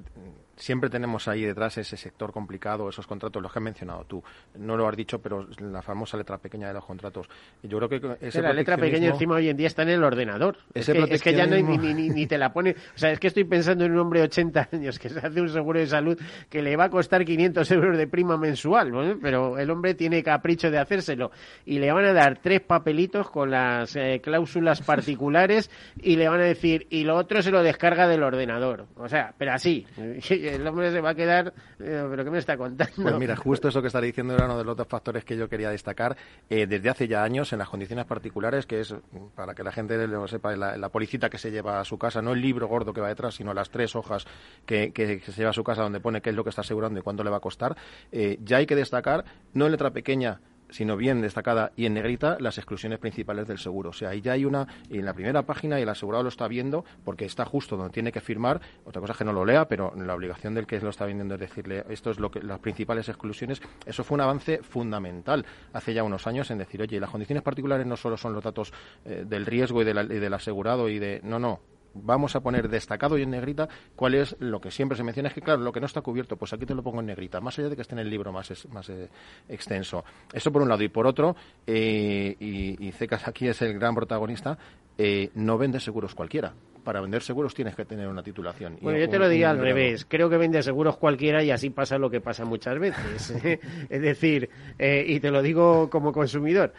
siempre 0.57 0.91
tenemos 0.91 1.27
ahí 1.29 1.43
detrás 1.43 1.79
ese 1.79 1.97
sector 1.97 2.33
complicado, 2.33 2.89
esos 2.89 3.07
contratos, 3.07 3.43
los 3.43 3.53
que 3.53 3.59
has 3.59 3.63
mencionado 3.63 4.05
tú. 4.05 4.23
No 4.59 4.77
lo 4.77 4.87
has 4.87 4.97
dicho, 4.97 5.21
pero 5.21 5.47
la 5.59 5.83
famosa 5.83 6.17
letra 6.17 6.39
pequeña 6.39 6.69
de 6.69 6.75
los 6.75 6.85
contratos. 6.85 7.29
Yo 7.63 7.79
creo 7.79 7.89
que 7.89 8.27
ese 8.27 8.43
la 8.43 8.53
letra 8.53 8.77
pequeña 8.77 9.09
encima 9.09 9.37
hoy 9.37 9.49
en 9.49 9.57
día 9.57 9.67
está 9.67 9.83
en 9.83 9.91
el 9.91 10.05
ordenador. 10.05 10.59
Es 10.75 10.87
que, 11.23 11.35
ya 11.35 11.47
no 11.47 11.57
ni, 11.57 11.95
ni, 11.95 12.27
te 12.27 12.39
la 12.39 12.53
pone. 12.53 12.77
O 12.95 12.99
sea, 12.99 13.11
es 13.11 13.19
que 13.19 13.29
estoy 13.29 13.45
pensando 13.45 13.85
en 13.85 13.93
un 13.93 13.99
hombre 13.99 14.21
de 14.21 14.27
80 14.27 14.69
años 14.73 14.99
que 14.99 15.09
se 15.09 15.19
hace 15.19 15.41
un 15.41 15.49
seguro 15.49 15.79
de 15.79 15.87
salud 15.87 16.19
que 16.49 16.63
le 16.63 16.77
va 16.77 16.85
a 16.85 16.91
costar 16.91 17.25
500 17.25 17.71
euros 17.73 17.97
de 17.97 18.07
prima 18.07 18.37
mensual, 18.37 19.19
pero 19.21 19.59
el 19.59 19.71
hombre 19.71 19.95
tiene 19.95 20.23
capricho 20.23 20.71
de 20.71 20.79
hacérselo 20.79 21.31
y 21.65 21.79
le 21.79 21.91
van 21.93 22.05
a 22.05 22.13
dar 22.13 22.39
tres 22.41 22.61
papelitos 22.61 23.31
con 23.33 23.51
las 23.51 23.97
eh, 23.97 24.21
cláusulas 24.23 24.81
particulares 24.83 25.71
y 26.01 26.15
le 26.15 26.29
van 26.29 26.41
a 26.41 26.45
decir, 26.45 26.87
y 26.91 27.03
lo 27.03 27.17
otro 27.17 27.43
se 27.43 27.51
lo 27.51 27.63
descarga 27.63 28.07
del 28.07 28.23
ordenador. 28.23 28.87
O 28.97 29.09
sea, 29.09 29.35
pero 29.37 29.53
así. 29.53 29.85
El 30.31 30.67
hombre 30.67 30.93
se 30.93 31.01
va 31.01 31.11
a 31.11 31.15
quedar, 31.15 31.53
eh, 31.81 32.07
pero 32.09 32.25
¿qué 32.25 32.31
me 32.31 32.39
está 32.39 32.57
contando? 32.57 32.93
Pues 33.03 33.19
mira, 33.19 33.35
justo 33.35 33.69
eso 33.69 33.81
que 33.81 33.89
está 33.89 34.01
diciendo 34.01 34.35
era 34.35 34.45
uno 34.45 34.59
de 34.59 34.65
los 34.65 34.77
dos 34.77 34.87
factores 34.87 35.25
que 35.25 35.37
yo 35.37 35.49
quería 35.49 35.71
destacar. 35.71 36.17
Eh, 36.49 36.67
desde 36.67 36.91
hace 36.91 37.09
ya 37.09 37.25
años, 37.25 37.53
en 37.53 37.59
las 37.59 37.69
condiciones 37.69 38.05
particulares, 38.05 38.67
que 38.67 38.81
es, 38.81 38.95
para 39.35 39.55
que 39.55 39.65
la 39.65 39.73
gente 39.73 40.07
lo 40.07 40.29
sepa, 40.29 40.55
la, 40.55 40.89
policita 40.91 41.31
que 41.31 41.39
se 41.39 41.51
lleva 41.51 41.81
a 41.81 41.85
su 41.85 41.99
casa, 41.99 42.21
no 42.21 42.33
el 42.33 42.41
libro 42.41 42.69
gordo 42.69 42.93
que 42.93 43.01
va 43.01 43.09
detrás, 43.09 43.35
sino 43.35 43.55
las 43.55 43.71
tres 43.71 43.97
hojas 43.97 44.27
que, 44.67 44.93
que, 44.93 45.21
se 45.21 45.33
lleva 45.33 45.51
a 45.51 45.55
su 45.55 45.65
casa 45.65 45.83
donde 45.83 46.01
pone 46.01 46.21
qué 46.21 46.31
es 46.31 46.37
lo 46.37 46.45
que 46.45 46.51
está 46.51 46.61
asegurando 46.61 47.01
y 47.01 47.03
cuánto 47.03 47.25
le 47.25 47.31
va 47.31 47.39
a 47.39 47.41
costar, 47.41 47.75
ya 48.11 48.59
hay 48.59 48.67
que 48.67 48.77
destacar, 48.77 49.25
no 49.55 49.65
en 49.65 49.73
letra 49.73 49.91
pequeña, 49.91 50.41
sino 50.73 50.97
bien 50.97 51.21
destacada 51.21 51.73
y 51.77 51.87
en 51.87 51.95
negrita 51.95 52.37
las 52.41 52.59
exclusiones 52.59 52.99
principales 52.99 53.47
del 53.47 53.59
seguro. 53.59 53.91
O 53.91 53.93
sea, 53.93 54.11
ahí 54.11 54.21
ya 54.21 54.33
hay 54.33 54.45
una 54.45 54.67
en 54.91 55.05
la 55.05 55.15
primera 55.15 55.43
página 55.43 55.79
y 55.79 55.83
el 55.83 55.89
asegurado 55.89 56.25
lo 56.25 56.29
está 56.29 56.49
viendo 56.49 56.85
porque 57.05 57.25
está 57.25 57.45
justo 57.45 57.77
donde 57.77 57.93
tiene 57.93 58.11
que 58.11 58.21
firmar. 58.21 58.61
Otra 58.85 59.01
cosa 59.01 59.13
es 59.13 59.19
que 59.19 59.25
no 59.25 59.33
lo 59.33 59.45
lea, 59.45 59.69
pero 59.69 59.93
la 59.97 60.15
obligación 60.15 60.55
del 60.55 60.67
que 60.67 60.81
lo 60.81 60.91
está 60.91 61.07
viendo 61.07 61.35
es 61.35 61.41
decirle 61.41 61.85
esto 61.89 62.11
es 62.11 62.19
lo 62.19 62.31
que 62.31 62.43
las 62.43 62.59
principales 62.59 63.09
exclusiones. 63.09 63.63
Eso 63.87 64.03
fue 64.03 64.17
un 64.17 64.23
avance 64.23 64.63
fundamental 64.63 65.45
hace 65.73 65.95
ya 65.95 66.03
unos 66.03 66.27
años 66.27 66.51
en 66.51 66.59
decir, 66.59 66.83
oye, 66.83 66.99
las 66.99 67.11
condiciones 67.11 67.43
particulares 67.43 67.87
no 67.87 67.97
solo 67.97 68.17
son 68.17 68.33
los 68.33 68.43
datos 68.43 68.73
eh, 69.05 69.25
del 69.27 69.47
riesgo 69.47 69.83
y 69.83 69.85
del 69.85 70.35
asegurado 70.35 70.89
y 70.89 70.99
de 70.99 71.21
no, 71.23 71.39
no, 71.39 71.61
vamos 71.95 72.37
a 72.37 72.41
poner 72.41 72.69
destacado 72.69 73.19
y 73.19 73.23
en 73.23 73.31
negrita 73.31 73.69
cuál 73.97 74.15
es 74.15 74.37
lo 74.39 74.61
que 74.61 74.71
siempre 74.71 74.97
se 74.97 75.05
menciona. 75.05 75.29
Es 75.29 75.35
que, 75.35 75.41
claro, 75.41 75.61
lo 75.63 75.73
que 75.73 75.81
no 75.81 75.87
está 75.87 76.01
cubierto, 76.01 76.37
pues 76.37 76.53
aquí 76.53 76.67
te 76.67 76.75
lo 76.75 76.83
pongo 76.83 77.01
en 77.01 77.07
negrita, 77.07 77.41
más 77.41 77.59
allá 77.59 77.69
de 77.69 77.77
que 77.77 77.83
esté 77.83 77.95
en 77.95 78.01
el 78.01 78.11
libro 78.11 78.33
más, 78.33 78.51
más 78.73 78.89
eh, 78.89 79.09
extenso. 79.49 80.05
Eso 80.33 80.53
por 80.53 80.63
un 80.63 80.69
lado. 80.69 80.83
Y 80.83 80.89
por 80.89 81.07
otro, 81.07 81.37
eh, 81.67 82.37
y, 82.39 82.87
y 82.87 82.93
Cecas 82.93 83.27
aquí 83.29 83.49
es 83.49 83.63
el 83.63 83.75
gran 83.79 83.95
protagonista, 83.95 84.59
eh, 84.99 85.31
no 85.35 85.59
vende 85.59 85.81
seguros 85.81 86.15
cualquiera. 86.15 86.53
Para 86.85 87.01
vender 87.01 87.23
seguros 87.23 87.55
tienes 87.55 87.77
que 87.77 87.85
tener 87.85 88.09
una 88.09 88.25
titulación. 88.25 88.77
Bueno, 88.81 88.99
yo 88.99 89.09
te 89.09 89.17
lo 89.17 89.29
diría 89.29 89.51
al 89.51 89.59
revés. 89.59 90.05
Creo 90.05 90.29
que 90.29 90.37
vende 90.37 90.61
seguros 90.65 90.97
cualquiera 90.97 91.45
y 91.45 91.53
así 91.53 91.71
pasa 91.71 91.97
lo 91.97 92.11
que 92.11 92.21
pasa 92.21 92.45
muchas 92.45 92.77
veces. 92.81 93.31
es 93.89 94.03
decir, 94.03 94.51
y 94.81 95.21
te 95.21 95.31
lo 95.31 95.43
digo 95.43 95.89
como 95.91 96.13
consumidor, 96.13 96.73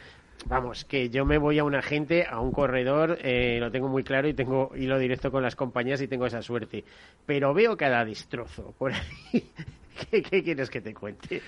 Vamos, 0.48 0.84
que 0.86 1.10
yo 1.10 1.26
me 1.26 1.38
voy 1.38 1.60
a 1.60 1.64
un 1.64 1.76
agente, 1.76 2.26
a 2.30 2.40
un 2.40 2.52
corredor, 2.52 3.18
eh, 3.22 3.58
lo 3.60 3.72
tengo 3.72 3.88
muy 3.88 4.04
claro 4.04 4.28
y 4.28 4.34
tengo 4.34 4.72
hilo 4.76 5.00
directo 5.00 5.32
con 5.32 5.42
las 5.42 5.56
compañías 5.56 6.02
y 6.02 6.08
tengo 6.08 6.26
esa 6.26 6.42
suerte. 6.42 6.84
Pero 7.26 7.54
veo 7.54 7.78
cada 7.78 8.04
destrozo 8.04 8.74
por 8.78 8.94
ahí. 8.94 9.52
¿Qué, 10.12 10.44
quieres 10.44 10.70
que 10.70 10.82
te 10.82 10.94
cuente? 10.94 11.42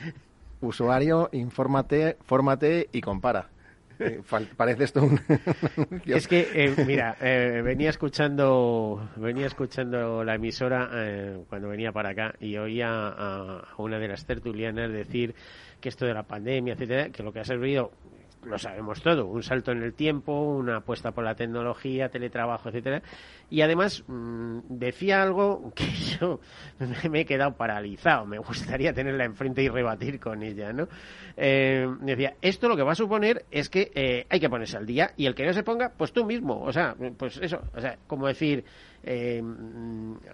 Usuario, 0.62 1.30
infórmate, 1.34 2.18
fórmate 2.24 2.90
y 2.92 3.02
compara. 3.02 3.50
Eh, 3.98 4.22
parece 4.58 4.84
esto 4.84 5.04
un 5.04 5.22
es 6.06 6.28
que 6.28 6.50
eh, 6.54 6.76
mira 6.86 7.16
venía 7.22 7.90
escuchando 7.90 9.10
venía 9.16 9.48
escuchando 9.48 10.22
la 10.22 10.36
emisora 10.36 10.90
cuando 11.48 11.70
venía 11.70 11.94
para 11.94 12.10
acá 12.10 12.36
y 12.42 12.58
oía 12.58 12.90
a, 12.90 13.60
a, 13.60 13.76
una 13.78 13.98
de 13.98 14.10
las 14.10 14.26
tertulianas 14.26 14.92
decir 14.92 15.34
que 15.80 15.88
esto 15.88 16.06
de 16.06 16.14
la 16.14 16.24
pandemia 16.24 16.74
etcétera 16.74 17.08
que 17.08 17.24
lo 17.24 17.32
que 17.32 17.40
ha 17.40 17.46
servido 17.46 17.94
lo 18.46 18.58
sabemos 18.58 19.02
todo, 19.02 19.26
un 19.26 19.44
salto 19.44 19.72
en 19.72 19.84
el 19.84 19.94
tiempo, 19.94 20.34
una 20.34 20.78
apuesta 20.78 21.12
por 21.12 21.24
la 21.24 21.36
tecnología, 21.36 22.10
teletrabajo, 22.10 22.70
etcétera. 22.70 23.02
Y 23.50 23.62
además 23.62 24.04
mm, 24.08 24.60
decía 24.70 25.22
algo 25.22 25.72
que 25.76 25.86
yo 26.20 26.40
me 27.10 27.22
he 27.22 27.26
quedado 27.26 27.56
paralizado, 27.56 28.26
me 28.26 28.38
gustaría 28.38 28.94
tenerla 28.94 29.26
enfrente 29.26 29.64
y 29.64 29.70
rebatir 29.70 30.20
con 30.20 30.44
ella, 30.44 30.74
¿no? 30.74 30.88
Eh, 31.38 31.88
decía, 32.02 32.36
esto 32.42 32.70
lo 32.70 32.76
que 32.76 32.84
va 32.84 32.94
a 32.94 32.96
suponer 32.96 33.46
es 33.52 33.70
que 33.70 33.92
eh, 33.94 34.26
hay 34.30 34.40
que 34.40 34.50
ponerse 34.50 34.78
al 34.78 34.86
día 34.86 35.12
y 35.18 35.26
el 35.26 35.36
que 35.36 35.46
no 35.46 35.54
se 35.54 35.64
ponga, 35.64 35.92
pues 35.98 36.14
tú 36.14 36.26
mismo, 36.26 36.62
o 36.62 36.72
sea, 36.72 36.96
pues 37.18 37.38
eso, 37.38 37.62
o 37.76 37.82
sea, 37.82 37.98
como 38.08 38.28
decir, 38.28 38.64
eh, 39.08 39.42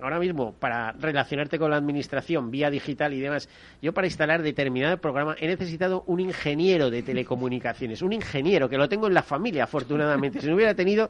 ahora 0.01 0.17
mismo 0.17 0.53
para 0.53 0.93
relacionarte 0.93 1.59
con 1.59 1.71
la 1.71 1.77
administración 1.77 2.49
vía 2.49 2.69
digital 2.69 3.13
y 3.13 3.19
demás, 3.19 3.49
yo 3.81 3.93
para 3.93 4.07
instalar 4.07 4.41
determinado 4.41 4.97
programa 4.97 5.35
he 5.39 5.47
necesitado 5.47 6.03
un 6.07 6.21
ingeniero 6.21 6.89
de 6.89 7.03
telecomunicaciones, 7.03 8.01
un 8.01 8.13
ingeniero 8.13 8.69
que 8.69 8.77
lo 8.77 8.87
tengo 8.87 9.07
en 9.07 9.13
la 9.13 9.23
familia, 9.23 9.65
afortunadamente. 9.65 10.39
Si 10.39 10.47
no 10.47 10.55
hubiera 10.55 10.73
tenido, 10.73 11.09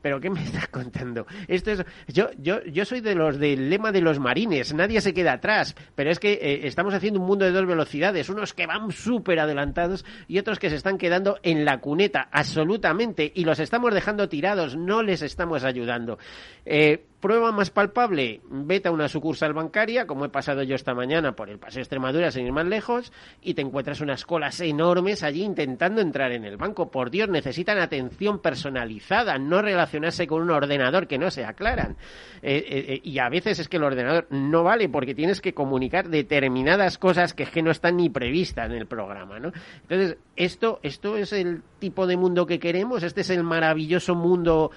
pero 0.00 0.18
¿qué 0.18 0.30
me 0.30 0.42
estás 0.42 0.68
contando? 0.68 1.26
Esto 1.46 1.72
es, 1.72 1.84
yo, 2.08 2.30
yo, 2.38 2.64
yo 2.64 2.84
soy 2.84 3.00
de 3.00 3.14
los 3.14 3.38
del 3.38 3.68
lema 3.68 3.92
de 3.92 4.00
los 4.00 4.18
marines, 4.18 4.72
nadie 4.72 5.00
se 5.02 5.12
queda 5.12 5.34
atrás, 5.34 5.76
pero 5.94 6.10
es 6.10 6.18
que 6.18 6.32
eh, 6.32 6.66
estamos 6.66 6.94
haciendo 6.94 7.20
un 7.20 7.26
mundo 7.26 7.44
de 7.44 7.52
dos 7.52 7.66
velocidades, 7.66 8.30
unos 8.30 8.54
que 8.54 8.66
van 8.66 8.90
súper 8.90 9.40
adelantados 9.40 10.06
y 10.26 10.38
otros 10.38 10.58
que 10.58 10.70
se 10.70 10.76
están 10.76 10.96
quedando 10.96 11.38
en 11.42 11.66
la 11.66 11.78
cuneta, 11.78 12.28
absolutamente, 12.32 13.30
y 13.34 13.44
los 13.44 13.60
estamos 13.60 13.92
dejando 13.92 14.28
tirados, 14.28 14.76
no 14.76 15.02
les 15.02 15.20
estamos 15.22 15.64
ayudando. 15.64 16.18
Eh, 16.64 16.93
right. 16.94 17.13
Prueba 17.24 17.52
más 17.52 17.70
palpable, 17.70 18.42
vete 18.50 18.88
a 18.88 18.92
una 18.92 19.08
sucursal 19.08 19.54
bancaria, 19.54 20.06
como 20.06 20.26
he 20.26 20.28
pasado 20.28 20.62
yo 20.62 20.74
esta 20.74 20.92
mañana 20.92 21.34
por 21.34 21.48
el 21.48 21.58
Paseo 21.58 21.80
Extremadura 21.80 22.30
sin 22.30 22.44
ir 22.44 22.52
más 22.52 22.66
lejos, 22.66 23.14
y 23.40 23.54
te 23.54 23.62
encuentras 23.62 24.02
unas 24.02 24.26
colas 24.26 24.60
enormes 24.60 25.22
allí 25.22 25.42
intentando 25.42 26.02
entrar 26.02 26.32
en 26.32 26.44
el 26.44 26.58
banco. 26.58 26.90
Por 26.90 27.10
Dios, 27.10 27.30
necesitan 27.30 27.78
atención 27.78 28.40
personalizada, 28.40 29.38
no 29.38 29.62
relacionarse 29.62 30.26
con 30.26 30.42
un 30.42 30.50
ordenador 30.50 31.06
que 31.06 31.16
no 31.16 31.30
se 31.30 31.46
aclaran. 31.46 31.96
Eh, 32.42 32.56
eh, 32.56 32.84
eh, 32.88 33.00
y 33.02 33.18
a 33.18 33.30
veces 33.30 33.58
es 33.58 33.70
que 33.70 33.78
el 33.78 33.84
ordenador 33.84 34.26
no 34.28 34.62
vale 34.62 34.90
porque 34.90 35.14
tienes 35.14 35.40
que 35.40 35.54
comunicar 35.54 36.10
determinadas 36.10 36.98
cosas 36.98 37.32
que, 37.32 37.46
que 37.46 37.62
no 37.62 37.70
están 37.70 37.96
ni 37.96 38.10
previstas 38.10 38.66
en 38.66 38.76
el 38.76 38.86
programa, 38.86 39.40
¿no? 39.40 39.50
Entonces, 39.80 40.18
esto, 40.36 40.78
esto 40.82 41.16
es 41.16 41.32
el 41.32 41.62
tipo 41.78 42.06
de 42.06 42.18
mundo 42.18 42.44
que 42.44 42.58
queremos, 42.58 43.02
este 43.02 43.22
es 43.22 43.30
el 43.30 43.44
maravilloso 43.44 44.14
mundo 44.14 44.72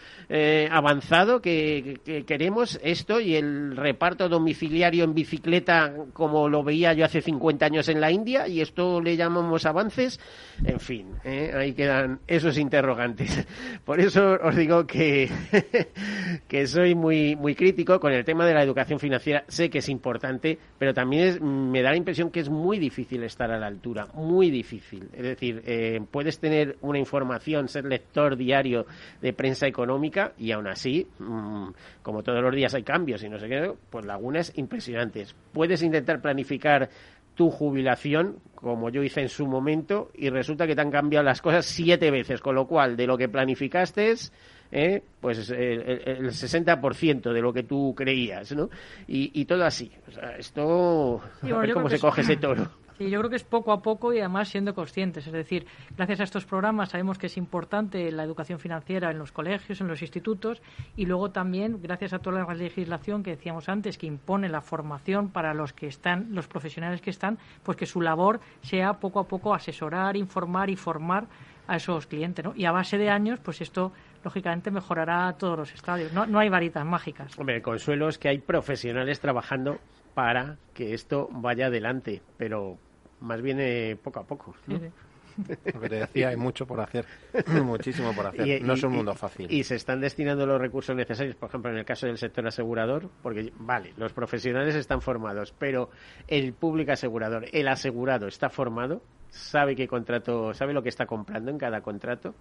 avanzado 0.71 1.41
que, 1.41 1.99
que 2.05 2.36
queremos 2.37 2.79
esto 2.83 3.19
y 3.19 3.35
el 3.35 3.75
reparto 3.75 4.29
domiciliario 4.29 5.03
en 5.05 5.15
bicicleta 5.15 5.91
como 6.13 6.47
lo 6.47 6.63
veía 6.63 6.93
yo 6.93 7.03
hace 7.03 7.19
50 7.19 7.65
años 7.65 7.89
en 7.89 7.99
la 7.99 8.11
India 8.11 8.47
y 8.47 8.61
esto 8.61 9.01
le 9.01 9.17
llamamos 9.17 9.65
avances. 9.65 10.19
En 10.63 10.79
fin, 10.79 11.07
¿eh? 11.23 11.51
ahí 11.55 11.73
quedan 11.73 12.19
esos 12.27 12.59
interrogantes. 12.59 13.43
Por 13.85 13.99
eso 13.99 14.37
os 14.39 14.55
digo 14.55 14.85
que, 14.85 15.31
que 16.47 16.67
soy 16.67 16.93
muy, 16.93 17.35
muy 17.35 17.55
crítico 17.55 17.99
con 17.99 18.13
el 18.13 18.23
tema 18.23 18.45
de 18.45 18.53
la 18.53 18.61
educación 18.61 18.99
financiera. 18.99 19.43
Sé 19.47 19.71
que 19.71 19.79
es 19.79 19.89
importante, 19.89 20.59
pero 20.77 20.93
también 20.93 21.71
me 21.71 21.81
da 21.81 21.89
la 21.89 21.97
impresión 21.97 22.29
que 22.29 22.41
es 22.41 22.49
muy 22.49 22.77
difícil 22.77 23.23
estar 23.23 23.49
a 23.49 23.57
la 23.57 23.65
altura, 23.65 24.09
muy 24.13 24.51
difícil. 24.51 25.09
Es 25.11 25.23
decir, 25.23 25.63
eh, 25.65 25.99
puedes 26.11 26.39
tener 26.39 26.77
una 26.81 26.99
información, 26.99 27.67
ser 27.67 27.85
lector 27.85 28.37
diario 28.37 28.85
de 29.23 29.33
prensa 29.33 29.65
económica 29.65 30.33
y 30.37 30.51
aún 30.51 30.67
así, 30.67 31.07
mm, 31.17 31.69
como 32.03 32.26
todos 32.27 32.43
los 32.43 32.53
días 32.53 32.73
hay 32.73 32.83
cambios 32.83 33.23
y 33.23 33.29
no 33.29 33.39
sé 33.39 33.47
qué, 33.47 33.71
pues 33.89 34.03
lagunas 34.03 34.51
impresionantes. 34.57 35.33
Puedes 35.53 35.81
intentar 35.81 36.21
planificar 36.21 36.89
tu 37.35 37.49
jubilación, 37.49 38.39
como 38.53 38.89
yo 38.89 39.01
hice 39.01 39.21
en 39.21 39.29
su 39.29 39.47
momento, 39.47 40.11
y 40.13 40.29
resulta 40.29 40.67
que 40.67 40.75
te 40.75 40.81
han 40.81 40.91
cambiado 40.91 41.23
las 41.23 41.41
cosas 41.41 41.65
siete 41.65 42.11
veces, 42.11 42.41
con 42.41 42.53
lo 42.53 42.67
cual 42.67 42.97
de 42.97 43.07
lo 43.07 43.17
que 43.17 43.29
planificaste 43.29 44.13
¿eh? 44.73 45.01
pues 45.21 45.49
el, 45.51 46.01
el, 46.03 46.25
60% 46.31 47.31
de 47.31 47.41
lo 47.41 47.53
que 47.53 47.63
tú 47.63 47.93
creías, 47.95 48.51
¿no? 48.51 48.69
Y, 49.07 49.45
todo 49.45 49.63
así. 49.63 49.89
O 50.05 50.11
sea, 50.11 50.35
esto, 50.37 51.21
a 51.43 51.59
ver 51.59 51.71
cómo 51.71 51.87
se 51.87 51.97
coge 51.97 52.21
ese 52.21 52.35
toro. 52.35 52.69
Sí, 52.97 53.09
yo 53.11 53.19
creo 53.19 53.29
que 53.29 53.35
es 53.35 53.43
poco 53.43 53.71
a 53.71 53.81
poco 53.81 54.11
y 54.11 54.19
además 54.19 54.49
siendo 54.49 54.73
conscientes. 54.73 55.27
Es 55.27 55.33
decir, 55.33 55.67
gracias 55.95 56.19
a 56.19 56.23
estos 56.23 56.45
programas 56.45 56.89
sabemos 56.89 57.17
que 57.17 57.27
es 57.27 57.37
importante 57.37 58.11
la 58.11 58.23
educación 58.23 58.59
financiera 58.59 59.11
en 59.11 59.19
los 59.19 59.31
colegios, 59.31 59.81
en 59.81 59.87
los 59.87 60.01
institutos 60.01 60.61
y 60.95 61.05
luego 61.05 61.29
también, 61.29 61.79
gracias 61.81 62.13
a 62.13 62.19
toda 62.19 62.43
la 62.43 62.53
legislación 62.55 63.21
que 63.21 63.31
decíamos 63.31 63.69
antes, 63.69 63.97
que 63.97 64.07
impone 64.07 64.49
la 64.49 64.61
formación 64.61 65.29
para 65.29 65.53
los 65.53 65.73
que 65.73 65.87
están, 65.87 66.29
los 66.31 66.47
profesionales 66.47 67.01
que 67.01 67.11
están, 67.11 67.37
pues 67.63 67.77
que 67.77 67.85
su 67.85 68.01
labor 68.01 68.39
sea 68.61 68.93
poco 68.93 69.19
a 69.19 69.27
poco 69.27 69.53
asesorar, 69.53 70.17
informar 70.17 70.69
y 70.71 70.75
formar 70.75 71.27
a 71.67 71.75
esos 71.75 72.07
clientes. 72.07 72.43
¿no? 72.43 72.53
Y 72.55 72.65
a 72.65 72.71
base 72.71 72.97
de 72.97 73.09
años, 73.09 73.39
pues 73.43 73.61
esto 73.61 73.91
lógicamente 74.23 74.71
mejorará 74.71 75.31
todos 75.33 75.57
los 75.57 75.73
estadios. 75.73 76.13
No, 76.13 76.25
no 76.25 76.39
hay 76.39 76.49
varitas 76.49 76.85
mágicas. 76.85 77.37
Hombre, 77.37 77.57
el 77.57 77.61
consuelo 77.61 78.09
es 78.09 78.17
que 78.17 78.29
hay 78.29 78.39
profesionales 78.39 79.19
trabajando 79.19 79.77
para 80.13 80.57
que 80.73 80.95
esto 80.95 81.29
vaya 81.31 81.67
adelante, 81.67 82.23
pero 82.37 82.79
más 83.21 83.41
bien 83.41 83.97
poco 84.03 84.19
a 84.19 84.23
poco. 84.23 84.55
Lo 85.73 85.79
que 85.79 85.89
te 85.89 85.95
decía, 85.97 86.29
hay 86.29 86.35
mucho 86.35 86.65
por 86.65 86.79
hacer, 86.79 87.05
muchísimo 87.63 88.13
por 88.13 88.27
hacer. 88.27 88.61
no 88.63 88.73
es 88.73 88.83
un 88.83 88.93
mundo 88.93 89.13
fácil. 89.13 89.51
Y 89.51 89.63
se 89.63 89.75
están 89.75 90.01
destinando 90.01 90.45
los 90.45 90.59
recursos 90.59 90.95
necesarios, 90.95 91.35
por 91.35 91.49
ejemplo, 91.49 91.71
en 91.71 91.77
el 91.77 91.85
caso 91.85 92.07
del 92.07 92.17
sector 92.17 92.47
asegurador, 92.47 93.09
porque, 93.21 93.53
vale, 93.59 93.93
los 93.97 94.13
profesionales 94.13 94.75
están 94.75 95.01
formados, 95.01 95.53
pero 95.57 95.89
el 96.27 96.53
público 96.53 96.91
asegurador, 96.91 97.45
el 97.51 97.67
asegurado, 97.67 98.27
está 98.27 98.49
formado, 98.49 99.01
sabe 99.29 99.75
qué 99.75 99.87
contrato, 99.87 100.53
sabe 100.53 100.73
lo 100.73 100.81
que 100.81 100.89
está 100.89 101.05
comprando 101.05 101.51
en 101.51 101.57
cada 101.57 101.81
contrato. 101.81 102.33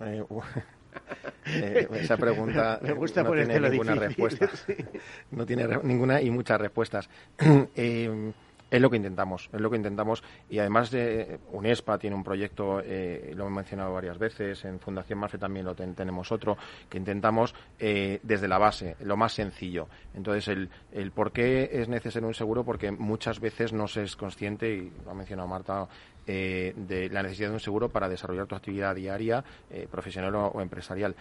Eh, 0.00 0.24
eh, 1.46 1.88
esa 1.92 2.16
pregunta 2.16 2.80
no 2.82 3.32
tiene 3.32 3.60
ninguna 3.60 3.94
respuesta. 3.94 4.48
No 5.30 5.44
tiene 5.44 5.66
ninguna 5.82 6.22
y 6.22 6.30
muchas 6.30 6.60
respuestas. 6.60 7.08
eh, 7.76 8.32
es 8.74 8.80
lo 8.80 8.90
que 8.90 8.96
intentamos, 8.96 9.48
es 9.52 9.60
lo 9.60 9.70
que 9.70 9.76
intentamos. 9.76 10.24
Y 10.50 10.58
además 10.58 10.90
de 10.90 11.38
UNESPA 11.52 11.96
tiene 11.96 12.16
un 12.16 12.24
proyecto, 12.24 12.80
eh, 12.80 13.32
lo 13.36 13.46
he 13.46 13.50
mencionado 13.50 13.92
varias 13.92 14.18
veces, 14.18 14.64
en 14.64 14.80
Fundación 14.80 15.20
Marfe 15.20 15.38
también 15.38 15.64
lo 15.64 15.76
tenemos 15.76 16.32
otro, 16.32 16.58
que 16.88 16.98
intentamos 16.98 17.54
eh, 17.78 18.18
desde 18.24 18.48
la 18.48 18.58
base, 18.58 18.96
lo 19.00 19.16
más 19.16 19.32
sencillo. 19.32 19.86
Entonces, 20.12 20.48
el, 20.48 20.68
el 20.90 21.12
por 21.12 21.30
qué 21.30 21.70
es 21.72 21.88
necesario 21.88 22.26
un 22.26 22.34
seguro, 22.34 22.64
porque 22.64 22.90
muchas 22.90 23.38
veces 23.38 23.72
no 23.72 23.86
se 23.86 24.02
es 24.02 24.16
consciente, 24.16 24.68
y 24.68 24.92
lo 25.04 25.12
ha 25.12 25.14
mencionado 25.14 25.46
Marta, 25.46 25.86
eh, 26.26 26.74
de 26.76 27.08
la 27.10 27.22
necesidad 27.22 27.50
de 27.50 27.54
un 27.54 27.60
seguro 27.60 27.90
para 27.90 28.08
desarrollar 28.08 28.46
tu 28.46 28.56
actividad 28.56 28.96
diaria, 28.96 29.44
profesional 29.88 30.34
o 30.34 30.60
empresarial 30.60 31.14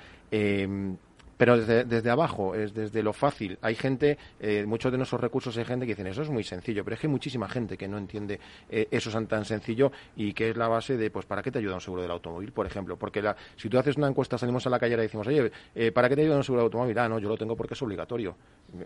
pero 1.38 1.57
desde, 1.57 1.86
desde, 1.86 2.09
abajo, 2.09 2.55
es 2.55 2.73
desde 2.73 3.03
lo 3.03 3.13
fácil. 3.13 3.57
Hay 3.61 3.75
gente, 3.75 4.17
eh, 4.39 4.65
muchos 4.65 4.91
de 4.91 4.97
nuestros 4.97 5.21
recursos 5.21 5.57
hay 5.57 5.65
gente 5.65 5.86
que 5.86 5.93
dicen 5.93 6.07
eso 6.07 6.21
es 6.21 6.29
muy 6.29 6.43
sencillo, 6.43 6.84
pero 6.84 6.95
es 6.95 6.99
que 6.99 7.07
hay 7.07 7.11
muchísima 7.11 7.47
gente 7.47 7.77
que 7.77 7.88
no 7.88 7.97
entiende 7.97 8.39
eh, 8.69 8.88
eso 8.91 9.11
tan, 9.25 9.45
sencillo 9.45 9.91
y 10.15 10.34
que 10.34 10.51
es 10.51 10.57
la 10.57 10.67
base 10.67 10.97
de, 10.97 11.09
pues, 11.09 11.25
¿para 11.25 11.41
qué 11.41 11.51
te 11.51 11.59
ayuda 11.59 11.75
un 11.75 11.81
seguro 11.81 12.01
del 12.01 12.11
automóvil, 12.11 12.51
por 12.51 12.65
ejemplo? 12.65 12.97
Porque 12.97 13.21
la, 13.21 13.36
si 13.55 13.69
tú 13.69 13.77
haces 13.77 13.97
una 13.97 14.07
encuesta, 14.07 14.38
salimos 14.38 14.65
a 14.67 14.69
la 14.69 14.79
calle 14.79 14.93
y 14.93 14.97
decimos, 14.97 15.27
oye, 15.27 15.51
eh, 15.75 15.91
¿para 15.91 16.09
qué 16.09 16.15
te 16.15 16.21
ayuda 16.21 16.38
un 16.38 16.43
seguro 16.43 16.61
del 16.61 16.67
automóvil? 16.67 16.97
Ah, 16.97 17.09
no, 17.09 17.19
yo 17.19 17.29
lo 17.29 17.38
tengo 17.38 17.55
porque 17.55 17.73
es 17.73 17.81
obligatorio. 17.81 18.36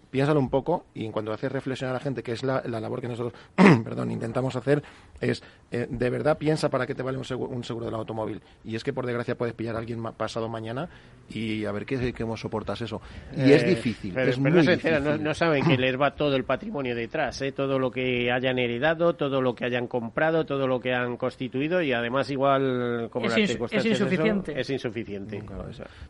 Piénsalo 0.09 0.39
un 0.39 0.49
poco 0.49 0.85
y 0.93 1.05
en 1.05 1.11
cuanto 1.11 1.31
haces 1.31 1.51
reflexionar 1.51 1.95
a 1.95 1.99
la 1.99 2.03
gente, 2.03 2.23
que 2.23 2.31
es 2.31 2.43
la, 2.43 2.61
la 2.65 2.79
labor 2.79 3.01
que 3.01 3.07
nosotros, 3.07 3.33
perdón, 3.83 4.11
intentamos 4.11 4.55
hacer, 4.55 4.83
es, 5.21 5.43
eh, 5.71 5.87
de 5.89 6.09
verdad 6.09 6.37
piensa 6.37 6.69
para 6.69 6.87
qué 6.87 6.95
te 6.95 7.03
vale 7.03 7.17
un 7.17 7.25
seguro, 7.25 7.51
un 7.53 7.63
seguro 7.63 7.85
del 7.85 7.95
automóvil. 7.95 8.41
Y 8.63 8.75
es 8.75 8.83
que, 8.83 8.93
por 8.93 9.05
desgracia, 9.05 9.37
puedes 9.37 9.53
pillar 9.53 9.75
a 9.75 9.79
alguien 9.79 10.01
pasado 10.13 10.49
mañana 10.49 10.89
y 11.29 11.65
a 11.65 11.71
ver 11.71 11.85
qué, 11.85 12.13
cómo 12.13 12.36
soportas 12.37 12.81
eso. 12.81 13.01
Y 13.35 13.51
es 13.51 13.63
eh, 13.63 13.67
difícil, 13.67 14.17
es 14.17 14.39
muy 14.39 14.51
no, 14.51 15.17
no, 15.17 15.33
saben 15.33 15.63
que 15.63 15.77
les 15.77 15.99
va 15.99 16.11
todo 16.11 16.35
el 16.35 16.43
patrimonio 16.43 16.95
detrás, 16.95 17.41
¿eh? 17.41 17.51
todo 17.51 17.79
lo 17.79 17.91
que 17.91 18.31
hayan 18.31 18.59
heredado, 18.59 19.15
todo 19.15 19.41
lo 19.41 19.55
que 19.55 19.65
hayan 19.65 19.87
comprado, 19.87 20.45
todo 20.45 20.67
lo 20.67 20.79
que 20.79 20.93
han 20.93 21.17
constituido 21.17 21.81
y 21.81 21.93
además 21.93 22.29
igual 22.29 23.09
como 23.11 23.27
es, 23.27 23.37
es 23.37 23.85
insuficiente. 23.85 24.59
es 24.59 24.69
insuficiente. 24.69 25.43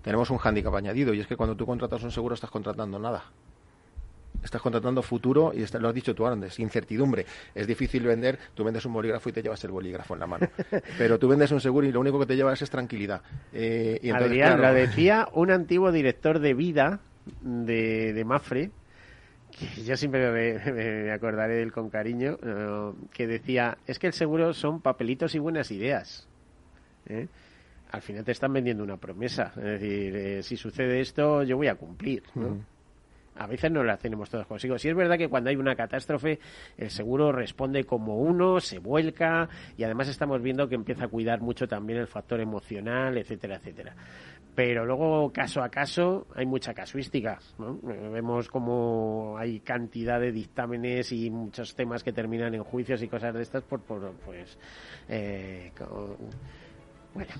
tenemos 0.02 0.30
un 0.30 0.38
hándicap 0.38 0.76
añadido 0.76 1.14
y 1.14 1.20
es 1.22 1.28
que 1.28 1.36
cuando 1.36 1.56
tú 1.56 1.66
contratas 1.66 2.04
un 2.04 2.12
seguro 2.12 2.36
estás 2.36 2.52
contratando 2.52 3.00
nada 3.00 3.24
estás 4.44 4.62
contratando 4.62 5.02
futuro 5.02 5.52
y 5.54 5.66
lo 5.78 5.90
has 5.90 5.96
dicho 5.96 6.16
tú 6.16 6.26
antes, 6.26 6.60
incertidumbre. 6.60 7.26
Es 7.54 7.68
difícil 7.68 8.04
vender, 8.04 8.38
tú 8.54 8.64
vendes 8.64 8.86
un 8.86 8.94
bolígrafo 8.94 9.30
y 9.30 9.34
te 9.34 9.42
llevas 9.42 9.64
el 9.64 9.72
bolígrafo 9.72 10.14
en 10.14 10.20
la 10.20 10.28
mano. 10.28 10.48
Pero 10.98 11.20
tú 11.20 11.28
vendes 11.28 11.52
un 11.52 11.62
seguro 11.62 11.88
y 11.88 11.92
lo 11.92 12.00
único 12.00 12.20
que 12.20 12.26
te 12.26 12.36
llevas 12.36 12.62
es 12.62 12.70
tranquilidad. 12.70 13.22
Eh, 13.54 14.00
y 14.02 14.10
Adrián, 14.10 14.62
lo 14.62 14.74
decía 14.74 15.28
un 15.34 15.52
antiguo 15.52 15.92
director 15.92 16.40
de 16.40 16.54
vida 16.54 17.00
de, 17.42 18.14
de 18.14 18.26
Mafre, 18.26 18.72
que 19.52 19.84
yo 19.84 19.98
siempre 19.98 20.32
me, 20.32 21.12
acordaré 21.12 21.56
de 21.56 21.64
él 21.64 21.72
con 21.72 21.90
cariño, 21.90 22.38
eh, 22.42 22.92
que 23.14 23.28
decía, 23.28 23.78
es 23.88 24.00
que 24.00 24.08
el 24.08 24.14
seguro 24.14 24.54
son 24.54 24.82
papelitos 24.82 25.36
y 25.36 25.40
buenas 25.40 25.72
ideas. 25.72 26.28
¿eh? 27.08 27.28
Al 27.92 28.02
final 28.02 28.24
te 28.24 28.32
están 28.32 28.54
vendiendo 28.54 28.84
una 28.84 28.98
promesa. 28.98 29.54
Es 29.56 29.64
decir, 29.64 30.16
eh, 30.16 30.44
si 30.44 30.58
sucede 30.58 31.00
esto, 31.00 31.44
yo 31.44 31.58
voy 31.58 31.68
a 31.68 31.76
cumplir. 31.76 32.24
¿no? 32.36 32.60
A 33.38 33.48
veces 33.48 33.72
no 33.72 33.84
la 33.84 33.98
tenemos 33.98 34.30
todos 34.30 34.48
consigo. 34.48 34.78
Si 34.78 34.90
es 34.90 34.96
verdad 34.96 35.18
que 35.18 35.28
cuando 35.28 35.50
hay 35.50 35.56
una 35.56 35.76
catástrofe, 35.76 36.40
el 36.78 36.90
seguro 36.90 37.32
responde 37.32 37.84
como 37.84 38.18
uno, 38.18 38.60
se 38.60 38.80
vuelca 38.80 39.50
y 39.78 39.84
además 39.84 40.08
estamos 40.08 40.42
viendo 40.42 40.68
que 40.68 40.76
empieza 40.76 41.06
a 41.06 41.08
cuidar 41.08 41.42
mucho 41.42 41.68
también 41.68 42.00
el 42.00 42.08
factor 42.08 42.40
emocional, 42.40 43.18
etcétera, 43.18 43.58
etcétera. 43.58 43.96
Pero 44.56 44.86
luego, 44.86 45.32
caso 45.32 45.62
a 45.62 45.70
caso, 45.70 46.26
hay 46.34 46.48
mucha 46.48 46.74
casuística. 46.74 47.38
Vemos 48.12 48.48
como 48.48 49.36
hay 49.38 49.60
cantidad 49.60 50.20
de 50.20 50.32
dictámenes 50.32 51.12
y 51.12 51.30
muchos 51.30 51.76
temas 51.76 52.04
que 52.04 52.12
terminan 52.12 52.56
en 52.56 52.64
juicios 52.64 53.04
y 53.04 53.08
cosas 53.08 53.36
de 53.36 53.44
estas 53.44 53.62
por, 53.64 53.82
por 53.82 54.14
pues, 54.26 54.58
eh, 55.10 55.72
bueno, 57.14 57.32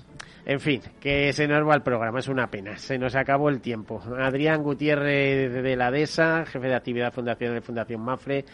en 0.44 0.60
fin, 0.60 0.80
que 1.00 1.32
se 1.32 1.46
nos 1.46 1.68
va 1.68 1.74
el 1.74 1.82
programa, 1.82 2.20
es 2.20 2.28
una 2.28 2.50
pena. 2.50 2.78
Se 2.78 2.98
nos 2.98 3.14
acabó 3.14 3.48
el 3.48 3.60
tiempo. 3.60 4.02
Adrián 4.18 4.62
Gutiérrez 4.62 5.52
de 5.52 5.76
la 5.76 5.90
DESA, 5.90 6.46
jefe 6.46 6.68
de 6.68 6.74
actividad 6.74 7.12
fundación 7.12 7.54
de 7.54 7.60
Fundación 7.60 8.00
Mafre. 8.00 8.44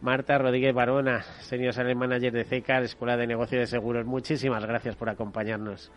Marta 0.00 0.38
Rodríguez 0.38 0.74
Barona, 0.74 1.22
senior 1.40 1.72
sales 1.72 1.96
manager 1.96 2.32
de 2.32 2.44
CECA, 2.44 2.80
Escuela 2.80 3.16
de 3.16 3.26
Negocio 3.26 3.58
de 3.58 3.66
Seguros. 3.66 4.06
Muchísimas 4.06 4.64
gracias 4.64 4.96
por 4.96 5.08
acompañarnos. 5.08 5.92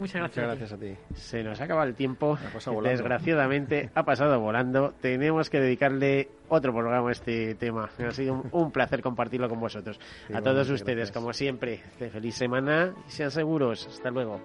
Muchas 0.00 0.34
gracias. 0.34 0.72
a 0.72 0.78
ti. 0.78 0.96
Se 1.14 1.44
nos 1.44 1.60
acaba 1.60 1.84
el 1.84 1.94
tiempo. 1.94 2.38
Desgraciadamente 2.82 3.90
ha 3.94 4.02
pasado 4.02 4.40
volando. 4.40 4.94
Tenemos 5.00 5.50
que 5.50 5.60
dedicarle 5.60 6.30
otro 6.48 6.72
programa 6.72 7.10
a 7.10 7.12
este 7.12 7.54
tema. 7.54 7.90
Ha 7.98 8.10
sido 8.10 8.42
un, 8.50 8.72
placer 8.72 9.02
compartirlo 9.02 9.48
con 9.48 9.60
vosotros. 9.60 10.00
a 10.32 10.40
todos 10.40 10.70
ustedes, 10.70 11.12
como 11.12 11.34
siempre, 11.34 11.82
de 11.98 12.08
feliz 12.10 12.34
semana 12.34 12.94
y 13.06 13.10
sean 13.10 13.30
seguros. 13.30 13.86
Hasta 13.86 14.10
luego. 14.10 14.40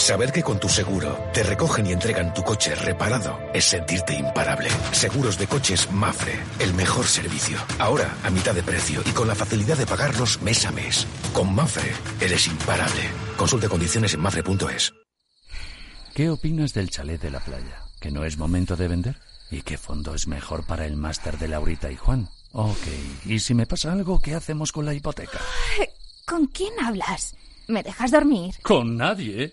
Saber 0.00 0.32
que 0.32 0.42
con 0.42 0.58
tu 0.58 0.66
seguro 0.66 1.14
te 1.34 1.42
recogen 1.42 1.86
y 1.86 1.92
entregan 1.92 2.32
tu 2.32 2.42
coche 2.42 2.74
reparado 2.74 3.38
es 3.52 3.66
sentirte 3.66 4.14
imparable. 4.14 4.70
Seguros 4.92 5.36
de 5.36 5.46
coches 5.46 5.92
Mafre, 5.92 6.40
el 6.58 6.72
mejor 6.72 7.04
servicio. 7.04 7.58
Ahora 7.78 8.16
a 8.24 8.30
mitad 8.30 8.54
de 8.54 8.62
precio 8.62 9.02
y 9.04 9.10
con 9.10 9.28
la 9.28 9.34
facilidad 9.34 9.76
de 9.76 9.84
pagarlos 9.84 10.40
mes 10.40 10.64
a 10.64 10.70
mes. 10.70 11.06
Con 11.34 11.54
Mafre 11.54 11.92
eres 12.18 12.46
imparable. 12.46 13.02
Consulte 13.36 13.68
condiciones 13.68 14.14
en 14.14 14.20
mafre.es. 14.20 14.94
¿Qué 16.14 16.30
opinas 16.30 16.72
del 16.72 16.88
chalet 16.88 17.20
de 17.20 17.30
la 17.30 17.40
playa? 17.40 17.82
¿Que 18.00 18.10
no 18.10 18.24
es 18.24 18.38
momento 18.38 18.76
de 18.76 18.88
vender? 18.88 19.18
¿Y 19.50 19.60
qué 19.60 19.76
fondo 19.76 20.14
es 20.14 20.26
mejor 20.26 20.64
para 20.64 20.86
el 20.86 20.96
máster 20.96 21.38
de 21.38 21.48
Laurita 21.48 21.92
y 21.92 21.96
Juan? 21.96 22.30
Ok, 22.52 22.86
¿y 23.26 23.38
si 23.38 23.52
me 23.52 23.66
pasa 23.66 23.92
algo, 23.92 24.18
qué 24.18 24.34
hacemos 24.34 24.72
con 24.72 24.86
la 24.86 24.94
hipoteca? 24.94 25.38
¿Con 26.26 26.46
quién 26.46 26.72
hablas? 26.82 27.34
¿Me 27.68 27.82
dejas 27.82 28.10
dormir? 28.10 28.54
Con 28.62 28.96
nadie. 28.96 29.52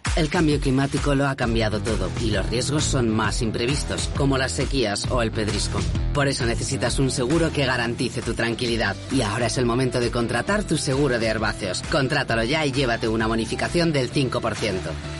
El 0.17 0.29
cambio 0.29 0.59
climático 0.59 1.15
lo 1.15 1.25
ha 1.25 1.37
cambiado 1.37 1.79
todo 1.79 2.11
y 2.21 2.31
los 2.31 2.49
riesgos 2.49 2.83
son 2.83 3.09
más 3.09 3.41
imprevistos, 3.41 4.09
como 4.17 4.37
las 4.37 4.51
sequías 4.51 5.09
o 5.09 5.21
el 5.21 5.31
pedrisco. 5.31 5.79
Por 6.13 6.27
eso 6.27 6.45
necesitas 6.45 6.99
un 6.99 7.09
seguro 7.11 7.51
que 7.53 7.65
garantice 7.65 8.21
tu 8.21 8.33
tranquilidad. 8.33 8.97
Y 9.09 9.21
ahora 9.21 9.45
es 9.45 9.57
el 9.57 9.65
momento 9.65 10.01
de 10.01 10.11
contratar 10.11 10.65
tu 10.65 10.77
seguro 10.77 11.17
de 11.17 11.27
herbáceos. 11.27 11.81
Contrátalo 11.83 12.43
ya 12.43 12.65
y 12.65 12.73
llévate 12.73 13.07
una 13.07 13.27
bonificación 13.27 13.93
del 13.93 14.11
5%. 14.11 14.73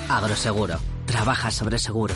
Agroseguro. 0.09 0.77
Trabaja 1.05 1.51
sobre 1.51 1.79
seguro. 1.79 2.15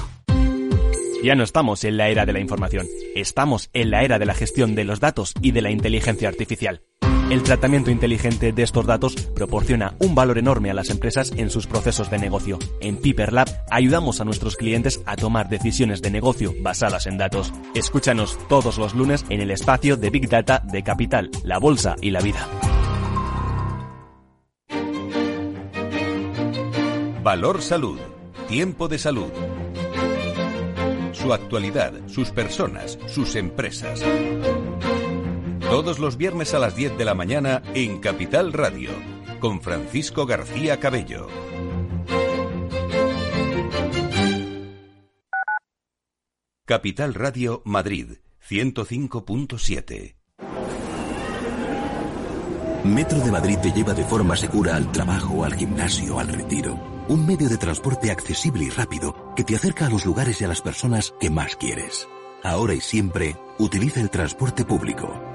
Ya 1.23 1.34
no 1.34 1.43
estamos 1.43 1.84
en 1.86 1.97
la 1.97 2.09
era 2.09 2.28
de 2.28 2.34
la 2.34 2.39
información, 2.39 2.86
estamos 3.15 3.71
en 3.73 3.89
la 3.89 4.03
era 4.03 4.19
de 4.19 4.28
la 4.28 4.36
gestión 4.36 4.76
de 4.76 4.84
los 4.84 4.99
datos 4.99 5.34
y 5.41 5.53
de 5.53 5.61
la 5.63 5.71
inteligencia 5.71 6.28
artificial. 6.28 6.84
El 7.30 7.41
tratamiento 7.41 7.89
inteligente 7.89 8.51
de 8.51 8.61
estos 8.61 8.86
datos 8.86 9.15
proporciona 9.15 9.95
un 9.97 10.13
valor 10.13 10.38
enorme 10.38 10.69
a 10.69 10.76
las 10.76 10.91
empresas 10.91 11.34
en 11.36 11.49
sus 11.49 11.65
procesos 11.65 12.11
de 12.11 12.19
negocio. 12.19 12.59
En 12.82 12.97
Piper 12.97 13.34
Lab 13.34 13.49
ayudamos 13.71 14.21
a 14.21 14.26
nuestros 14.26 14.55
clientes 14.55 15.01
a 15.07 15.15
tomar 15.15 15.49
decisiones 15.49 16.03
de 16.03 16.11
negocio 16.11 16.53
basadas 16.61 17.07
en 17.07 17.17
datos. 17.17 17.51
Escúchanos 17.73 18.38
todos 18.47 18.78
los 18.78 18.93
lunes 18.93 19.26
en 19.30 19.41
el 19.41 19.49
espacio 19.49 19.97
de 19.97 20.11
Big 20.11 20.30
Data 20.30 20.61
de 20.63 20.84
Capital, 20.84 21.32
la 21.43 21.57
Bolsa 21.57 21.95
y 21.99 22.11
la 22.11 22.21
Vida. 22.21 22.47
Valor 27.23 27.63
Salud. 27.63 27.97
Tiempo 28.47 28.88
de 28.88 28.99
salud. 28.99 29.32
Su 31.11 31.34
actualidad, 31.34 31.91
sus 32.05 32.30
personas, 32.30 32.99
sus 33.07 33.36
empresas. 33.36 34.03
Todos 35.70 35.97
los 35.97 36.16
viernes 36.16 36.53
a 36.53 36.59
las 36.59 36.76
10 36.76 36.97
de 36.97 37.05
la 37.05 37.16
mañana 37.16 37.63
en 37.74 37.99
Capital 37.99 38.53
Radio, 38.53 38.91
con 39.39 39.61
Francisco 39.61 40.26
García 40.28 40.80
Cabello. 40.80 41.28
Capital 46.66 47.16
Radio 47.16 47.63
Madrid, 47.66 48.18
105.7. 48.47 50.16
Metro 52.84 53.20
de 53.20 53.32
Madrid 53.32 53.57
te 53.61 53.72
lleva 53.72 53.95
de 53.95 54.03
forma 54.03 54.36
segura 54.36 54.76
al 54.76 54.91
trabajo, 54.91 55.43
al 55.43 55.55
gimnasio, 55.55 56.20
al 56.20 56.28
retiro. 56.28 56.80
Un 57.09 57.26
medio 57.26 57.49
de 57.49 57.57
transporte 57.57 58.11
accesible 58.11 58.66
y 58.66 58.70
rápido 58.70 59.34
que 59.36 59.43
te 59.43 59.55
acerca 59.55 59.88
a 59.88 59.89
los 59.89 60.05
lugares 60.05 60.39
y 60.41 60.45
a 60.45 60.47
las 60.47 60.61
personas 60.61 61.16
que 61.20 61.32
más 61.32 61.55
quieres. 61.55 62.07
Ahora 62.43 62.76
y 62.76 62.82
siempre, 62.82 63.36
utiliza 63.57 63.99
el 63.99 64.11
transporte 64.11 64.63
público. 64.63 65.35